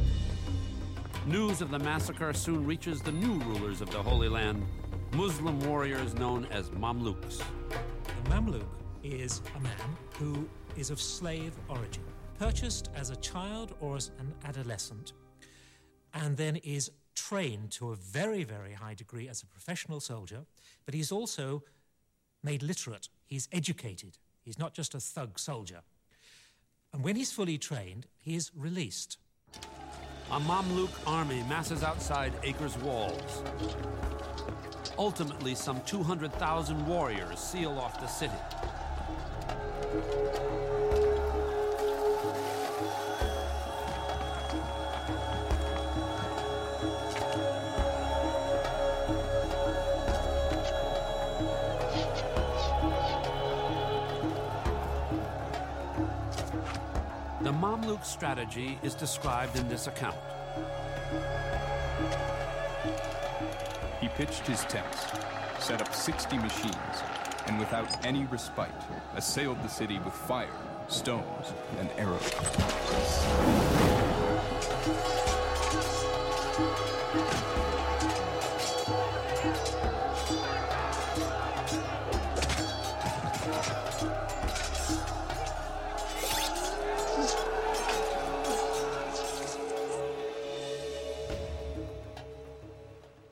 News 1.26 1.62
of 1.62 1.70
the 1.70 1.78
massacre 1.78 2.32
soon 2.32 2.66
reaches 2.66 3.00
the 3.00 3.12
new 3.12 3.34
rulers 3.44 3.80
of 3.80 3.88
the 3.90 4.02
Holy 4.02 4.28
Land, 4.28 4.66
Muslim 5.12 5.60
warriors 5.60 6.14
known 6.14 6.46
as 6.46 6.68
Mamluks. 6.70 7.40
A 7.70 8.28
Mamluk 8.28 8.66
is 9.04 9.40
a 9.56 9.60
man 9.60 9.96
who 10.18 10.48
is 10.76 10.90
of 10.90 11.00
slave 11.00 11.52
origin, 11.68 12.02
purchased 12.40 12.90
as 12.96 13.10
a 13.10 13.16
child 13.16 13.76
or 13.80 13.96
as 13.96 14.10
an 14.18 14.34
adolescent, 14.44 15.12
and 16.12 16.36
then 16.36 16.56
is 16.56 16.90
trained 17.14 17.70
to 17.70 17.92
a 17.92 17.96
very, 17.96 18.42
very 18.42 18.72
high 18.72 18.94
degree 18.94 19.28
as 19.28 19.42
a 19.42 19.46
professional 19.46 20.00
soldier, 20.00 20.44
but 20.84 20.92
he's 20.92 21.12
also 21.12 21.62
made 22.42 22.64
literate. 22.64 23.08
He's 23.26 23.48
educated. 23.52 24.18
He's 24.42 24.58
not 24.58 24.74
just 24.74 24.92
a 24.92 25.00
thug 25.00 25.38
soldier. 25.38 25.82
And 26.92 27.04
when 27.04 27.14
he's 27.14 27.30
fully 27.30 27.58
trained, 27.58 28.08
he 28.18 28.34
is 28.34 28.50
released. 28.56 29.18
A 30.32 30.40
Mamluk 30.40 30.88
army 31.06 31.42
masses 31.46 31.82
outside 31.82 32.32
Acre's 32.42 32.78
walls. 32.78 33.42
Ultimately, 34.96 35.54
some 35.54 35.82
200,000 35.82 36.86
warriors 36.86 37.38
seal 37.38 37.72
off 37.78 38.00
the 38.00 38.06
city. 38.06 38.32
Mamluk 57.92 58.04
strategy 58.04 58.78
is 58.82 58.94
described 58.94 59.58
in 59.58 59.68
this 59.68 59.86
account. 59.86 60.16
He 64.00 64.08
pitched 64.08 64.46
his 64.46 64.62
tents, 64.64 65.04
set 65.58 65.82
up 65.82 65.94
60 65.94 66.38
machines, 66.38 67.02
and 67.46 67.58
without 67.58 68.06
any 68.06 68.24
respite, 68.24 68.70
assailed 69.14 69.62
the 69.62 69.68
city 69.68 69.98
with 69.98 70.14
fire, 70.14 70.48
stones, 70.88 71.52
and 71.78 71.90
arrows. 71.98 72.32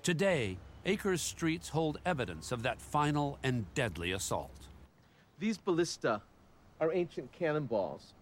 Today, 0.03 0.57
Acre's 0.87 1.21
streets 1.21 1.69
hold 1.69 1.99
evidence 2.07 2.53
of 2.53 2.63
that 2.63 2.81
final 2.81 3.39
and 3.43 3.67
deadly 3.75 4.13
assault. 4.13 4.69
These 5.39 5.59
ballista 5.59 6.23
are 6.81 6.91
ancient 6.91 7.31
cannonballs. 7.33 8.15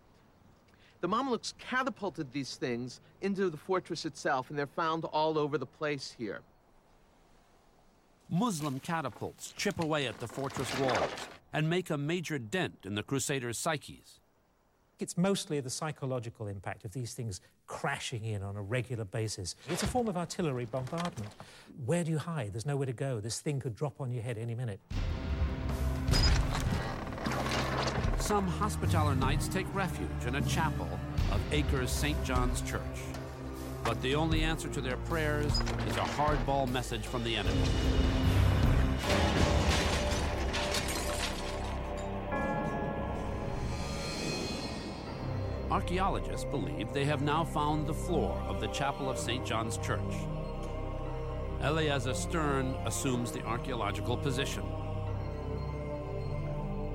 The 1.00 1.08
Mamluks 1.08 1.54
catapulted 1.58 2.32
these 2.32 2.56
things 2.56 3.00
into 3.20 3.48
the 3.48 3.56
fortress 3.56 4.04
itself, 4.04 4.50
and 4.50 4.58
they're 4.58 4.66
found 4.66 5.04
all 5.04 5.38
over 5.38 5.56
the 5.56 5.66
place 5.66 6.16
here. 6.18 6.40
Muslim 8.28 8.80
catapults 8.80 9.54
chip 9.56 9.78
away 9.78 10.08
at 10.08 10.18
the 10.18 10.26
fortress 10.26 10.76
walls 10.80 11.10
and 11.52 11.70
make 11.70 11.90
a 11.90 11.96
major 11.96 12.40
dent 12.40 12.78
in 12.84 12.96
the 12.96 13.04
Crusaders' 13.04 13.56
psyches. 13.56 14.18
It's 15.00 15.16
mostly 15.16 15.60
the 15.60 15.70
psychological 15.70 16.48
impact 16.48 16.84
of 16.84 16.92
these 16.92 17.14
things 17.14 17.40
crashing 17.68 18.24
in 18.24 18.42
on 18.42 18.56
a 18.56 18.62
regular 18.62 19.04
basis. 19.04 19.54
It's 19.68 19.84
a 19.84 19.86
form 19.86 20.08
of 20.08 20.16
artillery 20.16 20.64
bombardment. 20.64 21.30
Where 21.86 22.02
do 22.02 22.10
you 22.10 22.18
hide? 22.18 22.52
There's 22.52 22.66
nowhere 22.66 22.86
to 22.86 22.92
go. 22.92 23.20
This 23.20 23.40
thing 23.40 23.60
could 23.60 23.76
drop 23.76 24.00
on 24.00 24.10
your 24.10 24.24
head 24.24 24.38
any 24.38 24.56
minute. 24.56 24.80
Some 28.18 28.48
Hospitaller 28.48 29.14
Knights 29.14 29.46
take 29.46 29.72
refuge 29.72 30.08
in 30.26 30.34
a 30.34 30.42
chapel 30.42 30.88
of 31.30 31.40
Acre's 31.52 31.92
St. 31.92 32.22
John's 32.24 32.60
Church. 32.62 32.82
But 33.84 34.02
the 34.02 34.16
only 34.16 34.42
answer 34.42 34.68
to 34.68 34.80
their 34.80 34.96
prayers 34.96 35.52
is 35.86 35.96
a 35.96 36.00
hardball 36.00 36.68
message 36.68 37.06
from 37.06 37.22
the 37.22 37.36
enemy. 37.36 37.62
Archaeologists 45.78 46.44
believe 46.44 46.92
they 46.92 47.04
have 47.04 47.22
now 47.22 47.44
found 47.44 47.86
the 47.86 47.94
floor 47.94 48.32
of 48.48 48.60
the 48.60 48.66
chapel 48.66 49.08
of 49.08 49.16
St. 49.16 49.46
John's 49.46 49.78
Church. 49.78 50.14
Eleazar 51.60 52.14
Stern 52.14 52.74
assumes 52.84 53.30
the 53.30 53.44
archaeological 53.44 54.16
position. 54.16 54.64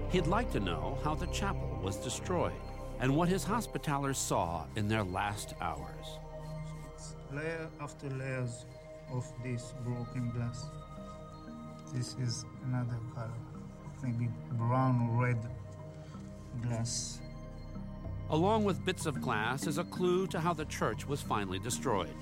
He'd 0.10 0.28
like 0.28 0.52
to 0.52 0.60
know 0.60 0.98
how 1.02 1.16
the 1.16 1.28
chapel 1.28 1.80
was 1.82 1.96
destroyed 1.96 2.60
and 3.00 3.16
what 3.16 3.30
his 3.30 3.46
hospitallers 3.46 4.18
saw 4.18 4.66
in 4.76 4.90
their 4.90 5.06
last 5.06 5.54
hours. 5.62 6.20
Layer 7.32 7.70
after 7.80 8.10
layers 8.10 8.66
of 9.14 9.26
this 9.46 9.74
broken 9.86 10.30
glass. 10.32 10.66
This 11.94 12.18
is 12.20 12.44
another 12.66 13.00
color, 13.16 13.32
maybe 14.04 14.28
brown 14.58 15.18
red 15.18 15.40
glass. 16.62 17.22
Along 18.34 18.64
with 18.64 18.84
bits 18.84 19.06
of 19.06 19.22
glass 19.22 19.68
is 19.68 19.78
a 19.78 19.84
clue 19.84 20.26
to 20.26 20.40
how 20.40 20.54
the 20.56 20.66
church 20.66 21.08
was 21.08 21.22
finally 21.22 21.60
destroyed. 21.60 22.16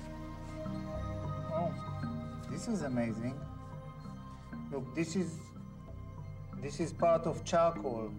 Oh, 1.50 1.72
this 2.50 2.68
is 2.68 2.82
amazing. 2.82 3.40
Look, 4.70 4.94
this 4.94 5.16
is 5.16 5.38
this 6.60 6.80
is 6.80 6.92
part 6.92 7.22
of 7.22 7.42
charcoal. 7.46 8.10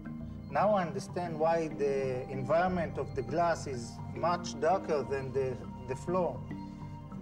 Now 0.50 0.74
I 0.74 0.82
understand 0.82 1.38
why 1.38 1.68
the 1.68 2.28
environment 2.28 2.98
of 2.98 3.14
the 3.14 3.22
glass 3.22 3.68
is 3.68 3.92
much 4.16 4.58
darker 4.60 5.06
than 5.08 5.32
the, 5.32 5.56
the 5.86 5.94
floor. 5.94 6.40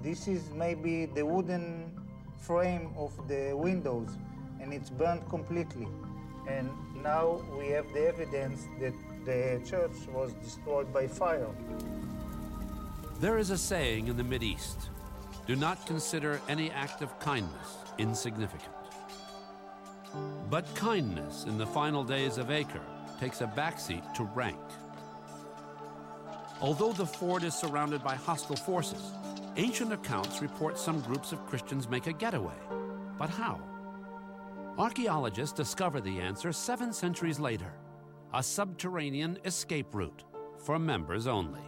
This 0.03 0.27
is 0.27 0.49
maybe 0.55 1.05
the 1.05 1.27
wooden 1.27 1.93
frame 2.39 2.95
of 2.97 3.13
the 3.29 3.53
windows, 3.53 4.09
and 4.59 4.73
it's 4.73 4.89
burnt 4.89 5.29
completely. 5.29 5.89
And 6.49 6.71
now 7.03 7.43
we 7.59 7.69
have 7.69 7.93
the 7.93 8.09
evidence 8.09 8.65
that 8.81 8.95
the 9.25 9.61
church 9.65 9.93
was 10.13 10.33
destroyed 10.35 10.93
by 10.93 11.07
fire. 11.07 11.49
There 13.21 13.39
is 13.39 13.51
a 13.51 13.59
saying 13.59 14.09
in 14.09 14.17
the 14.17 14.23
Mideast 14.23 14.89
do 15.47 15.57
not 15.57 15.87
consider 15.87 16.41
any 16.49 16.71
act 16.71 17.03
of 17.03 17.19
kindness 17.19 17.77
insignificant. 17.99 18.75
But 20.51 20.73
kindness 20.75 21.45
in 21.45 21.59
the 21.59 21.67
final 21.67 22.05
days 22.05 22.39
of 22.39 22.51
Acre 22.51 22.83
takes 23.19 23.41
a 23.41 23.47
backseat 23.47 24.15
to 24.15 24.25
rank. 24.35 24.59
Although 26.61 26.93
the 26.93 27.07
fort 27.07 27.43
is 27.43 27.55
surrounded 27.55 28.05
by 28.05 28.15
hostile 28.15 28.57
forces, 28.57 29.13
ancient 29.57 29.93
accounts 29.93 30.41
report 30.41 30.79
some 30.79 31.01
groups 31.01 31.33
of 31.33 31.45
Christians 31.47 31.89
make 31.89 32.07
a 32.07 32.13
getaway. 32.13 32.55
But 33.19 33.31
how? 33.31 33.61
Archaeologists 34.79 35.55
discover 35.55 36.01
the 36.01 36.21
answer 36.21 36.53
seven 36.53 36.93
centuries 36.93 37.41
later 37.41 37.73
a 38.35 38.43
subterranean 38.43 39.39
escape 39.45 39.95
route 39.95 40.25
for 40.59 40.79
members 40.79 41.27
only. 41.27 41.61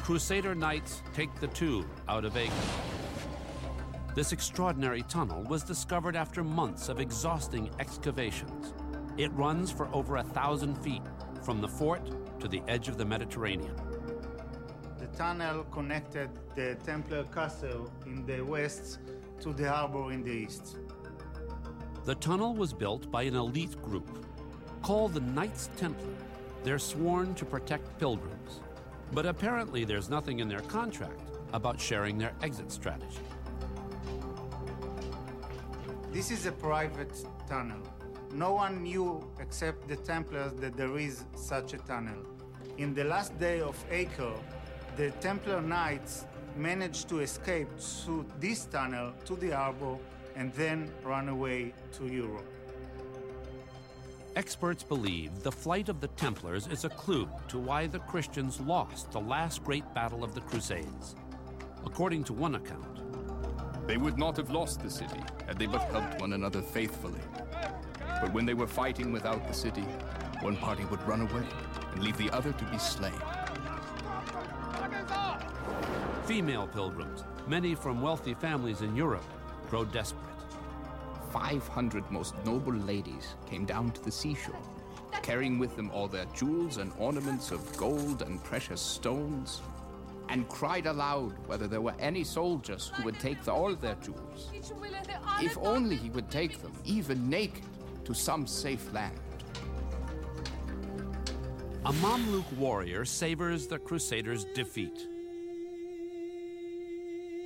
Crusader 0.00 0.54
knights 0.54 1.02
take 1.14 1.34
the 1.40 1.46
tube 1.48 1.86
out 2.08 2.24
of 2.24 2.36
Acre. 2.36 2.52
This 4.14 4.32
extraordinary 4.32 5.02
tunnel 5.02 5.42
was 5.44 5.62
discovered 5.62 6.14
after 6.14 6.44
months 6.44 6.88
of 6.88 7.00
exhausting 7.00 7.70
excavations. 7.80 8.74
It 9.16 9.32
runs 9.32 9.72
for 9.72 9.88
over 9.94 10.16
a 10.16 10.22
thousand 10.22 10.76
feet 10.76 11.02
from 11.42 11.60
the 11.60 11.68
fort 11.68 12.02
to 12.40 12.48
the 12.48 12.62
edge 12.68 12.88
of 12.88 12.98
the 12.98 13.04
Mediterranean. 13.04 13.74
The 14.98 15.06
tunnel 15.16 15.64
connected 15.64 16.28
the 16.54 16.76
Templar 16.84 17.24
castle 17.24 17.90
in 18.04 18.26
the 18.26 18.42
west 18.42 18.98
to 19.40 19.52
the 19.52 19.70
harbor 19.70 20.12
in 20.12 20.22
the 20.22 20.32
east. 20.32 20.76
The 22.06 22.14
tunnel 22.14 22.54
was 22.54 22.72
built 22.72 23.10
by 23.10 23.24
an 23.24 23.34
elite 23.34 23.82
group 23.82 24.08
called 24.80 25.12
the 25.12 25.20
Knights 25.20 25.70
Templar. 25.76 26.14
They're 26.62 26.78
sworn 26.78 27.34
to 27.34 27.44
protect 27.44 27.98
pilgrims, 27.98 28.60
but 29.10 29.26
apparently 29.26 29.82
there's 29.82 30.08
nothing 30.08 30.38
in 30.38 30.48
their 30.48 30.60
contract 30.60 31.18
about 31.52 31.80
sharing 31.80 32.16
their 32.16 32.32
exit 32.44 32.70
strategy. 32.70 33.26
This 36.12 36.30
is 36.30 36.46
a 36.46 36.52
private 36.52 37.12
tunnel. 37.48 37.82
No 38.32 38.52
one 38.52 38.84
knew 38.84 39.28
except 39.40 39.88
the 39.88 39.96
Templars 39.96 40.52
that 40.60 40.76
there 40.76 40.96
is 40.98 41.24
such 41.34 41.74
a 41.74 41.78
tunnel. 41.78 42.22
In 42.78 42.94
the 42.94 43.02
last 43.02 43.36
day 43.40 43.60
of 43.60 43.76
Acre, 43.90 44.34
the 44.96 45.10
Templar 45.20 45.60
Knights 45.60 46.24
managed 46.56 47.08
to 47.08 47.18
escape 47.18 47.68
through 47.80 48.26
this 48.38 48.66
tunnel 48.66 49.12
to 49.24 49.34
the 49.34 49.50
harbor 49.50 49.98
and 50.36 50.52
then 50.52 50.90
run 51.02 51.28
away 51.28 51.72
to 51.92 52.06
Europe. 52.06 52.46
Experts 54.36 54.82
believe 54.82 55.42
the 55.42 55.50
flight 55.50 55.88
of 55.88 56.00
the 56.00 56.08
Templars 56.08 56.66
is 56.66 56.84
a 56.84 56.90
clue 56.90 57.26
to 57.48 57.58
why 57.58 57.86
the 57.86 58.00
Christians 58.00 58.60
lost 58.60 59.10
the 59.10 59.20
last 59.20 59.64
great 59.64 59.82
battle 59.94 60.22
of 60.22 60.34
the 60.34 60.42
Crusades. 60.42 61.16
According 61.84 62.24
to 62.24 62.32
one 62.32 62.54
account, 62.54 63.00
They 63.86 63.96
would 63.96 64.18
not 64.18 64.36
have 64.36 64.50
lost 64.50 64.82
the 64.82 64.90
city 64.90 65.20
had 65.46 65.58
they 65.60 65.66
but 65.66 65.82
helped 65.92 66.20
one 66.20 66.32
another 66.32 66.60
faithfully. 66.60 67.20
But 68.20 68.32
when 68.32 68.44
they 68.44 68.54
were 68.54 68.66
fighting 68.66 69.12
without 69.12 69.46
the 69.46 69.54
city, 69.54 69.86
one 70.40 70.56
party 70.56 70.84
would 70.86 71.00
run 71.06 71.20
away 71.20 71.46
and 71.92 72.02
leave 72.02 72.18
the 72.18 72.30
other 72.30 72.52
to 72.52 72.64
be 72.64 72.78
slain. 72.78 73.22
female 76.26 76.66
pilgrims, 76.66 77.22
many 77.46 77.76
from 77.76 78.02
wealthy 78.02 78.34
families 78.34 78.82
in 78.82 78.96
Europe, 78.96 79.24
grow 79.68 79.84
desperate. 79.84 80.22
500 81.32 82.10
most 82.10 82.34
noble 82.44 82.72
ladies 82.72 83.34
came 83.46 83.64
down 83.64 83.90
to 83.90 84.02
the 84.02 84.10
seashore, 84.10 84.54
carrying 85.22 85.58
with 85.58 85.76
them 85.76 85.90
all 85.90 86.08
their 86.08 86.24
jewels 86.34 86.78
and 86.78 86.92
ornaments 86.98 87.50
of 87.50 87.76
gold 87.76 88.22
and 88.22 88.42
precious 88.44 88.80
stones, 88.80 89.60
and 90.28 90.48
cried 90.48 90.86
aloud 90.86 91.34
whether 91.46 91.66
there 91.66 91.80
were 91.80 91.94
any 91.98 92.24
soldiers 92.24 92.92
who 92.94 93.04
would 93.04 93.18
take 93.20 93.42
the- 93.42 93.52
all 93.52 93.74
their 93.74 93.96
jewels. 93.96 94.50
If 95.40 95.58
only 95.58 95.96
he 95.96 96.10
would 96.10 96.30
take 96.30 96.62
them, 96.62 96.72
even 96.84 97.28
naked, 97.28 97.64
to 98.04 98.14
some 98.14 98.46
safe 98.46 98.92
land. 98.92 99.18
A 101.84 101.92
Mamluk 101.92 102.50
warrior 102.56 103.04
savors 103.04 103.66
the 103.66 103.78
Crusaders' 103.78 104.44
defeat. 104.54 105.08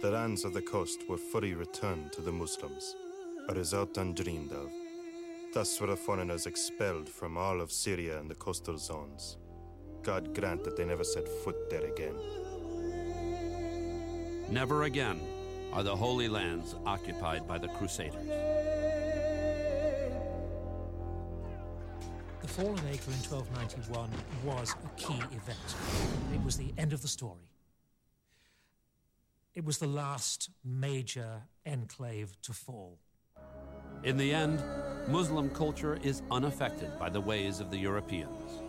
The 0.00 0.10
lands 0.10 0.46
of 0.46 0.54
the 0.54 0.62
coast 0.62 1.06
were 1.10 1.18
fully 1.18 1.52
returned 1.52 2.10
to 2.12 2.22
the 2.22 2.32
Muslims, 2.32 2.96
a 3.50 3.54
result 3.54 3.98
undreamed 3.98 4.50
of. 4.50 4.70
Thus 5.52 5.78
were 5.78 5.88
the 5.88 5.96
foreigners 5.96 6.46
expelled 6.46 7.06
from 7.06 7.36
all 7.36 7.60
of 7.60 7.70
Syria 7.70 8.18
and 8.18 8.30
the 8.30 8.34
coastal 8.34 8.78
zones. 8.78 9.36
God 10.02 10.34
grant 10.34 10.64
that 10.64 10.78
they 10.78 10.86
never 10.86 11.04
set 11.04 11.28
foot 11.28 11.68
there 11.68 11.84
again. 11.84 12.14
Never 14.48 14.84
again 14.84 15.20
are 15.70 15.82
the 15.82 15.94
Holy 15.94 16.28
Lands 16.28 16.76
occupied 16.86 17.46
by 17.46 17.58
the 17.58 17.68
Crusaders. 17.68 18.26
The 22.40 22.48
fall 22.48 22.72
of 22.72 22.86
Acre 22.86 23.10
in 23.10 23.22
1291 23.28 24.10
was 24.46 24.74
a 24.82 24.98
key 24.98 25.22
event. 25.36 25.76
It 26.32 26.42
was 26.42 26.56
the 26.56 26.72
end 26.78 26.94
of 26.94 27.02
the 27.02 27.08
story. 27.08 27.50
It 29.52 29.64
was 29.64 29.78
the 29.78 29.88
last 29.88 30.48
major 30.64 31.42
enclave 31.66 32.40
to 32.42 32.52
fall. 32.52 33.00
In 34.04 34.16
the 34.16 34.32
end, 34.32 34.62
Muslim 35.08 35.50
culture 35.50 35.98
is 36.04 36.22
unaffected 36.30 36.96
by 37.00 37.10
the 37.10 37.20
ways 37.20 37.58
of 37.58 37.68
the 37.68 37.76
Europeans. 37.76 38.62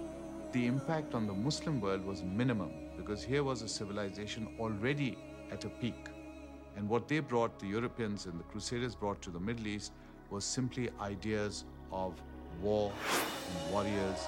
The 0.53 0.65
impact 0.65 1.13
on 1.13 1.27
the 1.27 1.33
Muslim 1.33 1.79
world 1.79 2.03
was 2.03 2.23
minimum 2.23 2.71
because 2.97 3.23
here 3.23 3.43
was 3.43 3.61
a 3.61 3.67
civilization 3.67 4.55
already 4.59 5.19
at 5.51 5.65
a 5.65 5.69
peak. 5.69 6.07
And 6.75 6.89
what 6.89 7.07
they 7.07 7.19
brought, 7.19 7.59
the 7.59 7.67
Europeans 7.67 8.25
and 8.25 8.39
the 8.39 8.43
Crusaders 8.45 8.95
brought 8.95 9.21
to 9.21 9.29
the 9.29 9.39
Middle 9.39 9.67
East, 9.67 9.91
was 10.31 10.43
simply 10.43 10.89
ideas 10.99 11.63
of 11.91 12.19
war 12.59 12.91
and 13.49 13.71
warriors 13.71 14.27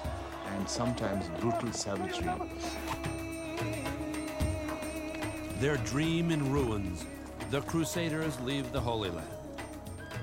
and 0.54 0.68
sometimes 0.68 1.26
brutal 1.40 1.72
savagery. 1.72 3.23
Their 5.64 5.78
dream 5.78 6.30
in 6.30 6.52
ruins, 6.52 7.06
the 7.50 7.62
Crusaders 7.62 8.38
leave 8.40 8.70
the 8.70 8.80
Holy 8.82 9.08
Land. 9.08 9.26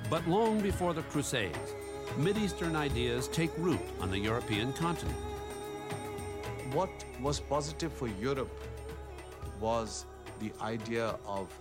But 0.08 0.28
long 0.28 0.62
before 0.62 0.94
the 0.94 1.02
Crusades, 1.02 1.74
Mideastern 2.20 2.76
ideas 2.76 3.28
take 3.28 3.50
root 3.58 3.80
on 4.00 4.12
the 4.12 4.20
European 4.20 4.72
continent. 4.72 5.18
What 6.74 6.92
was 7.20 7.40
positive 7.40 7.92
for 7.92 8.08
Europe 8.08 8.52
was 9.60 10.06
the 10.40 10.52
idea 10.62 11.16
of 11.26 11.52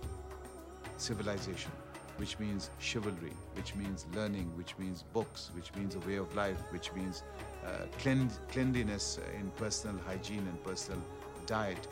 civilization, 0.97 1.71
which 2.17 2.37
means 2.37 2.69
chivalry, 2.77 3.33
which 3.55 3.73
means 3.73 4.05
learning, 4.13 4.55
which 4.55 4.77
means 4.77 5.05
books, 5.11 5.49
which 5.55 5.73
means 5.73 5.95
a 5.95 5.99
way 6.01 6.17
of 6.17 6.35
life, 6.35 6.61
which 6.69 6.93
means 6.93 7.23
uh, 7.65 7.87
clean- 7.97 8.29
cleanliness 8.51 9.17
in 9.39 9.49
personal 9.57 9.97
hygiene 10.05 10.45
and 10.47 10.63
personal 10.63 11.01
diet. 11.47 11.87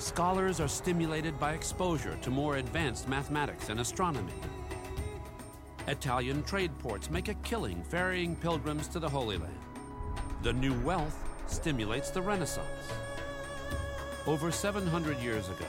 Scholars 0.00 0.60
are 0.60 0.66
stimulated 0.66 1.38
by 1.38 1.52
exposure 1.52 2.16
to 2.22 2.30
more 2.30 2.56
advanced 2.56 3.06
mathematics 3.06 3.68
and 3.68 3.80
astronomy. 3.80 4.32
Italian 5.88 6.42
trade 6.42 6.70
ports 6.78 7.10
make 7.10 7.28
a 7.28 7.34
killing 7.34 7.82
ferrying 7.82 8.34
pilgrims 8.34 8.88
to 8.88 8.98
the 8.98 9.08
Holy 9.08 9.36
Land. 9.36 9.52
The 10.42 10.54
new 10.54 10.72
wealth 10.80 11.22
stimulates 11.46 12.08
the 12.08 12.22
Renaissance. 12.22 12.66
Over 14.26 14.50
700 14.50 15.18
years 15.18 15.50
ago, 15.50 15.66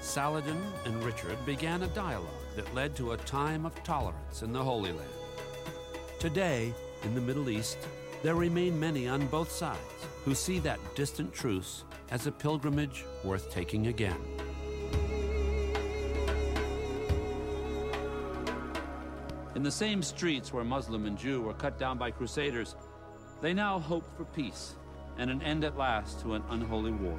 Saladin 0.00 0.60
and 0.84 1.04
Richard 1.04 1.38
began 1.46 1.84
a 1.84 1.88
dialogue 1.88 2.26
that 2.56 2.74
led 2.74 2.96
to 2.96 3.12
a 3.12 3.16
time 3.18 3.64
of 3.64 3.80
tolerance 3.84 4.42
in 4.42 4.52
the 4.52 4.62
Holy 4.62 4.90
Land. 4.90 5.08
Today, 6.18 6.74
in 7.04 7.14
the 7.14 7.20
Middle 7.20 7.48
East, 7.48 7.78
there 8.24 8.34
remain 8.34 8.78
many 8.78 9.06
on 9.06 9.28
both 9.28 9.52
sides 9.52 9.78
who 10.24 10.34
see 10.34 10.58
that 10.58 10.80
distant 10.96 11.32
truce 11.32 11.84
as 12.10 12.26
a 12.26 12.32
pilgrimage 12.32 13.04
worth 13.24 13.50
taking 13.50 13.88
again. 13.88 14.20
In 19.54 19.62
the 19.62 19.70
same 19.70 20.02
streets 20.02 20.52
where 20.52 20.64
Muslim 20.64 21.06
and 21.06 21.18
Jew 21.18 21.42
were 21.42 21.54
cut 21.54 21.78
down 21.78 21.98
by 21.98 22.10
crusaders, 22.10 22.76
they 23.40 23.52
now 23.52 23.78
hope 23.78 24.04
for 24.16 24.24
peace 24.24 24.74
and 25.18 25.30
an 25.30 25.42
end 25.42 25.64
at 25.64 25.76
last 25.76 26.20
to 26.20 26.34
an 26.34 26.44
unholy 26.50 26.92
war. 26.92 27.18